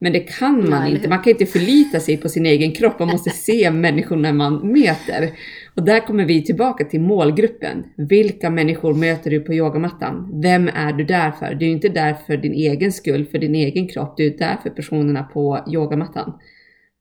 Men 0.04 0.14
det 0.14 0.20
kan 0.20 0.70
man 0.70 0.82
Nej. 0.82 0.92
inte. 0.92 1.10
Man 1.10 1.22
kan 1.22 1.32
inte 1.32 1.46
förlita 1.46 2.00
sig 2.00 2.18
på 2.18 2.30
sin 2.30 2.46
egen 2.46 2.72
kropp. 2.72 3.00
Man 3.00 3.08
måste 3.08 3.30
se 3.30 3.72
människorna 3.72 4.34
man 4.34 4.72
möter. 4.72 5.32
Och 5.76 5.84
där 5.84 6.00
kommer 6.00 6.26
vi 6.26 6.44
tillbaka 6.44 6.86
till 6.86 7.02
målgruppen. 7.02 7.84
Vilka 7.98 8.50
människor 8.50 8.94
möter 8.94 9.32
du 9.32 9.40
på 9.40 9.54
yogamattan? 9.54 10.42
Vem 10.42 10.68
är 10.68 10.94
du 10.94 11.04
där 11.04 11.32
för? 11.32 11.56
Du 11.56 11.66
är 11.66 11.70
inte 11.70 11.90
där 11.90 12.14
för 12.14 12.38
din 12.38 12.54
egen 12.54 12.92
skull, 12.92 13.26
för 13.26 13.38
din 13.38 13.56
egen 13.56 13.88
kropp. 13.88 14.18
Du 14.18 14.26
är 14.26 14.38
där 14.38 14.58
för 14.64 14.70
personerna 14.70 15.24
på 15.24 15.66
yogamattan. 15.74 16.34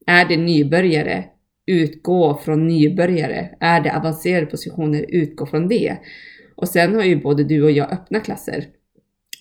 Är 0.06 0.24
det 0.24 0.36
nybörjare? 0.36 1.24
Utgå 1.66 2.40
från 2.44 2.68
nybörjare. 2.68 3.50
Är 3.60 3.80
det 3.80 3.96
avancerade 3.96 4.46
positioner? 4.46 5.06
Utgå 5.08 5.46
från 5.46 5.68
det. 5.68 5.96
Och 6.60 6.68
sen 6.68 6.94
har 6.94 7.04
ju 7.04 7.22
både 7.22 7.44
du 7.44 7.62
och 7.62 7.70
jag 7.70 7.92
öppna 7.92 8.20
klasser. 8.20 8.66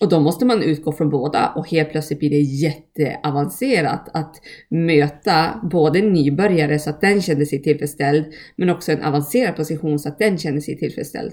Och 0.00 0.08
då 0.08 0.20
måste 0.20 0.44
man 0.44 0.62
utgå 0.62 0.92
från 0.92 1.10
båda 1.10 1.52
och 1.56 1.70
helt 1.70 1.90
plötsligt 1.90 2.18
blir 2.18 2.30
det 2.30 2.40
jätteavancerat 2.40 4.08
att 4.14 4.36
möta 4.68 5.60
både 5.70 6.00
nybörjare 6.00 6.78
så 6.78 6.90
att 6.90 7.00
den 7.00 7.22
känner 7.22 7.44
sig 7.44 7.62
tillfredsställd, 7.62 8.24
men 8.56 8.70
också 8.70 8.92
en 8.92 9.02
avancerad 9.02 9.56
position 9.56 9.98
så 9.98 10.08
att 10.08 10.18
den 10.18 10.38
känner 10.38 10.60
sig 10.60 10.78
tillfredsställd. 10.78 11.32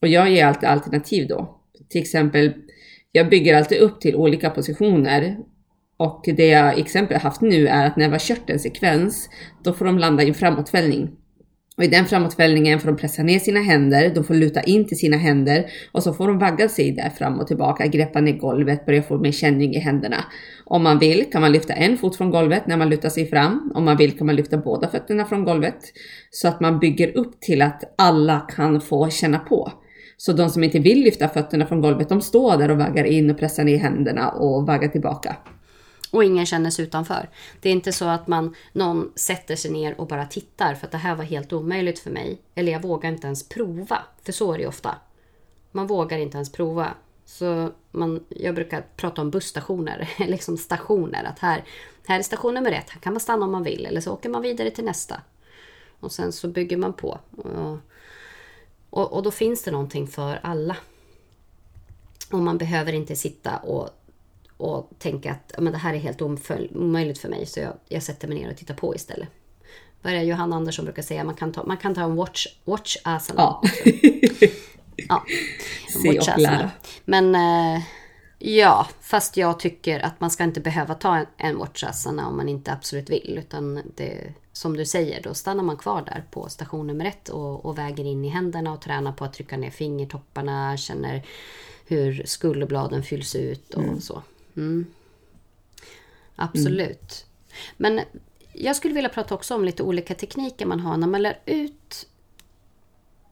Och 0.00 0.08
jag 0.08 0.30
ger 0.30 0.46
alltid 0.46 0.68
alternativ 0.68 1.28
då. 1.28 1.60
Till 1.88 2.00
exempel, 2.00 2.52
jag 3.12 3.30
bygger 3.30 3.56
alltid 3.56 3.78
upp 3.78 4.00
till 4.00 4.16
olika 4.16 4.50
positioner 4.50 5.38
och 5.96 6.24
det 6.36 6.46
jag 6.46 6.78
exempel 6.78 7.16
haft 7.16 7.40
nu 7.40 7.68
är 7.68 7.86
att 7.86 7.96
när 7.96 8.06
vi 8.06 8.12
har 8.12 8.18
kört 8.18 8.50
en 8.50 8.58
sekvens, 8.58 9.28
då 9.64 9.72
får 9.72 9.84
de 9.84 9.98
landa 9.98 10.22
i 10.22 10.28
en 10.28 10.34
framåtfällning. 10.34 11.10
Och 11.76 11.84
i 11.84 11.86
den 11.86 12.06
framåtfällningen 12.06 12.80
får 12.80 12.88
de 12.88 12.96
pressa 12.96 13.22
ner 13.22 13.38
sina 13.38 13.60
händer, 13.60 14.14
de 14.14 14.24
får 14.24 14.34
luta 14.34 14.62
in 14.62 14.84
till 14.84 14.98
sina 14.98 15.16
händer 15.16 15.66
och 15.92 16.02
så 16.02 16.14
får 16.14 16.28
de 16.28 16.38
vagga 16.38 16.68
sig 16.68 16.92
där 16.92 17.10
fram 17.10 17.40
och 17.40 17.46
tillbaka, 17.46 17.86
greppa 17.86 18.20
ner 18.20 18.32
golvet, 18.32 18.86
börja 18.86 19.02
få 19.02 19.18
mer 19.18 19.32
känning 19.32 19.74
i 19.74 19.78
händerna. 19.78 20.24
Om 20.64 20.82
man 20.82 20.98
vill 20.98 21.30
kan 21.32 21.40
man 21.40 21.52
lyfta 21.52 21.72
en 21.72 21.98
fot 21.98 22.16
från 22.16 22.30
golvet 22.30 22.66
när 22.66 22.76
man 22.76 22.88
lutar 22.88 23.08
sig 23.08 23.26
fram. 23.26 23.72
Om 23.74 23.84
man 23.84 23.96
vill 23.96 24.18
kan 24.18 24.26
man 24.26 24.36
lyfta 24.36 24.56
båda 24.56 24.88
fötterna 24.88 25.24
från 25.24 25.44
golvet. 25.44 25.78
Så 26.30 26.48
att 26.48 26.60
man 26.60 26.78
bygger 26.78 27.16
upp 27.16 27.40
till 27.40 27.62
att 27.62 27.94
alla 27.98 28.40
kan 28.40 28.80
få 28.80 29.10
känna 29.10 29.38
på. 29.38 29.72
Så 30.16 30.32
de 30.32 30.50
som 30.50 30.64
inte 30.64 30.78
vill 30.78 31.00
lyfta 31.00 31.28
fötterna 31.28 31.66
från 31.66 31.80
golvet, 31.80 32.08
de 32.08 32.20
står 32.20 32.56
där 32.56 32.70
och 32.70 32.78
vaggar 32.78 33.04
in 33.04 33.30
och 33.30 33.38
pressar 33.38 33.64
ner 33.64 33.78
händerna 33.78 34.30
och 34.30 34.66
vaggar 34.66 34.88
tillbaka 34.88 35.36
och 36.12 36.24
ingen 36.24 36.46
känner 36.46 36.70
sig 36.70 36.84
utanför. 36.84 37.28
Det 37.60 37.68
är 37.68 37.72
inte 37.72 37.92
så 37.92 38.04
att 38.04 38.26
man, 38.26 38.54
någon 38.72 39.12
sätter 39.16 39.56
sig 39.56 39.70
ner 39.70 40.00
och 40.00 40.06
bara 40.06 40.26
tittar 40.26 40.74
för 40.74 40.86
att 40.86 40.92
det 40.92 40.98
här 40.98 41.14
var 41.14 41.24
helt 41.24 41.52
omöjligt 41.52 41.98
för 41.98 42.10
mig. 42.10 42.38
Eller 42.54 42.72
jag 42.72 42.82
vågar 42.82 43.10
inte 43.10 43.26
ens 43.26 43.48
prova. 43.48 44.02
För 44.22 44.32
så 44.32 44.52
är 44.52 44.56
det 44.56 44.62
ju 44.62 44.68
ofta. 44.68 44.94
Man 45.70 45.86
vågar 45.86 46.18
inte 46.18 46.36
ens 46.36 46.52
prova. 46.52 46.94
Så 47.24 47.70
man, 47.90 48.24
jag 48.28 48.54
brukar 48.54 48.84
prata 48.96 49.22
om 49.22 49.30
busstationer, 49.30 50.08
liksom 50.18 50.56
stationer. 50.56 51.24
Att 51.24 51.38
här, 51.38 51.64
här 52.06 52.18
är 52.18 52.22
station 52.22 52.54
nummer 52.54 52.72
ett, 52.72 52.90
här 52.90 53.00
kan 53.00 53.12
man 53.12 53.20
stanna 53.20 53.44
om 53.44 53.52
man 53.52 53.62
vill. 53.62 53.86
Eller 53.86 54.00
så 54.00 54.12
åker 54.12 54.28
man 54.28 54.42
vidare 54.42 54.70
till 54.70 54.84
nästa. 54.84 55.20
Och 56.00 56.12
sen 56.12 56.32
så 56.32 56.48
bygger 56.48 56.76
man 56.76 56.92
på. 56.92 57.20
Och, 57.36 57.78
och, 58.90 59.12
och 59.12 59.22
då 59.22 59.30
finns 59.30 59.62
det 59.62 59.70
någonting 59.70 60.06
för 60.06 60.40
alla. 60.42 60.76
Och 62.32 62.38
man 62.38 62.58
behöver 62.58 62.92
inte 62.92 63.16
sitta 63.16 63.56
och, 63.56 63.88
och 64.62 64.90
tänka 64.98 65.32
att 65.32 65.52
men 65.58 65.72
det 65.72 65.78
här 65.78 65.94
är 65.94 65.98
helt 65.98 66.22
omöjligt 66.22 67.18
för 67.18 67.28
mig 67.28 67.46
så 67.46 67.60
jag, 67.60 67.72
jag 67.88 68.02
sätter 68.02 68.28
mig 68.28 68.38
ner 68.38 68.50
och 68.50 68.56
tittar 68.56 68.74
på 68.74 68.94
istället. 68.94 69.28
Vad 70.02 70.12
är 70.12 70.16
det 70.16 70.24
Johanna 70.24 70.56
Andersson 70.56 70.84
brukar 70.84 71.02
säga? 71.02 71.24
Man 71.24 71.34
kan 71.34 71.52
ta, 71.52 71.64
man 71.64 71.76
kan 71.76 71.94
ta 71.94 72.02
en 72.02 72.16
watch, 72.16 72.46
watch 72.64 72.96
asana. 73.04 73.40
Ja. 73.42 73.62
ja. 75.08 75.24
Se 76.02 76.18
och 76.18 76.38
lära. 76.38 76.70
Men 77.04 77.34
eh, 77.34 77.82
ja, 78.38 78.86
fast 79.00 79.36
jag 79.36 79.60
tycker 79.60 80.00
att 80.00 80.20
man 80.20 80.30
ska 80.30 80.44
inte 80.44 80.60
behöva 80.60 80.94
ta 80.94 81.16
en, 81.16 81.26
en 81.36 81.58
watch 81.58 81.84
asana 81.84 82.28
om 82.28 82.36
man 82.36 82.48
inte 82.48 82.72
absolut 82.72 83.10
vill. 83.10 83.38
Utan 83.38 83.80
det, 83.96 84.34
som 84.52 84.76
du 84.76 84.84
säger, 84.84 85.22
då 85.22 85.34
stannar 85.34 85.62
man 85.62 85.76
kvar 85.76 86.02
där 86.02 86.24
på 86.30 86.48
station 86.48 86.86
nummer 86.86 87.04
ett 87.04 87.28
och, 87.28 87.64
och 87.64 87.78
väger 87.78 88.04
in 88.04 88.24
i 88.24 88.28
händerna 88.28 88.72
och 88.72 88.80
tränar 88.80 89.12
på 89.12 89.24
att 89.24 89.32
trycka 89.32 89.56
ner 89.56 89.70
fingertopparna, 89.70 90.76
känner 90.76 91.22
hur 91.86 92.22
skulderbladen 92.24 93.02
fylls 93.02 93.34
ut 93.34 93.74
och 93.74 93.82
mm. 93.82 94.00
så. 94.00 94.22
Mm. 94.56 94.86
Absolut. 96.36 97.26
Mm. 97.78 97.94
Men 97.94 98.00
jag 98.52 98.76
skulle 98.76 98.94
vilja 98.94 99.08
prata 99.08 99.34
också 99.34 99.54
om 99.54 99.64
lite 99.64 99.82
olika 99.82 100.14
tekniker 100.14 100.66
man 100.66 100.80
har 100.80 100.96
när 100.96 101.06
man 101.06 101.22
lär 101.22 101.38
ut. 101.46 102.08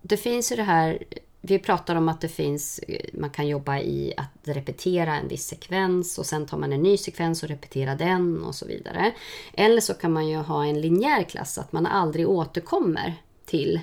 Det 0.03 0.17
finns 0.17 0.53
ju 0.53 0.57
det 0.57 0.63
här, 0.63 1.03
vi 1.41 1.59
pratar 1.59 1.97
om 1.97 2.09
att 2.09 2.21
det 2.21 2.29
finns, 2.29 2.81
man 3.13 3.31
kan 3.31 3.49
jobba 3.49 3.79
i 3.79 4.15
att 4.17 4.49
repetera 4.49 5.17
en 5.17 5.29
viss 5.29 5.47
sekvens 5.47 6.19
och 6.19 6.27
sen 6.27 6.47
tar 6.47 6.59
man 6.59 6.73
en 6.73 6.83
ny 6.83 6.97
sekvens 6.97 7.43
och 7.43 7.49
repeterar 7.49 7.97
den 7.97 8.45
och 8.45 8.55
så 8.55 8.67
vidare. 8.67 9.13
Eller 9.53 9.81
så 9.81 9.95
kan 9.95 10.13
man 10.13 10.29
ju 10.29 10.37
ha 10.37 10.65
en 10.65 10.81
linjär 10.81 11.23
klass, 11.23 11.59
att 11.59 11.73
man 11.73 11.87
aldrig 11.87 12.29
återkommer 12.29 13.15
till 13.45 13.81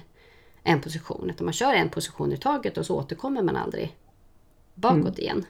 en 0.63 0.81
position. 0.81 1.29
Utan 1.29 1.45
man 1.45 1.53
kör 1.53 1.73
en 1.73 1.89
position 1.89 2.33
i 2.33 2.37
taget 2.37 2.77
och 2.77 2.85
så 2.85 2.95
återkommer 2.95 3.41
man 3.41 3.55
aldrig 3.55 3.95
bakåt 4.73 5.19
mm. 5.19 5.19
igen. 5.19 5.45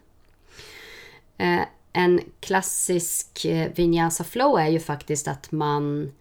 En 1.93 2.21
klassisk 2.39 3.45
eh, 3.45 3.71
vinyasa 3.75 4.23
flow 4.23 4.59
är 4.59 4.67
ju 4.67 4.79
faktiskt 4.79 5.27
att 5.27 5.51
man 5.51 6.11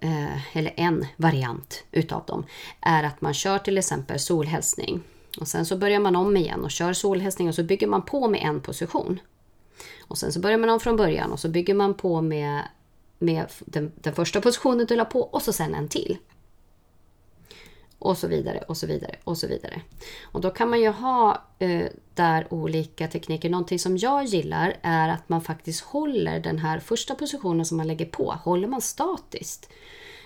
eh, 0.00 0.56
eller 0.56 0.72
en 0.76 1.06
variant 1.16 1.84
utav 1.92 2.24
dem, 2.26 2.44
är 2.80 3.02
att 3.02 3.20
man 3.20 3.34
kör 3.34 3.58
till 3.58 3.78
exempel 3.78 4.18
solhälsning. 4.18 5.00
Och 5.40 5.48
sen 5.48 5.66
så 5.66 5.76
börjar 5.76 6.00
man 6.00 6.16
om 6.16 6.36
igen 6.36 6.64
och 6.64 6.70
kör 6.70 6.92
solhälsning 6.92 7.48
och 7.48 7.54
så 7.54 7.62
bygger 7.62 7.86
man 7.86 8.02
på 8.02 8.28
med 8.28 8.40
en 8.42 8.60
position. 8.60 9.20
Och 10.00 10.18
sen 10.18 10.32
så 10.32 10.40
börjar 10.40 10.58
man 10.58 10.70
om 10.70 10.80
från 10.80 10.96
början 10.96 11.32
och 11.32 11.40
så 11.40 11.48
bygger 11.48 11.74
man 11.74 11.94
på 11.94 12.20
med, 12.20 12.62
med 13.18 13.46
den, 13.60 13.92
den 13.94 14.14
första 14.14 14.40
positionen 14.40 14.86
du 14.86 14.96
la 14.96 15.04
på 15.04 15.20
och 15.20 15.42
så 15.42 15.52
sen 15.52 15.74
en 15.74 15.88
till. 15.88 16.18
Och 18.02 18.18
så 18.18 18.26
vidare 18.26 18.58
och 18.68 18.76
så 18.76 18.86
vidare 18.86 19.16
och 19.24 19.38
så 19.38 19.46
vidare. 19.46 19.82
Och 20.22 20.40
då 20.40 20.50
kan 20.50 20.70
man 20.70 20.80
ju 20.80 20.88
ha 20.88 21.42
eh, 21.58 21.86
där 22.14 22.46
olika 22.54 23.08
tekniker. 23.08 23.50
Någonting 23.50 23.78
som 23.78 23.96
jag 23.96 24.24
gillar 24.24 24.76
är 24.82 25.08
att 25.08 25.28
man 25.28 25.40
faktiskt 25.40 25.80
håller 25.80 26.40
den 26.40 26.58
här 26.58 26.78
första 26.78 27.14
positionen 27.14 27.66
som 27.66 27.76
man 27.76 27.86
lägger 27.86 28.06
på, 28.06 28.32
håller 28.44 28.68
man 28.68 28.80
statiskt. 28.80 29.70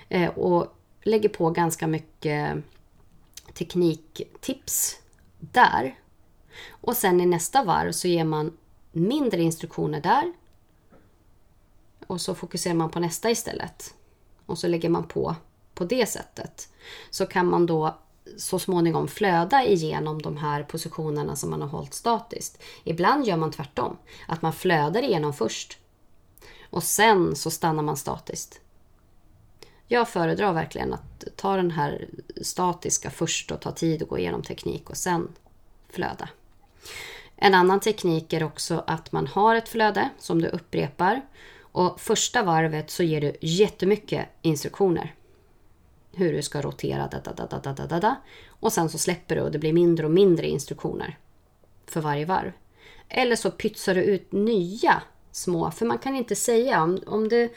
Eh, 0.09 0.31
och 0.31 0.77
lägger 1.03 1.29
på 1.29 1.51
ganska 1.51 1.87
mycket 1.87 2.57
tekniktips 3.55 4.97
där. 5.39 5.95
Och 6.69 6.97
sen 6.97 7.21
i 7.21 7.27
nästa 7.27 7.65
varv 7.65 7.93
så 7.93 8.09
ger 8.09 8.25
man 8.25 8.57
mindre 8.93 9.43
instruktioner 9.43 10.01
där. 10.01 10.33
Och 12.07 12.21
så 12.21 12.35
fokuserar 12.35 12.75
man 12.75 12.91
på 12.91 13.01
nästa 13.01 13.31
istället. 13.31 13.95
Och 14.47 14.59
så 14.59 14.69
lägger 14.69 14.89
man 14.89 15.09
på 15.09 15.37
på 15.77 15.85
det 15.85 16.07
sättet 16.07 16.69
så 17.11 17.27
kan 17.27 17.47
man 17.47 17.67
då 17.67 17.99
så 18.37 18.59
småningom 18.59 19.09
flöda 19.09 19.65
igenom 19.65 20.23
de 20.23 20.37
här 20.37 20.63
positionerna 20.63 21.37
som 21.37 21.51
man 21.51 21.61
har 21.61 21.69
hållit 21.69 21.95
statiskt. 21.95 22.63
Ibland 22.85 23.27
gör 23.27 23.37
man 23.37 23.51
tvärtom, 23.51 23.97
att 24.29 24.43
man 24.43 24.53
flödar 24.53 25.03
igenom 25.03 25.33
först 25.33 25.79
och 26.71 26.83
sen 26.83 27.37
så 27.37 27.51
stannar 27.51 27.83
man 27.83 27.97
statiskt. 27.97 28.61
Jag 29.89 30.09
föredrar 30.09 30.53
verkligen 30.53 30.95
att 30.95 31.25
ta 31.37 31.57
den 31.57 31.71
här 31.71 32.09
statiska 32.43 33.11
först 33.11 33.51
och 33.51 33.61
ta 33.61 33.73
tid 33.73 34.03
att 34.03 34.09
gå 34.09 34.19
igenom 34.19 34.43
teknik 34.43 34.91
och 34.91 34.97
sen 34.97 35.29
flöda. 35.91 36.29
En 37.37 37.55
annan 37.55 37.81
teknik 37.81 38.33
är 38.33 38.43
också 38.43 38.85
att 38.87 39.13
man 39.13 39.27
har 39.27 39.55
ett 39.55 39.69
flöde 39.69 40.11
som 40.19 40.43
du 40.43 40.49
upprepar 40.49 41.21
och 41.61 42.01
första 42.01 42.43
varvet 42.43 42.91
så 42.91 43.03
ger 43.03 43.21
du 43.21 43.37
jättemycket 43.41 44.29
instruktioner 44.43 45.15
hur 46.17 46.33
du 46.33 46.43
ska 46.43 46.61
rotera. 46.61 47.09
Da, 47.09 47.21
da, 47.25 47.33
da, 47.33 47.47
da, 47.47 47.73
da, 47.73 47.87
da, 47.87 48.01
da. 48.01 48.17
Och 48.49 48.73
sen 48.73 48.89
så 48.89 48.99
släpper 48.99 49.37
du 49.37 49.43
och 49.43 49.53
det 49.53 49.59
blir 49.59 49.73
mindre 49.73 50.07
och 50.07 50.13
mindre 50.13 50.49
instruktioner 50.49 51.19
för 51.87 52.01
varje 52.01 52.25
varv. 52.25 52.53
Eller 53.09 53.37
så 53.37 53.51
pytsar 53.51 53.95
du 53.95 54.03
ut 54.03 54.33
nya 54.33 55.03
små, 55.33 55.71
för 55.71 55.87
man 55.87 55.99
kan 55.99 56.17
inte 56.17 56.37
säga 56.37 56.83
om, 56.83 57.01
om 57.07 57.29
du 57.29 57.49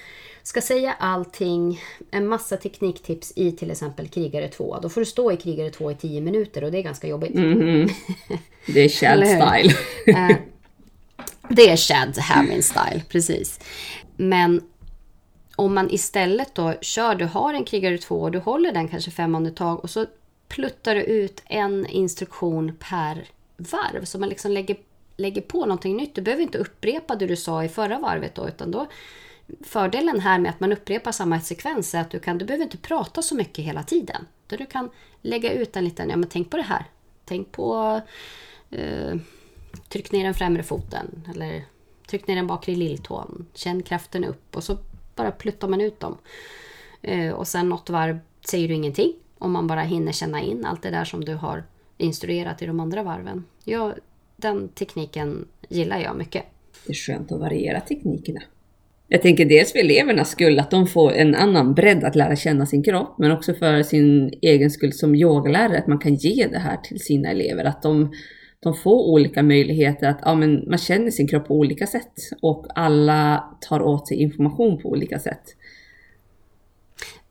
ska 0.43 0.62
säga 0.62 0.93
allting, 0.99 1.82
en 2.12 2.28
massa 2.28 2.57
tekniktips 2.57 3.34
i 3.36 3.51
till 3.51 3.72
exempel 3.72 4.07
Krigare 4.07 4.47
2, 4.47 4.80
då 4.82 4.89
får 4.89 5.01
du 5.01 5.05
stå 5.05 5.32
i 5.32 5.38
Krigare 5.38 5.70
2 5.70 5.91
i 5.91 5.95
10 5.95 6.22
minuter 6.22 6.64
och 6.64 6.72
det 6.72 6.78
är 6.78 6.82
ganska 6.82 7.07
jobbigt. 7.07 7.36
Mm 7.36 7.60
-hmm. 7.60 7.93
Det 8.66 8.80
är 8.80 8.89
Chad 8.89 9.28
style. 9.28 9.74
Eh, 10.07 10.38
det 11.49 11.70
är 11.70 11.78
Chad 11.78 12.18
Hamming 12.18 12.64
style, 12.64 13.01
precis. 13.10 13.60
Men 14.16 14.62
om 15.60 15.76
man 15.76 15.91
istället 15.91 16.55
då 16.55 16.74
kör, 16.82 17.16
du 17.16 17.26
har 17.26 17.53
en 17.53 17.66
krigare 17.66 17.97
2 17.97 18.22
och 18.22 18.32
du 18.32 18.39
håller 18.39 18.72
den 18.72 18.88
kanske 18.88 19.12
fem 19.12 19.36
andetag 19.36 19.80
och 19.80 19.89
så 19.89 20.05
pluttar 20.47 20.95
du 20.95 21.01
ut 21.01 21.43
en 21.45 21.86
instruktion 21.86 22.76
per 22.80 23.28
varv. 23.57 24.05
Så 24.05 24.20
man 24.20 24.30
liksom 24.30 24.51
lägger, 24.51 24.78
lägger 25.18 25.41
på 25.41 25.60
någonting 25.60 25.97
nytt. 25.97 26.16
Du 26.16 26.22
behöver 26.22 26.43
inte 26.43 26.57
upprepa 26.57 27.16
det 27.16 27.28
du 27.28 27.36
sa 27.36 27.64
i 27.64 27.70
förra 27.70 27.99
varvet 27.99 28.36
då, 28.36 28.47
utan 28.47 28.72
då 28.72 28.88
Fördelen 29.64 30.20
här 30.20 30.39
med 30.39 30.49
att 30.49 30.60
man 30.60 30.72
upprepar 30.72 31.12
samma 31.12 31.41
sekvens 31.41 31.95
är 31.95 32.01
att 32.01 32.12
du, 32.12 32.20
kan, 32.20 32.38
du 32.38 32.45
behöver 32.45 32.64
inte 32.64 32.78
prata 32.78 33.22
så 33.22 33.36
mycket 33.36 33.66
hela 33.66 33.84
tiden. 33.84 34.26
Du 34.47 34.66
kan 34.66 34.89
lägga 35.22 35.53
ut 35.53 35.76
en 35.76 35.84
liten, 35.84 36.10
ja 36.10 36.16
men 36.16 36.30
tänk 36.30 36.49
på 36.49 36.57
det 36.57 36.64
här. 36.64 36.86
Tänk 37.26 37.51
på 37.51 38.01
eh, 38.70 39.16
Tryck 39.89 40.12
ner 40.12 40.24
den 40.24 40.34
främre 40.34 40.64
foten 40.64 41.28
eller 41.34 41.64
tryck 42.10 42.28
ner 42.28 42.36
den 42.36 42.47
bakre 42.47 42.76
lilltån. 42.76 43.45
Känn 43.53 43.84
kraften 43.84 44.24
upp 44.24 44.55
och 44.55 44.64
så 44.64 44.78
bara 45.20 45.32
pluttar 45.32 45.67
man 45.67 45.82
ut 45.82 45.99
dem. 45.99 46.17
Eh, 47.01 47.32
och 47.32 47.47
sen 47.47 47.70
något 47.70 47.89
varv 47.89 48.20
säger 48.49 48.67
du 48.67 48.74
ingenting. 48.74 49.13
Om 49.38 49.51
man 49.51 49.67
bara 49.67 49.82
hinner 49.82 50.11
känna 50.11 50.41
in 50.41 50.65
allt 50.65 50.84
det 50.84 50.89
där 50.89 51.05
som 51.05 51.26
du 51.26 51.36
har 51.36 51.63
instruerat 51.97 52.61
i 52.61 52.65
de 52.65 52.80
andra 52.80 53.03
varven. 53.03 53.45
Ja, 53.63 53.93
den 54.36 54.70
tekniken 54.70 55.47
gillar 55.70 55.99
jag 55.99 56.17
mycket. 56.17 56.43
Det 56.86 56.91
är 56.91 56.95
skönt 56.95 57.32
att 57.32 57.39
variera 57.39 57.82
teknikerna. 57.82 58.41
Jag 59.07 59.22
tänker 59.22 59.45
dels 59.45 59.72
för 59.72 59.80
elevernas 59.80 60.30
skull, 60.30 60.59
att 60.59 60.72
de 60.72 60.88
får 60.88 61.11
en 61.11 61.36
annan 61.36 61.74
bredd 61.74 62.03
att 62.03 62.15
lära 62.15 62.36
känna 62.36 62.65
sin 62.65 62.84
kropp, 62.84 63.17
men 63.17 63.32
också 63.32 63.53
för 63.53 63.84
sin 63.84 64.34
egen 64.41 64.72
skull 64.72 64.93
som 64.93 65.15
yogalärare, 65.15 65.78
att 65.78 65.88
man 65.88 65.99
kan 65.99 66.15
ge 66.15 66.47
det 66.47 66.59
här 66.59 66.78
till 66.78 66.99
sina 66.99 67.30
elever. 67.30 67.63
Att 67.63 67.82
de 67.82 68.13
de 68.60 68.74
får 68.74 69.07
olika 69.10 69.43
möjligheter 69.43 70.07
att 70.10 70.20
ja, 70.22 70.36
men 70.36 70.64
man 70.70 70.78
känner 70.78 71.12
sin 71.12 71.28
kropp 71.28 71.47
på 71.47 71.55
olika 71.55 71.88
sätt 71.88 72.14
och 72.41 72.66
alla 72.76 73.43
tar 73.62 73.82
åt 73.82 74.07
sig 74.07 74.18
information 74.18 74.82
på 74.82 74.89
olika 74.89 75.20
sätt. 75.20 75.43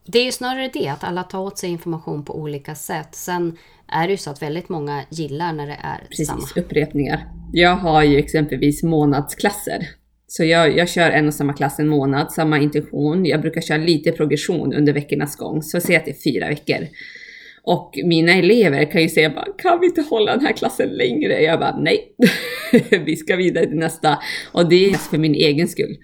Det 0.07 0.19
är 0.19 0.25
ju 0.25 0.33
snarare 0.33 0.71
det, 0.73 0.89
att 0.89 1.05
alla 1.05 1.23
tar 1.23 1.41
åt 1.41 1.59
sig 1.59 1.71
information 1.71 2.25
på 2.25 2.39
olika 2.39 2.75
sätt. 2.75 3.15
Sen 3.15 3.57
är 3.89 4.07
det 4.07 4.11
ju 4.11 4.17
så 4.17 4.31
att 4.31 4.43
väldigt 4.43 4.69
många 4.69 5.05
gillar 5.11 5.53
när 5.53 5.67
det 5.67 5.79
är 5.83 6.07
Precis, 6.09 6.27
samma. 6.29 6.43
upprepningar. 6.57 7.29
Jag 7.53 7.77
har 7.77 8.03
ju 8.03 8.19
exempelvis 8.19 8.83
månadsklasser. 8.83 9.89
Så 10.27 10.45
jag, 10.45 10.77
jag 10.77 10.89
kör 10.89 11.11
en 11.11 11.27
och 11.27 11.35
samma 11.35 11.53
klass 11.53 11.79
en 11.79 11.89
månad, 11.89 12.33
samma 12.33 12.59
intention. 12.59 13.27
Jag 13.27 13.41
brukar 13.41 13.61
köra 13.61 13.79
lite 13.79 14.13
progression 14.13 14.75
under 14.75 14.93
veckornas 14.93 15.37
gång, 15.37 15.63
så 15.63 15.81
säg 15.81 15.97
att 15.97 16.05
det 16.05 16.11
är 16.11 16.33
fyra 16.33 16.49
veckor. 16.49 16.87
Och 17.63 17.99
mina 18.05 18.33
elever 18.33 18.93
kan 18.93 19.03
ju 19.03 19.09
säga 19.09 19.31
bara, 19.31 19.47
kan 19.59 19.81
vi 19.81 19.87
inte 19.87 20.03
hålla 20.03 20.33
den 20.37 20.47
här 20.47 20.53
klassen 20.53 20.89
längre? 20.89 21.43
Jag 21.43 21.61
bara, 21.61 21.77
nej, 21.77 22.17
vi 23.05 23.17
ska 23.17 23.37
vidare 23.37 23.67
till 23.67 23.79
nästa. 23.79 24.19
Och 24.53 24.69
det 24.69 24.91
är 24.91 24.95
för 24.95 25.19
min 25.19 25.35
egen 25.35 25.69
skull. 25.69 25.97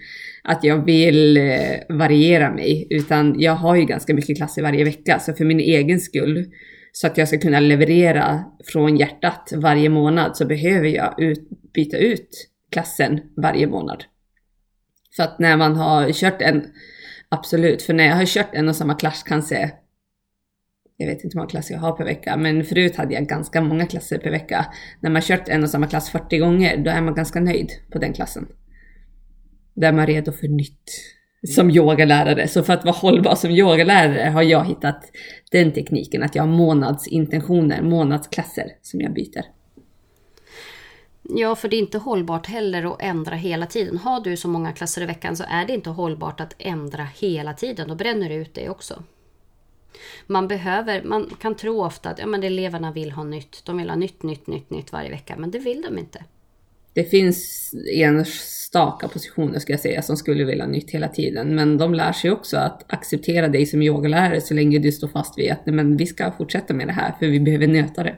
Att 0.43 0.65
jag 0.65 0.85
vill 0.85 1.37
eh, 1.37 1.79
variera 1.89 2.51
mig, 2.53 2.87
utan 2.91 3.41
jag 3.41 3.53
har 3.53 3.77
ju 3.77 3.85
ganska 3.85 4.15
mycket 4.15 4.37
klasser 4.37 4.63
varje 4.63 4.85
vecka. 4.85 5.19
Så 5.19 5.33
för 5.33 5.45
min 5.45 5.61
egen 5.61 6.01
skull, 6.01 6.45
så 6.93 7.07
att 7.07 7.19
jag 7.19 7.29
ska 7.29 7.39
kunna 7.39 7.61
leverera 7.61 8.45
från 8.65 8.97
hjärtat 8.97 9.53
varje 9.57 9.89
månad, 9.89 10.37
så 10.37 10.47
behöver 10.47 10.89
jag 10.89 11.23
ut, 11.23 11.49
byta 11.75 11.97
ut 11.97 12.29
klassen 12.73 13.21
varje 13.37 13.67
månad. 13.67 14.05
För 15.17 15.23
att 15.23 15.39
när 15.39 15.57
man 15.57 15.77
har 15.77 16.13
kört 16.13 16.43
en, 16.43 16.65
absolut, 17.29 17.83
för 17.83 17.93
när 17.93 18.05
jag 18.05 18.17
har 18.17 18.27
kört 18.27 18.55
en 18.55 18.69
och 18.69 18.77
samma 18.77 18.95
klass 18.95 19.23
kanske 19.23 19.73
jag 20.97 21.07
vet 21.07 21.25
inte 21.25 21.35
hur 21.35 21.41
många 21.41 21.51
klasser 21.51 21.75
jag 21.75 21.81
har 21.81 21.93
per 21.93 22.05
vecka, 22.05 22.37
men 22.37 22.65
förut 22.65 22.97
hade 22.97 23.15
jag 23.15 23.27
ganska 23.27 23.61
många 23.61 23.87
klasser 23.87 24.19
per 24.19 24.31
vecka. 24.31 24.67
När 25.01 25.11
man 25.11 25.23
kört 25.23 25.49
en 25.49 25.63
och 25.63 25.71
samma 25.71 25.87
klass 25.87 26.11
40 26.11 26.39
gånger, 26.39 26.77
då 26.77 26.91
är 26.91 27.01
man 27.01 27.15
ganska 27.15 27.41
nöjd 27.41 27.71
på 27.93 27.99
den 27.99 28.13
klassen. 28.13 28.49
Då 29.75 29.87
är 29.87 29.93
man 29.93 30.07
redo 30.07 30.33
för 30.33 30.49
nytt 30.49 30.91
som 31.55 31.71
yogalärare. 31.71 32.49
Så 32.49 32.63
för 32.63 32.73
att 32.73 32.85
vara 32.85 32.95
hållbar 32.95 33.35
som 33.35 33.51
yogalärare 33.51 34.31
har 34.31 34.43
jag 34.43 34.65
hittat 34.65 35.11
den 35.51 35.73
tekniken 35.73 36.23
att 36.23 36.35
jag 36.35 36.43
har 36.43 36.51
månadsintentioner, 36.51 37.83
månadsklasser 37.83 38.67
som 38.83 39.01
jag 39.01 39.15
byter. 39.15 39.45
Ja, 41.23 41.55
för 41.55 41.69
det 41.69 41.77
är 41.77 41.79
inte 41.79 41.99
hållbart 41.99 42.47
heller 42.47 42.93
att 42.93 43.03
ändra 43.03 43.37
hela 43.37 43.67
tiden. 43.67 43.99
Har 43.99 44.21
du 44.21 44.37
så 44.37 44.49
många 44.49 44.73
klasser 44.73 45.03
i 45.03 45.07
veckan 45.07 45.37
så 45.37 45.45
är 45.49 45.67
det 45.67 45.73
inte 45.73 45.91
hållbart 45.91 46.41
att 46.41 46.55
ändra 46.59 47.09
hela 47.17 47.55
tiden. 47.55 47.89
Då 47.89 47.95
bränner 47.95 48.29
du 48.29 48.35
ut 48.35 48.55
det 48.55 48.69
också. 48.69 49.03
Man 50.27 50.49
behöver, 50.49 51.03
man 51.03 51.31
kan 51.41 51.57
tro 51.57 51.85
ofta 51.85 52.11
att 52.11 52.19
ja, 52.19 52.27
men 52.27 52.43
eleverna 52.43 52.93
vill 52.93 53.11
ha 53.11 53.25
nytt. 53.25 53.63
De 53.65 53.79
vill 53.79 53.89
ha 53.89 53.97
nytt, 53.97 54.23
nytt, 54.23 54.47
nytt, 54.47 54.71
nytt 54.71 54.93
varje 54.93 55.11
vecka. 55.11 55.35
Men 55.39 55.51
det 55.51 55.59
vill 55.59 55.83
de 55.83 55.99
inte. 55.99 56.25
Det 56.95 57.05
finns 57.05 57.71
enstaka 57.93 59.09
positioner 59.09 59.59
ska 59.59 59.73
jag 59.73 59.81
säga 59.81 60.03
som 60.03 60.17
skulle 60.17 60.45
vilja 60.45 60.65
ha 60.65 60.71
nytt 60.71 60.91
hela 60.91 61.09
tiden. 61.09 61.55
Men 61.55 61.79
de 61.79 61.95
lär 61.95 62.13
sig 62.13 62.31
också 62.31 62.57
att 62.57 62.93
acceptera 62.93 63.49
dig 63.49 63.67
som 63.67 63.83
yogalärare 63.83 64.41
så 64.41 64.55
länge 64.55 64.79
du 64.79 64.93
står 64.93 65.09
fast 65.09 65.39
vid 65.39 65.53
att 65.53 65.67
men 65.67 65.97
vi 65.97 66.07
ska 66.07 66.33
fortsätta 66.33 66.75
med 66.75 66.87
det 66.87 66.93
här 66.93 67.13
för 67.19 67.27
vi 67.27 67.41
behöver 67.41 67.67
nöta 67.67 68.03
det. 68.03 68.17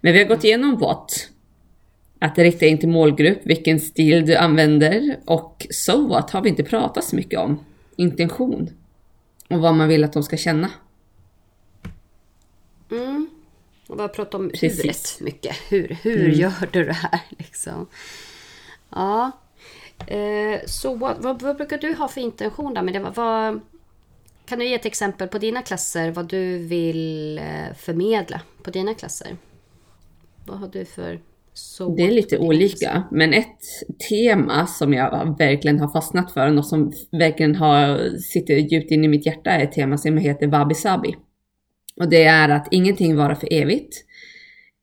Men 0.00 0.12
vi 0.12 0.18
har 0.18 0.26
gått 0.26 0.44
igenom 0.44 0.78
what. 0.78 1.28
Att 2.18 2.38
rikta 2.38 2.66
in 2.66 2.78
till 2.78 2.88
målgrupp, 2.88 3.40
vilken 3.42 3.80
stil 3.80 4.26
du 4.26 4.36
använder 4.36 5.16
och 5.24 5.66
so 5.70 6.08
what 6.08 6.30
har 6.30 6.42
vi 6.42 6.48
inte 6.48 6.62
pratat 6.62 7.04
så 7.04 7.16
mycket 7.16 7.40
om. 7.40 7.64
Intention. 7.96 8.70
Och 9.52 9.60
vad 9.60 9.74
man 9.74 9.88
vill 9.88 10.04
att 10.04 10.12
de 10.12 10.22
ska 10.22 10.36
känna. 10.36 10.70
Mm. 12.90 13.30
Och 13.86 13.98
vi 13.98 14.00
har 14.00 14.08
pratat 14.08 14.34
om 14.34 14.50
Precis. 14.50 14.84
huret 14.84 15.20
mycket. 15.20 15.56
Hur, 15.68 15.98
hur 16.02 16.24
mm. 16.24 16.38
gör 16.38 16.68
du 16.72 16.84
det 16.84 16.92
här 16.92 17.20
liksom? 17.28 17.86
Ja. 18.90 19.30
Eh, 20.06 20.60
så 20.66 20.94
vad, 20.94 21.22
vad, 21.22 21.42
vad, 21.42 21.56
brukar 21.56 21.78
du 21.78 21.94
ha 21.94 22.08
för 22.08 22.20
intention 22.20 22.74
där 22.74 22.82
med 22.82 22.94
det? 22.94 23.00
Vad, 23.00 23.60
kan 24.46 24.58
du 24.58 24.64
ge 24.64 24.74
ett 24.74 24.86
exempel 24.86 25.28
på 25.28 25.38
dina 25.38 25.62
klasser, 25.62 26.10
vad 26.10 26.26
du 26.26 26.58
vill 26.58 27.38
eh, 27.38 27.74
förmedla 27.76 28.40
på 28.62 28.70
dina 28.70 28.94
klasser? 28.94 29.36
Vad 30.46 30.58
har 30.58 30.68
du 30.68 30.84
för 30.84 31.20
så 31.54 31.94
det 31.94 32.02
är 32.02 32.10
lite 32.10 32.38
olika, 32.38 33.02
men 33.10 33.32
ett 33.32 33.58
tema 34.08 34.66
som 34.66 34.92
jag 34.92 35.38
verkligen 35.38 35.80
har 35.80 35.88
fastnat 35.88 36.32
för, 36.32 36.50
något 36.50 36.68
som 36.68 36.92
verkligen 37.12 37.54
har, 37.54 38.16
sitter 38.18 38.54
djupt 38.54 38.90
in 38.90 39.04
i 39.04 39.08
mitt 39.08 39.26
hjärta, 39.26 39.50
är 39.50 39.64
ett 39.64 39.72
tema 39.72 39.98
som 39.98 40.16
heter 40.16 40.46
Wabi 40.46 40.74
Sabi. 40.74 41.16
Och 41.96 42.08
det 42.08 42.24
är 42.24 42.48
att 42.48 42.68
ingenting 42.70 43.16
varar 43.16 43.34
för 43.34 43.52
evigt, 43.52 43.96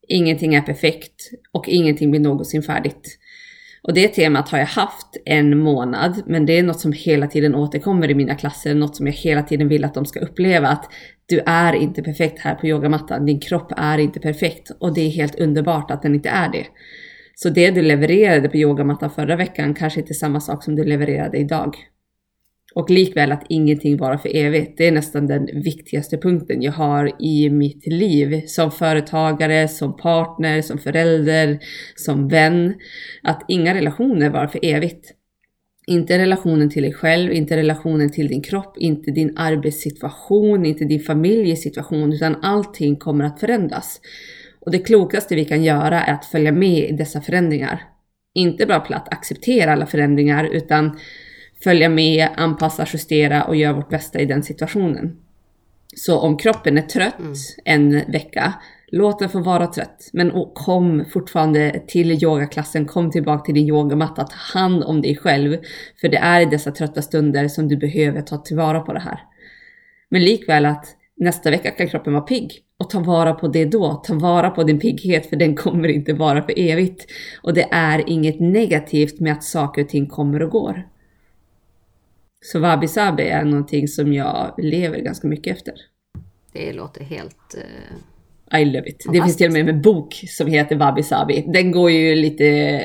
ingenting 0.08 0.54
är 0.54 0.60
perfekt 0.60 1.30
och 1.52 1.68
ingenting 1.68 2.10
blir 2.10 2.20
någonsin 2.20 2.62
färdigt. 2.62 3.18
Och 3.82 3.94
det 3.94 4.08
temat 4.08 4.48
har 4.48 4.58
jag 4.58 4.66
haft 4.66 5.16
en 5.24 5.58
månad, 5.58 6.22
men 6.26 6.46
det 6.46 6.58
är 6.58 6.62
något 6.62 6.80
som 6.80 6.92
hela 6.92 7.26
tiden 7.26 7.54
återkommer 7.54 8.10
i 8.10 8.14
mina 8.14 8.34
klasser, 8.34 8.74
något 8.74 8.96
som 8.96 9.06
jag 9.06 9.14
hela 9.14 9.42
tiden 9.42 9.68
vill 9.68 9.84
att 9.84 9.94
de 9.94 10.06
ska 10.06 10.20
uppleva 10.20 10.68
att 10.68 10.92
du 11.26 11.40
är 11.46 11.72
inte 11.72 12.02
perfekt 12.02 12.38
här 12.38 12.54
på 12.54 12.66
yogamattan, 12.66 13.26
din 13.26 13.40
kropp 13.40 13.72
är 13.76 13.98
inte 13.98 14.20
perfekt 14.20 14.70
och 14.80 14.94
det 14.94 15.00
är 15.00 15.10
helt 15.10 15.40
underbart 15.40 15.90
att 15.90 16.02
den 16.02 16.14
inte 16.14 16.28
är 16.28 16.52
det. 16.52 16.66
Så 17.34 17.48
det 17.48 17.70
du 17.70 17.82
levererade 17.82 18.48
på 18.48 18.56
yogamattan 18.56 19.10
förra 19.10 19.36
veckan 19.36 19.74
kanske 19.74 20.00
inte 20.00 20.12
är 20.12 20.14
samma 20.14 20.40
sak 20.40 20.64
som 20.64 20.76
du 20.76 20.84
levererade 20.84 21.38
idag. 21.38 21.76
Och 22.74 22.90
likväl 22.90 23.32
att 23.32 23.46
ingenting 23.48 23.96
varar 23.96 24.16
för 24.16 24.36
evigt. 24.36 24.78
Det 24.78 24.86
är 24.86 24.92
nästan 24.92 25.26
den 25.26 25.46
viktigaste 25.46 26.18
punkten 26.18 26.62
jag 26.62 26.72
har 26.72 27.22
i 27.22 27.50
mitt 27.50 27.86
liv. 27.86 28.42
Som 28.46 28.70
företagare, 28.70 29.68
som 29.68 29.96
partner, 29.96 30.62
som 30.62 30.78
förälder, 30.78 31.58
som 31.96 32.28
vän. 32.28 32.74
Att 33.22 33.44
inga 33.48 33.74
relationer 33.74 34.30
varar 34.30 34.46
för 34.46 34.60
evigt. 34.62 35.14
Inte 35.86 36.18
relationen 36.18 36.70
till 36.70 36.82
dig 36.82 36.92
själv, 36.92 37.32
inte 37.32 37.56
relationen 37.56 38.12
till 38.12 38.28
din 38.28 38.42
kropp, 38.42 38.76
inte 38.78 39.10
din 39.10 39.36
arbetssituation, 39.36 40.66
inte 40.66 40.84
din 40.84 41.00
familjesituation, 41.00 42.12
utan 42.12 42.36
allting 42.42 42.96
kommer 42.96 43.24
att 43.24 43.40
förändras. 43.40 44.00
Och 44.60 44.72
det 44.72 44.78
klokaste 44.78 45.34
vi 45.34 45.44
kan 45.44 45.64
göra 45.64 46.02
är 46.02 46.14
att 46.14 46.24
följa 46.24 46.52
med 46.52 46.90
i 46.90 46.92
dessa 46.92 47.20
förändringar. 47.20 47.82
Inte 48.34 48.66
bara 48.66 48.80
platt 48.80 49.08
acceptera 49.10 49.72
alla 49.72 49.86
förändringar, 49.86 50.44
utan 50.44 50.98
följa 51.64 51.88
med, 51.88 52.28
anpassa, 52.36 52.86
justera 52.92 53.44
och 53.44 53.56
göra 53.56 53.72
vårt 53.72 53.88
bästa 53.88 54.20
i 54.20 54.26
den 54.26 54.42
situationen. 54.42 55.16
Så 55.96 56.18
om 56.18 56.36
kroppen 56.36 56.78
är 56.78 56.82
trött 56.82 57.18
mm. 57.18 57.34
en 57.64 58.12
vecka, 58.12 58.54
låt 58.92 59.18
den 59.18 59.28
få 59.28 59.40
vara 59.40 59.66
trött. 59.66 60.10
Men 60.12 60.32
kom 60.54 61.04
fortfarande 61.12 61.82
till 61.86 62.24
yogaklassen, 62.24 62.86
kom 62.86 63.10
tillbaka 63.10 63.44
till 63.44 63.54
din 63.54 63.68
yogamatta, 63.68 64.24
ta 64.24 64.58
hand 64.58 64.84
om 64.84 65.02
dig 65.02 65.16
själv. 65.16 65.56
För 66.00 66.08
det 66.08 66.16
är 66.16 66.40
i 66.40 66.44
dessa 66.44 66.70
trötta 66.70 67.02
stunder 67.02 67.48
som 67.48 67.68
du 67.68 67.76
behöver 67.76 68.22
ta 68.22 68.36
tillvara 68.38 68.80
på 68.80 68.92
det 68.92 69.00
här. 69.00 69.20
Men 70.08 70.24
likväl 70.24 70.66
att 70.66 70.86
nästa 71.16 71.50
vecka 71.50 71.70
kan 71.70 71.88
kroppen 71.88 72.12
vara 72.12 72.22
pigg 72.22 72.52
och 72.78 72.90
ta 72.90 73.00
vara 73.00 73.34
på 73.34 73.48
det 73.48 73.64
då. 73.64 74.02
Ta 74.04 74.14
vara 74.14 74.50
på 74.50 74.62
din 74.62 74.80
pigghet 74.80 75.26
för 75.26 75.36
den 75.36 75.56
kommer 75.56 75.88
inte 75.88 76.12
vara 76.12 76.42
för 76.42 76.58
evigt. 76.58 77.06
Och 77.42 77.54
det 77.54 77.68
är 77.70 78.10
inget 78.10 78.40
negativt 78.40 79.20
med 79.20 79.32
att 79.32 79.44
saker 79.44 79.82
och 79.82 79.88
ting 79.88 80.06
kommer 80.06 80.42
och 80.42 80.50
går. 80.50 80.89
Så 82.44 82.58
Wabi 82.58 82.88
Sabi 82.88 83.22
är 83.22 83.44
någonting 83.44 83.88
som 83.88 84.12
jag 84.12 84.54
lever 84.58 84.98
ganska 84.98 85.28
mycket 85.28 85.56
efter. 85.56 85.74
Det 86.52 86.72
låter 86.72 87.04
helt... 87.04 87.54
Uh, 88.52 88.60
I 88.60 88.64
love 88.64 88.88
it. 88.88 89.04
Det 89.12 89.22
finns 89.22 89.36
till 89.36 89.46
och 89.46 89.52
med 89.52 89.68
en 89.68 89.82
bok 89.82 90.24
som 90.28 90.46
heter 90.46 90.76
Wabi 90.76 91.02
Sabi. 91.02 91.44
Den 91.46 91.70
går 91.70 91.90
ju 91.90 92.14
lite... 92.14 92.82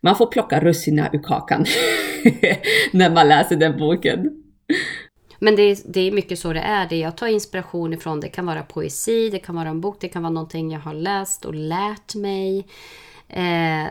Man 0.00 0.16
får 0.16 0.26
plocka 0.26 0.60
russina 0.60 1.10
ur 1.12 1.22
kakan 1.22 1.64
när 2.92 3.10
man 3.10 3.28
läser 3.28 3.56
den 3.56 3.78
boken. 3.78 4.44
Men 5.38 5.56
det 5.56 5.62
är, 5.62 5.78
det 5.84 6.00
är 6.00 6.12
mycket 6.12 6.38
så 6.38 6.52
det 6.52 6.60
är. 6.60 6.88
Det 6.88 6.96
jag 6.98 7.16
tar 7.16 7.26
inspiration 7.26 7.94
ifrån. 7.94 8.20
Det 8.20 8.28
kan 8.28 8.46
vara 8.46 8.62
poesi, 8.62 9.30
det 9.30 9.38
kan 9.38 9.54
vara 9.54 9.68
en 9.68 9.80
bok, 9.80 9.96
det 10.00 10.08
kan 10.08 10.22
vara 10.22 10.32
någonting 10.32 10.70
jag 10.70 10.80
har 10.80 10.94
läst 10.94 11.44
och 11.44 11.54
lärt 11.54 12.14
mig. 12.14 12.66
Eh, 13.28 13.86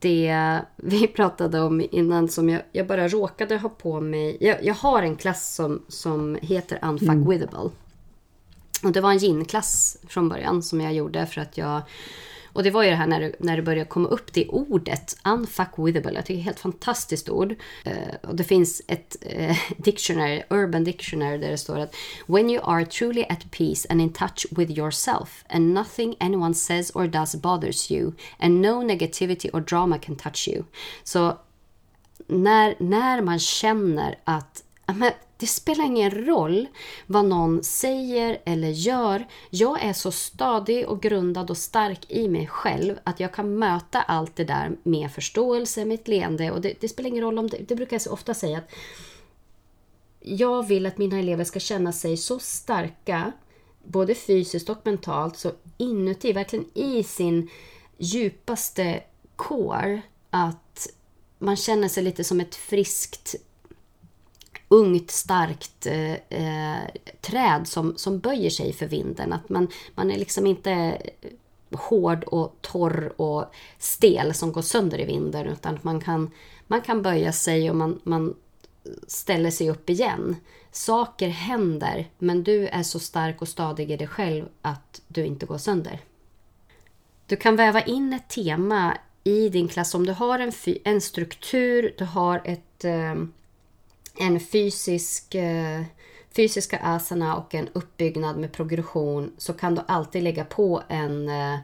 det 0.00 0.60
vi 0.76 1.06
pratade 1.16 1.60
om 1.60 1.86
innan 1.90 2.28
som 2.28 2.48
jag, 2.48 2.62
jag 2.72 2.86
bara 2.86 3.08
råkade 3.08 3.56
ha 3.56 3.68
på 3.68 4.00
mig. 4.00 4.36
Jag, 4.40 4.64
jag 4.64 4.74
har 4.74 5.02
en 5.02 5.16
klass 5.16 5.54
som, 5.54 5.82
som 5.88 6.38
heter 6.42 6.78
Unfuckwithable. 6.82 7.58
Mm. 7.58 7.72
Och 8.82 8.92
det 8.92 9.00
var 9.00 9.10
en 9.10 9.18
ginklass 9.18 9.96
från 10.08 10.28
början 10.28 10.62
som 10.62 10.80
jag 10.80 10.94
gjorde 10.94 11.26
för 11.26 11.40
att 11.40 11.58
jag 11.58 11.82
och 12.52 12.62
det 12.62 12.70
var 12.70 12.82
ju 12.82 12.90
det 12.90 12.96
här 12.96 13.06
när 13.06 13.20
det, 13.20 13.32
när 13.38 13.56
det 13.56 13.62
började 13.62 13.88
komma 13.88 14.08
upp 14.08 14.32
det 14.32 14.48
ordet, 14.48 15.16
unfuckwithable. 15.24 16.12
Jag 16.14 16.26
tycker 16.26 16.34
det 16.34 16.38
är 16.38 16.40
ett 16.40 16.44
helt 16.44 16.60
fantastiskt 16.60 17.28
ord. 17.28 17.54
Uh, 17.86 17.92
och 18.28 18.36
det 18.36 18.44
finns 18.44 18.82
ett 18.86 19.16
uh, 19.38 19.56
dictionary, 19.76 20.42
urban 20.50 20.84
dictionary, 20.84 21.38
där 21.38 21.50
det 21.50 21.58
står 21.58 21.78
att 21.78 21.94
When 22.26 22.50
you 22.50 22.62
are 22.64 22.86
truly 22.86 23.24
at 23.28 23.50
peace 23.50 23.86
and 23.90 24.00
in 24.00 24.12
touch 24.12 24.46
with 24.50 24.78
yourself 24.78 25.44
and 25.48 25.74
nothing 25.74 26.16
anyone 26.20 26.54
says 26.54 26.90
or 26.94 27.06
does 27.06 27.36
bothers 27.36 27.90
you 27.90 28.12
and 28.38 28.62
no 28.62 28.82
negativity 28.82 29.50
or 29.52 29.60
drama 29.60 29.98
can 29.98 30.16
touch 30.16 30.48
you. 30.48 30.64
Så 31.04 31.38
när, 32.26 32.74
när 32.78 33.22
man 33.22 33.38
känner 33.38 34.18
att 34.24 34.64
men, 34.86 35.12
det 35.40 35.46
spelar 35.46 35.84
ingen 35.84 36.10
roll 36.10 36.68
vad 37.06 37.24
någon 37.24 37.62
säger 37.62 38.40
eller 38.44 38.68
gör. 38.68 39.26
Jag 39.50 39.82
är 39.82 39.92
så 39.92 40.12
stadig 40.12 40.88
och 40.88 41.02
grundad 41.02 41.50
och 41.50 41.56
stark 41.56 42.10
i 42.10 42.28
mig 42.28 42.46
själv 42.46 42.98
att 43.04 43.20
jag 43.20 43.34
kan 43.34 43.58
möta 43.58 44.02
allt 44.02 44.36
det 44.36 44.44
där 44.44 44.76
med 44.82 45.12
förståelse, 45.12 45.84
med 45.84 45.94
ett 45.94 46.08
leende. 46.08 46.50
Och 46.50 46.60
det, 46.60 46.74
det 46.80 46.88
spelar 46.88 47.08
ingen 47.08 47.24
roll 47.24 47.38
om 47.38 47.48
det, 47.48 47.58
det 47.68 47.76
brukar 47.76 48.00
jag 48.04 48.12
ofta 48.12 48.34
säga 48.34 48.58
att 48.58 48.70
jag 50.20 50.66
vill 50.66 50.86
att 50.86 50.98
mina 50.98 51.18
elever 51.18 51.44
ska 51.44 51.60
känna 51.60 51.92
sig 51.92 52.16
så 52.16 52.38
starka, 52.38 53.32
både 53.84 54.14
fysiskt 54.14 54.70
och 54.70 54.78
mentalt, 54.84 55.36
så 55.36 55.52
inuti, 55.78 56.32
verkligen 56.32 56.64
i 56.74 57.02
sin 57.02 57.50
djupaste 57.98 59.02
core, 59.36 60.02
att 60.30 60.88
man 61.38 61.56
känner 61.56 61.88
sig 61.88 62.02
lite 62.02 62.24
som 62.24 62.40
ett 62.40 62.54
friskt 62.54 63.36
ungt, 64.72 65.10
starkt 65.10 65.86
eh, 65.86 66.12
eh, 66.12 66.88
träd 67.20 67.68
som, 67.68 67.96
som 67.96 68.18
böjer 68.18 68.50
sig 68.50 68.72
för 68.72 68.86
vinden. 68.86 69.32
Att 69.32 69.48
man, 69.48 69.68
man 69.94 70.10
är 70.10 70.18
liksom 70.18 70.46
inte 70.46 70.70
eh, 70.70 71.30
hård 71.78 72.24
och 72.24 72.56
torr 72.60 73.12
och 73.16 73.44
stel 73.78 74.34
som 74.34 74.52
går 74.52 74.62
sönder 74.62 75.00
i 75.00 75.04
vinden 75.04 75.46
utan 75.46 75.78
man 75.82 76.00
kan, 76.00 76.30
man 76.66 76.80
kan 76.80 77.02
böja 77.02 77.32
sig 77.32 77.70
och 77.70 77.76
man, 77.76 78.00
man 78.02 78.34
ställer 79.06 79.50
sig 79.50 79.70
upp 79.70 79.90
igen. 79.90 80.36
Saker 80.72 81.28
händer 81.28 82.08
men 82.18 82.44
du 82.44 82.66
är 82.66 82.82
så 82.82 82.98
stark 82.98 83.42
och 83.42 83.48
stadig 83.48 83.90
i 83.90 83.96
dig 83.96 84.06
själv 84.06 84.48
att 84.62 85.00
du 85.08 85.26
inte 85.26 85.46
går 85.46 85.58
sönder. 85.58 86.00
Du 87.26 87.36
kan 87.36 87.56
väva 87.56 87.80
in 87.82 88.12
ett 88.12 88.28
tema 88.28 88.98
i 89.24 89.48
din 89.48 89.68
klass 89.68 89.94
om 89.94 90.06
du 90.06 90.12
har 90.12 90.38
en, 90.38 90.52
en 90.84 91.00
struktur, 91.00 91.94
du 91.98 92.04
har 92.04 92.42
ett 92.44 92.84
eh, 92.84 93.14
en 94.20 94.40
fysisk, 94.40 95.34
eh, 95.34 95.82
fysiska 96.36 96.78
asana 96.78 97.36
och 97.36 97.54
en 97.54 97.68
uppbyggnad 97.72 98.36
med 98.36 98.52
progression 98.52 99.32
så 99.38 99.52
kan 99.52 99.74
du 99.74 99.82
alltid 99.88 100.22
lägga 100.22 100.44
på 100.44 100.82
en, 100.88 101.28
eh, 101.28 101.58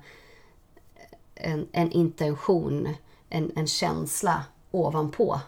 en, 1.34 1.68
en 1.72 1.92
intention, 1.92 2.94
en, 3.28 3.52
en 3.57 3.66
känsla 3.66 4.44
ovanpå, 4.70 5.40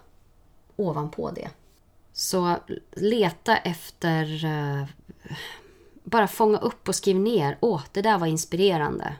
ovanpå 0.77 1.31
det. 1.31 1.51
Så 2.13 2.57
leta 2.93 3.57
efter... 3.57 4.45
Eh, 4.45 4.87
bara 6.05 6.29
fånga 6.29 6.59
upp 6.59 6.89
och 6.89 6.95
skriv 6.95 7.17
ner. 7.17 7.59
Åh, 7.61 7.83
det 7.93 8.03
där 8.03 8.19
var 8.19 8.27
inspirerande. 8.27 9.17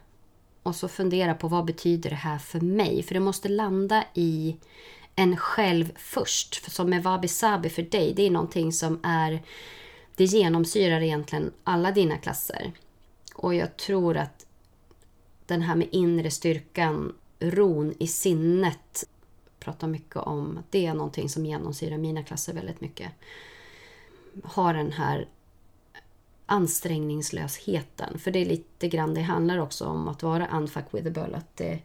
och 0.63 0.75
så 0.77 0.89
fundera 0.89 1.35
på 1.35 1.49
vad 1.49 1.65
betyder 1.65 2.11
det 2.11 2.17
här 2.17 2.39
för 2.39 2.61
mig? 2.61 3.03
För 3.03 3.15
det 3.15 3.21
måste 3.21 3.49
landa 3.49 4.05
i 4.15 4.57
en 5.19 5.37
själv 5.37 5.93
först. 5.97 6.57
För 6.57 6.71
som 6.71 6.91
med 6.91 7.03
Wabi 7.03 7.29
Sabi 7.29 7.69
för 7.69 7.83
dig, 7.83 8.15
det 8.15 8.27
är 8.27 8.31
någonting 8.31 8.73
som 8.73 9.01
är... 9.03 9.43
Det 10.17 10.25
genomsyrar 10.25 11.01
egentligen 11.01 11.53
alla 11.65 11.91
dina 11.91 12.17
klasser. 12.17 12.73
Och 13.35 13.55
jag 13.55 13.77
tror 13.77 14.17
att 14.17 14.47
den 15.47 15.63
här 15.63 15.77
med 15.77 15.89
inre 15.93 16.31
styrkan, 16.31 17.15
ron 17.39 17.95
i 17.99 18.07
sinnet, 18.07 19.09
pratar 19.61 19.89
mycket 19.89 20.17
om 20.17 20.59
det 20.71 20.87
är 20.87 20.95
någonting 20.95 21.29
som 21.29 21.47
genomsyrar 21.47 21.99
mina 21.99 22.23
klasser 22.23 22.55
väldigt 22.55 22.81
mycket. 22.81 23.13
Har 24.45 24.75
den 24.75 24.93
här 24.93 25.29
ansträngningslösheten. 26.47 28.19
För 28.19 28.31
det 28.31 28.39
är 28.39 28.47
lite 28.47 28.89
grann 28.89 29.15
det 29.15 29.23
handlar 29.23 29.59
också 29.59 29.85
om 29.85 30.09
att 30.09 30.23
vara 30.23 30.49
unfuck 30.49 30.85
with 30.91 31.07
a 31.07 31.11
ball. 31.15 31.35
Att 31.35 31.57
det, 31.57 31.79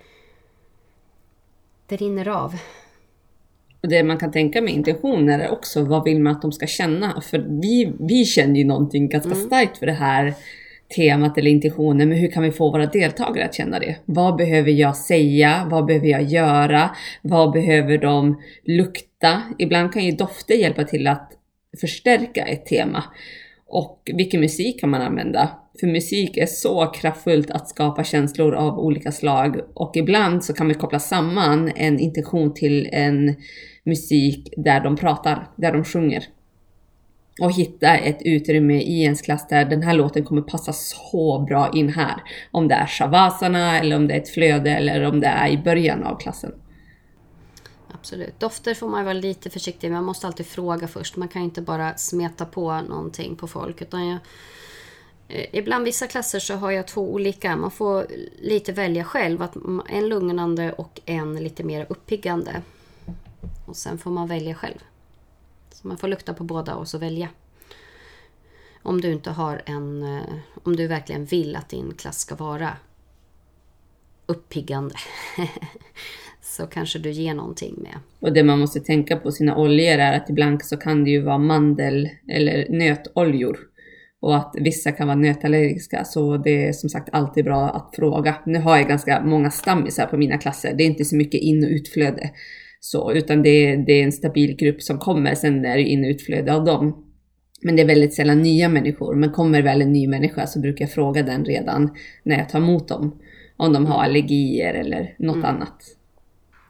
det 1.87 1.95
rinner 1.95 2.27
av. 2.27 2.55
Det 3.87 4.03
man 4.03 4.17
kan 4.17 4.31
tänka 4.31 4.61
med 4.61 4.73
intentioner 4.73 5.39
är 5.39 5.51
också 5.51 5.83
vad 5.83 6.03
vill 6.03 6.19
man 6.19 6.35
att 6.35 6.41
de 6.41 6.51
ska 6.51 6.67
känna? 6.67 7.21
För 7.21 7.39
vi, 7.61 7.93
vi 7.99 8.25
känner 8.25 8.59
ju 8.59 8.65
någonting 8.65 9.09
ganska 9.09 9.31
mm. 9.31 9.45
starkt 9.45 9.77
för 9.77 9.85
det 9.85 9.91
här 9.91 10.33
temat 10.95 11.37
eller 11.37 11.51
intentionen, 11.51 12.09
men 12.09 12.17
hur 12.17 12.31
kan 12.31 12.43
vi 12.43 12.51
få 12.51 12.71
våra 12.71 12.85
deltagare 12.85 13.45
att 13.45 13.55
känna 13.55 13.79
det? 13.79 13.95
Vad 14.05 14.35
behöver 14.35 14.71
jag 14.71 14.95
säga? 14.95 15.67
Vad 15.71 15.85
behöver 15.85 16.07
jag 16.07 16.23
göra? 16.23 16.89
Vad 17.21 17.51
behöver 17.51 17.97
de 17.97 18.41
lukta? 18.63 19.41
Ibland 19.59 19.93
kan 19.93 20.05
ju 20.05 20.11
dofter 20.11 20.55
hjälpa 20.55 20.83
till 20.83 21.07
att 21.07 21.31
förstärka 21.81 22.45
ett 22.45 22.65
tema. 22.65 23.03
Och 23.67 24.11
vilken 24.13 24.41
musik 24.41 24.79
kan 24.79 24.89
man 24.89 25.01
använda? 25.01 25.49
För 25.79 25.87
musik 25.87 26.37
är 26.37 26.45
så 26.45 26.85
kraftfullt 26.85 27.51
att 27.51 27.69
skapa 27.69 28.03
känslor 28.03 28.53
av 28.53 28.79
olika 28.79 29.11
slag 29.11 29.59
och 29.73 29.97
ibland 29.97 30.43
så 30.43 30.53
kan 30.53 30.67
man 30.67 30.75
koppla 30.75 30.99
samman 30.99 31.71
en 31.75 31.99
intention 31.99 32.53
till 32.53 32.89
en 32.91 33.35
musik 33.83 34.53
där 34.57 34.79
de 34.79 34.95
pratar, 34.95 35.47
där 35.55 35.71
de 35.71 35.85
sjunger. 35.85 36.23
Och 37.41 37.51
hitta 37.51 37.97
ett 37.97 38.21
utrymme 38.21 38.81
i 38.81 39.03
ens 39.03 39.21
klass 39.21 39.47
där 39.47 39.65
den 39.65 39.83
här 39.83 39.93
låten 39.93 40.23
kommer 40.23 40.41
passa 40.41 40.73
så 40.73 41.45
bra 41.47 41.71
in 41.73 41.89
här. 41.89 42.23
Om 42.51 42.67
det 42.67 42.75
är 42.75 42.87
shavasana 42.87 43.79
eller 43.79 43.95
om 43.95 44.07
det 44.07 44.13
är 44.13 44.21
ett 44.21 44.29
flöde 44.29 44.71
eller 44.71 45.03
om 45.03 45.19
det 45.19 45.27
är 45.27 45.49
i 45.49 45.57
början 45.57 46.03
av 46.03 46.17
klassen. 46.17 46.51
Absolut. 47.93 48.39
Dofter 48.39 48.73
får 48.73 48.89
man 48.89 49.03
vara 49.03 49.13
lite 49.13 49.49
försiktig 49.49 49.89
med. 49.89 49.97
Man 49.97 50.05
måste 50.05 50.27
alltid 50.27 50.45
fråga 50.45 50.87
först. 50.87 51.15
Man 51.15 51.27
kan 51.27 51.41
inte 51.41 51.61
bara 51.61 51.97
smeta 51.97 52.45
på 52.45 52.81
någonting 52.81 53.35
på 53.35 53.47
folk. 53.47 53.81
Utan 53.81 54.07
jag, 54.07 54.19
eh, 55.27 55.45
ibland 55.51 55.85
vissa 55.85 56.07
klasser 56.07 56.39
så 56.39 56.55
har 56.55 56.71
jag 56.71 56.87
två 56.87 57.13
olika. 57.13 57.55
Man 57.55 57.71
får 57.71 58.05
lite 58.41 58.71
välja 58.71 59.03
själv. 59.03 59.41
Att 59.41 59.55
en 59.89 60.09
lugnande 60.09 60.71
och 60.73 61.01
en 61.05 61.35
lite 61.35 61.63
mer 61.63 61.85
uppiggande. 61.89 62.61
Och 63.73 63.77
sen 63.77 63.97
får 63.97 64.11
man 64.11 64.27
välja 64.27 64.55
själv. 64.55 64.77
Så 65.71 65.87
man 65.87 65.97
får 65.97 66.07
lukta 66.07 66.33
på 66.33 66.43
båda 66.43 66.75
och 66.75 66.87
så 66.87 66.97
välja. 66.97 67.29
Om 68.83 69.01
du 69.01 69.11
inte 69.11 69.29
har 69.29 69.61
en... 69.65 70.03
Eh, 70.03 70.35
om 70.63 70.75
du 70.75 70.87
verkligen 70.87 71.25
vill 71.25 71.55
att 71.55 71.69
din 71.69 71.93
klass 71.93 72.19
ska 72.19 72.35
vara 72.35 72.69
uppiggande. 74.25 74.95
så 76.41 76.67
kanske 76.67 76.99
du 76.99 77.11
ger 77.11 77.33
någonting 77.33 77.75
med. 77.77 77.95
Och 78.19 78.33
det 78.33 78.43
man 78.43 78.59
måste 78.59 78.79
tänka 78.79 79.17
på 79.17 79.31
sina 79.31 79.57
oljor 79.57 79.99
är 79.99 80.17
att 80.17 80.29
ibland 80.29 80.65
så 80.65 80.77
kan 80.77 81.03
det 81.03 81.09
ju 81.09 81.21
vara 81.21 81.37
mandel 81.37 82.09
eller 82.27 82.69
nötoljor. 82.69 83.59
Och 84.19 84.35
att 84.35 84.55
vissa 84.59 84.91
kan 84.91 85.07
vara 85.07 85.17
nötallergiska 85.17 86.03
så 86.03 86.37
det 86.37 86.67
är 86.67 86.73
som 86.73 86.89
sagt 86.89 87.09
alltid 87.11 87.45
bra 87.45 87.69
att 87.69 87.95
fråga. 87.95 88.35
Nu 88.45 88.59
har 88.59 88.77
jag 88.77 88.87
ganska 88.87 89.21
många 89.23 89.51
stammisar 89.51 90.05
på 90.05 90.17
mina 90.17 90.37
klasser. 90.37 90.73
Det 90.73 90.83
är 90.83 90.87
inte 90.87 91.05
så 91.05 91.15
mycket 91.15 91.41
in 91.41 91.63
och 91.63 91.69
utflöde. 91.69 92.31
Så, 92.83 93.13
utan 93.13 93.43
det 93.43 93.49
är, 93.49 93.77
det 93.77 93.93
är 93.93 94.03
en 94.03 94.11
stabil 94.11 94.55
grupp 94.55 94.83
som 94.83 94.99
kommer, 94.99 95.35
sen 95.35 95.65
är 95.65 95.77
det 95.77 95.83
in 95.83 96.03
och 96.03 96.09
utflöde 96.09 96.53
av 96.53 96.65
dem. 96.65 97.05
Men 97.61 97.75
det 97.75 97.81
är 97.81 97.85
väldigt 97.85 98.13
sällan 98.13 98.41
nya 98.41 98.69
människor. 98.69 99.15
Men 99.15 99.31
kommer 99.31 99.61
väl 99.61 99.81
en 99.81 99.93
ny 99.93 100.07
människa 100.07 100.47
så 100.47 100.59
brukar 100.59 100.85
jag 100.85 100.91
fråga 100.91 101.23
den 101.23 101.45
redan 101.45 101.95
när 102.23 102.37
jag 102.37 102.49
tar 102.49 102.59
emot 102.59 102.87
dem. 102.87 103.19
Om 103.57 103.73
de 103.73 103.85
har 103.85 104.03
allergier 104.03 104.73
eller 104.73 105.15
något 105.19 105.35
mm. 105.35 105.45
annat. 105.45 105.97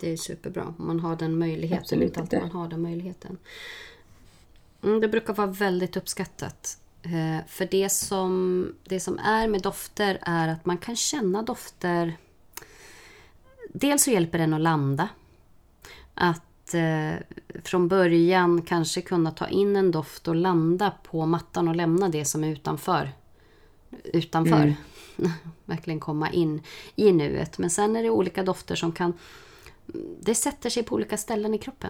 Det 0.02 0.12
är 0.12 0.18
superbra 0.18 0.76
om 0.78 0.88
man 0.88 1.00
har 1.00 1.16
den 1.16 1.38
möjligheten. 1.38 1.78
Absolut 1.78 2.08
inte 2.08 2.20
alltid 2.20 2.40
man 2.40 2.52
har 2.52 2.68
den 2.68 2.82
möjligheten. 2.82 3.38
Mm, 4.84 5.02
det 5.02 5.08
brukar 5.08 5.34
vara 5.34 5.48
väldigt 5.48 5.98
uppskattat. 5.98 6.78
Eh, 7.04 7.48
för 7.48 7.68
det 7.72 7.92
som, 7.92 8.68
det 8.84 9.00
som 9.00 9.20
är 9.20 9.48
med 9.48 9.62
dofter 9.62 10.18
är 10.22 10.48
att 10.48 10.66
man 10.66 10.78
kan 10.78 10.96
känna 10.96 11.42
dofter. 11.42 12.14
Dels 13.70 14.04
så 14.04 14.12
hjälper 14.12 14.38
den 14.38 14.54
att 14.54 14.62
landa. 14.62 15.10
Att 16.14 16.74
eh, 16.74 17.14
från 17.64 17.88
början 17.88 18.62
kanske 18.62 19.02
kunna 19.02 19.32
ta 19.32 19.48
in 19.48 19.76
en 19.76 19.92
doft 19.92 20.28
och 20.28 20.36
landa 20.36 20.94
på 21.04 21.26
mattan 21.26 21.68
och 21.68 21.76
lämna 21.76 22.10
det 22.10 22.26
som 22.26 22.44
är 22.44 22.48
utanför. 22.48 23.12
Utanför. 24.04 24.56
Mm. 24.56 24.76
Verkligen 25.66 26.00
komma 26.00 26.32
in 26.32 26.62
i 26.96 27.12
nuet. 27.12 27.58
Men 27.58 27.70
sen 27.70 27.96
är 27.96 28.04
det 28.04 28.10
olika 28.10 28.44
dofter 28.44 28.76
som 28.76 28.92
kan 28.92 29.14
det 30.20 30.36
sätter 30.36 30.70
sig 30.70 30.84
på 30.84 30.96
olika 30.96 31.18
ställen 31.18 31.54
i 31.54 31.58
kroppen. 31.58 31.90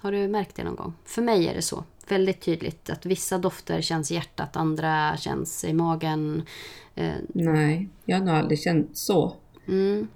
Har 0.00 0.12
du 0.12 0.28
märkt 0.28 0.56
det 0.56 0.64
någon 0.64 0.76
gång? 0.76 0.92
För 1.04 1.22
mig 1.22 1.48
är 1.48 1.54
det 1.54 1.62
så. 1.62 1.84
Väldigt 2.08 2.40
tydligt 2.40 2.90
att 2.90 3.06
vissa 3.06 3.38
dofter 3.38 3.80
känns 3.80 4.10
i 4.10 4.14
hjärtat, 4.14 4.56
andra 4.56 5.16
känns 5.16 5.64
i 5.64 5.72
magen. 5.72 6.42
Eh, 6.94 7.12
Nej, 7.28 7.88
jag 8.04 8.18
har 8.18 8.24
nog 8.24 8.34
aldrig 8.34 8.60
känt 8.60 8.96
så. 8.96 9.36
Mm. 9.68 10.08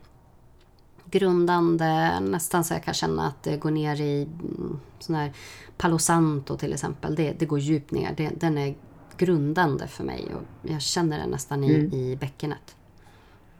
Grundande, 1.18 2.20
nästan 2.20 2.64
så 2.64 2.74
jag 2.74 2.82
kan 2.82 2.94
känna 2.94 3.26
att 3.26 3.42
det 3.42 3.56
går 3.56 3.70
ner 3.70 4.00
i 4.00 4.22
mm, 4.22 4.80
sån 4.98 5.14
här 5.14 5.32
Palo 5.76 5.98
Santo 5.98 6.56
till 6.56 6.72
exempel. 6.72 7.14
Det, 7.14 7.32
det 7.38 7.46
går 7.46 7.58
djupt 7.58 7.90
ner. 7.90 8.14
Det, 8.16 8.30
den 8.40 8.58
är 8.58 8.74
grundande 9.16 9.86
för 9.86 10.04
mig 10.04 10.28
och 10.34 10.70
jag 10.70 10.82
känner 10.82 11.18
den 11.18 11.30
nästan 11.30 11.64
i, 11.64 11.74
mm. 11.74 11.92
i 11.92 12.16
bäckenet. 12.16 12.76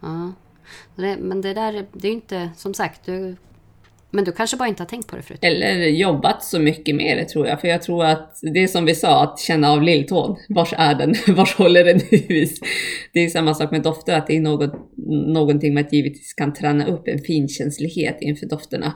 Ja. 0.01 0.33
Men 0.97 1.41
det 1.41 1.55
där, 1.55 1.87
det 1.93 2.09
är 2.09 2.11
ju 2.11 2.17
inte, 2.17 2.51
som 2.57 2.75
sagt, 2.75 3.05
du, 3.05 3.37
men 4.15 4.25
du 4.25 4.33
kanske 4.33 4.57
bara 4.57 4.69
inte 4.69 4.83
har 4.83 4.89
tänkt 4.89 5.09
på 5.09 5.17
det 5.17 5.23
förut? 5.23 5.39
Eller 5.43 5.75
jobbat 5.75 6.45
så 6.45 6.59
mycket 6.59 6.97
med 6.97 7.19
det 7.19 7.25
tror 7.25 7.47
jag. 7.47 7.61
För 7.61 7.69
jag 7.69 7.83
tror 7.83 8.05
att 8.05 8.39
det 8.43 8.63
är 8.63 8.67
som 8.67 8.85
vi 8.85 8.95
sa, 8.95 9.23
att 9.23 9.41
känna 9.41 9.71
av 9.71 9.83
lilltån. 9.83 10.37
Vars 10.49 10.75
är 10.77 10.95
den? 10.95 11.15
Vars 11.37 11.55
håller 11.55 11.85
den 11.85 12.01
hus? 12.29 12.61
Det 13.13 13.25
är 13.25 13.29
samma 13.29 13.55
sak 13.55 13.71
med 13.71 13.83
dofter, 13.83 14.19
att 14.19 14.27
det 14.27 14.37
är 14.37 14.41
något, 14.41 14.73
någonting 15.27 15.75
med 15.75 15.87
att 15.87 15.93
givetvis 15.93 16.35
kan 16.35 16.53
träna 16.53 16.87
upp 16.87 17.09
en 17.09 17.19
finkänslighet 17.19 18.19
inför 18.21 18.47
dofterna. 18.47 18.93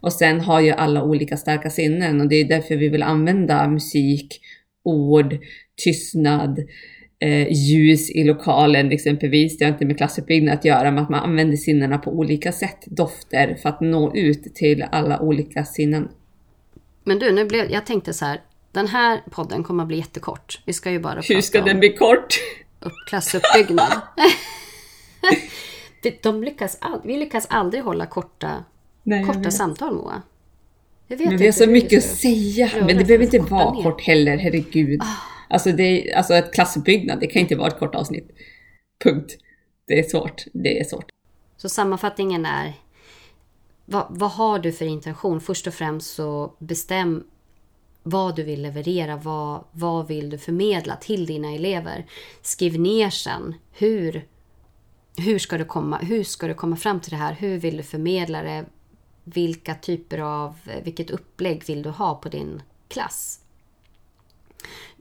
Och 0.00 0.12
sen 0.12 0.40
har 0.40 0.60
ju 0.60 0.70
alla 0.70 1.02
olika 1.02 1.36
starka 1.36 1.70
sinnen 1.70 2.20
och 2.20 2.28
det 2.28 2.36
är 2.36 2.44
därför 2.44 2.76
vi 2.76 2.88
vill 2.88 3.02
använda 3.02 3.68
musik, 3.68 4.40
ord, 4.84 5.38
tystnad, 5.84 6.58
eh, 7.18 7.52
ljus 7.52 8.10
i 8.10 8.24
lokalen 8.24 8.92
exempelvis. 8.92 9.58
Det 9.58 9.64
har 9.64 9.72
inte 9.72 9.84
med 9.84 9.96
klassuppbyggnad 9.96 10.54
att 10.54 10.64
göra, 10.64 10.90
men 10.90 11.04
att 11.04 11.10
man 11.10 11.20
använder 11.20 11.56
sinnena 11.56 11.98
på 11.98 12.10
olika 12.10 12.52
sätt, 12.52 12.78
dofter, 12.86 13.58
för 13.62 13.68
att 13.68 13.80
nå 13.80 14.16
ut 14.16 14.54
till 14.54 14.82
alla 14.82 15.20
olika 15.20 15.64
sinnen. 15.64 16.08
Men 17.04 17.18
du, 17.18 17.32
nu 17.32 17.44
blev, 17.44 17.70
jag 17.70 17.86
tänkte 17.86 18.12
så 18.12 18.24
här, 18.24 18.40
den 18.72 18.86
här 18.86 19.20
podden 19.30 19.62
kommer 19.62 19.82
att 19.82 19.88
bli 19.88 19.96
jättekort. 19.96 20.62
Vi 20.66 20.72
ska 20.72 20.90
ju 20.90 20.98
bara 20.98 21.20
Hur 21.20 21.40
ska 21.40 21.60
den 21.60 21.78
bli 21.78 21.92
kort? 21.92 22.34
Upp, 22.80 22.92
klassuppbyggnad. 23.08 23.92
De 26.22 26.42
lyckas 26.42 26.78
all, 26.80 27.00
vi 27.04 27.16
lyckas 27.16 27.46
aldrig 27.50 27.82
hålla 27.82 28.06
korta, 28.06 28.64
Nej, 29.02 29.24
korta 29.24 29.50
samtal 29.50 29.94
Moa. 29.94 30.22
men 31.08 31.36
vi 31.36 31.44
har 31.44 31.52
så 31.52 31.66
mycket 31.66 31.98
att 31.98 32.10
säga. 32.10 32.70
Men 32.86 32.96
det 32.98 33.04
behöver 33.04 33.24
inte 33.24 33.38
vara 33.38 33.74
ner. 33.74 33.82
kort 33.82 34.02
heller, 34.02 34.36
herregud. 34.36 35.00
Ah. 35.02 35.33
Alltså, 35.54 35.72
det, 35.72 36.12
alltså 36.12 36.34
ett 36.34 36.54
klassuppbyggnad, 36.54 37.20
det 37.20 37.26
kan 37.26 37.42
inte 37.42 37.56
vara 37.56 37.68
ett 37.68 37.78
kort 37.78 37.94
avsnitt. 37.94 38.30
Punkt. 39.04 39.36
Det 39.86 39.98
är 39.98 40.02
svårt. 40.02 40.44
Det 40.52 40.80
är 40.80 40.84
svårt. 40.84 41.10
Så 41.56 41.68
sammanfattningen 41.68 42.46
är, 42.46 42.72
vad, 43.84 44.06
vad 44.10 44.30
har 44.30 44.58
du 44.58 44.72
för 44.72 44.84
intention? 44.84 45.40
Först 45.40 45.66
och 45.66 45.74
främst 45.74 46.14
så 46.14 46.52
bestäm 46.58 47.24
vad 48.02 48.36
du 48.36 48.42
vill 48.42 48.62
leverera. 48.62 49.16
Vad, 49.16 49.64
vad 49.72 50.06
vill 50.06 50.30
du 50.30 50.38
förmedla 50.38 50.96
till 50.96 51.26
dina 51.26 51.54
elever? 51.54 52.06
Skriv 52.42 52.80
ner 52.80 53.10
sen. 53.10 53.54
Hur, 53.72 54.28
hur, 55.16 55.38
ska 55.38 55.58
du 55.58 55.64
komma, 55.64 55.98
hur 55.98 56.24
ska 56.24 56.46
du 56.46 56.54
komma 56.54 56.76
fram 56.76 57.00
till 57.00 57.10
det 57.10 57.16
här? 57.16 57.32
Hur 57.32 57.58
vill 57.58 57.76
du 57.76 57.82
förmedla 57.82 58.42
det? 58.42 58.64
Vilka 59.24 59.74
typer 59.74 60.18
av, 60.18 60.54
vilket 60.82 61.10
upplägg 61.10 61.64
vill 61.66 61.82
du 61.82 61.90
ha 61.90 62.14
på 62.14 62.28
din 62.28 62.62
klass? 62.88 63.40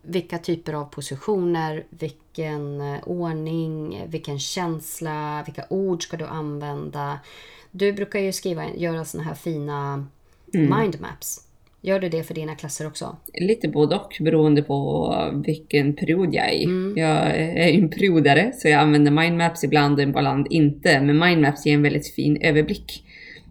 Vilka 0.03 0.37
typer 0.37 0.73
av 0.73 0.85
positioner, 0.85 1.83
vilken 1.89 2.81
eh, 2.81 3.07
ordning, 3.07 4.01
vilken 4.07 4.39
känsla, 4.39 5.43
vilka 5.45 5.65
ord 5.69 6.03
ska 6.03 6.17
du 6.17 6.25
använda. 6.25 7.19
Du 7.71 7.93
brukar 7.93 8.19
ju 8.19 8.31
skriva, 8.31 8.69
göra 8.75 9.05
såna 9.05 9.23
här 9.23 9.33
fina 9.33 10.07
mm. 10.53 10.79
mindmaps. 10.79 11.47
Gör 11.81 11.99
du 11.99 12.09
det 12.09 12.23
för 12.23 12.33
dina 12.33 12.55
klasser 12.55 12.87
också? 12.87 13.17
Lite 13.33 13.67
både 13.67 13.95
och 13.95 14.17
beroende 14.19 14.63
på 14.63 15.13
vilken 15.45 15.95
period 15.95 16.33
jag 16.33 16.49
är 16.49 16.53
i. 16.53 16.93
Jag 16.95 17.27
är 17.35 17.73
en 17.73 17.89
periodare 17.89 18.51
så 18.55 18.67
jag 18.67 18.79
använder 18.79 19.11
mindmaps 19.11 19.63
ibland 19.63 19.95
och 19.95 20.03
ibland 20.03 20.47
inte. 20.49 21.01
Men 21.01 21.19
mindmaps 21.19 21.65
ger 21.65 21.73
en 21.73 21.81
väldigt 21.81 22.15
fin 22.15 22.37
överblick 22.41 23.03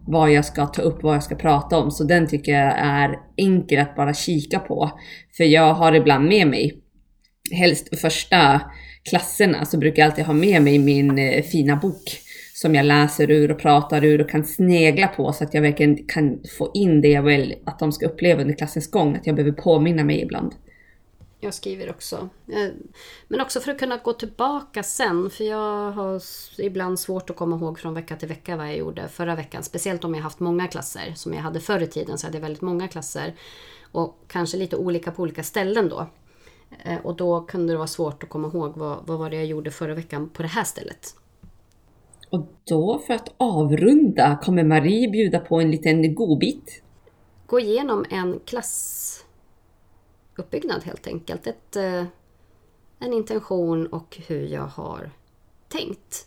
vad 0.07 0.33
jag 0.33 0.45
ska 0.45 0.67
ta 0.67 0.83
upp, 0.83 1.03
vad 1.03 1.15
jag 1.15 1.23
ska 1.23 1.35
prata 1.35 1.79
om. 1.79 1.91
Så 1.91 2.05
den 2.05 2.27
tycker 2.27 2.53
jag 2.53 2.79
är 2.79 3.19
enkel 3.37 3.79
att 3.79 3.97
bara 3.97 4.15
kika 4.15 4.59
på. 4.59 4.91
För 5.37 5.45
jag 5.45 5.75
har 5.75 5.93
ibland 5.93 6.29
med 6.29 6.47
mig, 6.47 6.79
helst 7.53 8.01
första 8.01 8.61
klasserna, 9.11 9.65
så 9.65 9.79
brukar 9.79 10.03
jag 10.03 10.11
alltid 10.11 10.25
ha 10.25 10.35
med 10.35 10.63
mig 10.63 10.79
min 10.79 11.19
eh, 11.19 11.43
fina 11.43 11.77
bok 11.77 12.03
som 12.55 12.75
jag 12.75 12.87
läser 12.87 13.31
ur 13.31 13.51
och 13.51 13.59
pratar 13.59 14.05
ur 14.05 14.21
och 14.21 14.31
kan 14.31 14.45
snegla 14.45 15.09
på 15.09 15.33
så 15.33 15.45
att 15.45 15.55
jag 15.55 15.63
verkligen 15.63 16.07
kan 16.09 16.39
få 16.59 16.71
in 16.75 17.01
det 17.01 17.09
jag 17.09 17.23
vill 17.23 17.55
att 17.67 17.79
de 17.79 17.93
ska 17.93 18.07
uppleva 18.07 18.43
under 18.43 18.55
klassens 18.55 18.91
gång. 18.91 19.17
Att 19.17 19.27
jag 19.27 19.37
behöver 19.37 19.63
påminna 19.63 20.05
mig 20.05 20.23
ibland. 20.23 20.53
Jag 21.45 21.55
skriver 21.55 21.90
också. 21.90 22.28
Eh, 22.49 22.68
Men 23.28 23.40
också 23.40 23.61
för 23.61 23.72
att 23.72 23.78
kunna 23.78 23.97
gå 23.97 24.12
tillbaka 24.12 24.82
sen. 24.82 25.30
För 25.30 25.45
jag 25.45 25.90
har 25.93 26.22
ibland 26.59 27.01
svårt 27.01 27.30
att 27.30 27.36
komma 27.36 27.57
ihåg 27.57 27.78
från 27.78 27.95
vecka 27.95 28.16
till 28.16 28.28
vecka 28.28 28.57
vad 28.57 28.66
jag 28.66 28.76
gjorde 28.76 29.09
förra 29.09 29.34
veckan. 29.34 29.62
Speciellt 29.62 30.05
om 30.05 30.14
jag 30.14 30.22
haft 30.22 30.40
många 30.40 30.68
klasser. 30.68 31.12
Som 31.16 31.34
jag 31.34 31.40
hade 31.43 31.61
förr 31.61 31.80
i 31.80 31.86
tiden 31.86 32.18
så 32.18 32.26
hade 32.26 32.36
jag 32.36 32.43
väldigt 32.43 32.62
många 32.62 32.88
klasser. 32.88 33.34
Och 33.93 34.18
kanske 34.28 34.57
lite 34.57 34.76
olika 34.76 35.11
på 35.11 35.22
olika 35.22 35.43
ställen 35.43 35.88
då. 35.88 36.07
Eh, 36.84 36.99
Och 37.05 37.16
då 37.16 37.40
kunde 37.40 37.72
det 37.72 37.76
vara 37.76 37.86
svårt 37.86 38.22
att 38.22 38.28
komma 38.28 38.49
ihåg 38.49 38.76
vad, 38.76 39.07
vad 39.07 39.18
var 39.18 39.30
det 39.30 39.36
jag 39.36 39.47
gjorde 39.47 39.70
förra 39.70 39.95
veckan 39.95 40.28
på 40.28 40.43
det 40.43 40.49
här 40.49 40.64
stället. 40.64 41.14
Och 42.30 42.47
då 42.64 42.99
för 43.07 43.14
att 43.14 43.34
avrunda 43.36 44.38
kommer 44.43 44.64
Marie 44.64 45.11
bjuda 45.11 45.38
på 45.38 45.61
en 45.61 45.70
liten 45.70 46.14
godbit. 46.14 46.82
Gå 47.47 47.61
igenom 47.61 48.05
en 48.11 48.40
klassuppbyggnad 50.43 50.82
helt 50.84 51.07
enkelt. 51.07 51.47
Ett, 51.47 51.76
eh, 51.76 52.05
en 52.99 53.12
intention 53.12 53.86
och 53.86 54.18
hur 54.26 54.47
jag 54.47 54.66
har 54.66 55.11
tänkt. 55.68 56.26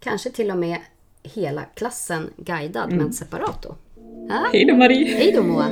Kanske 0.00 0.30
till 0.30 0.50
och 0.50 0.58
med 0.58 0.78
hela 1.22 1.62
klassen 1.62 2.30
guidad 2.36 2.92
men 2.92 3.12
separat 3.12 3.62
då. 3.62 3.74
Ja? 4.28 4.48
Hej 4.52 4.64
då 4.64 4.76
Marie! 4.76 5.16
Hej 5.16 5.32
då 5.32 5.42
Moa! 5.42 5.68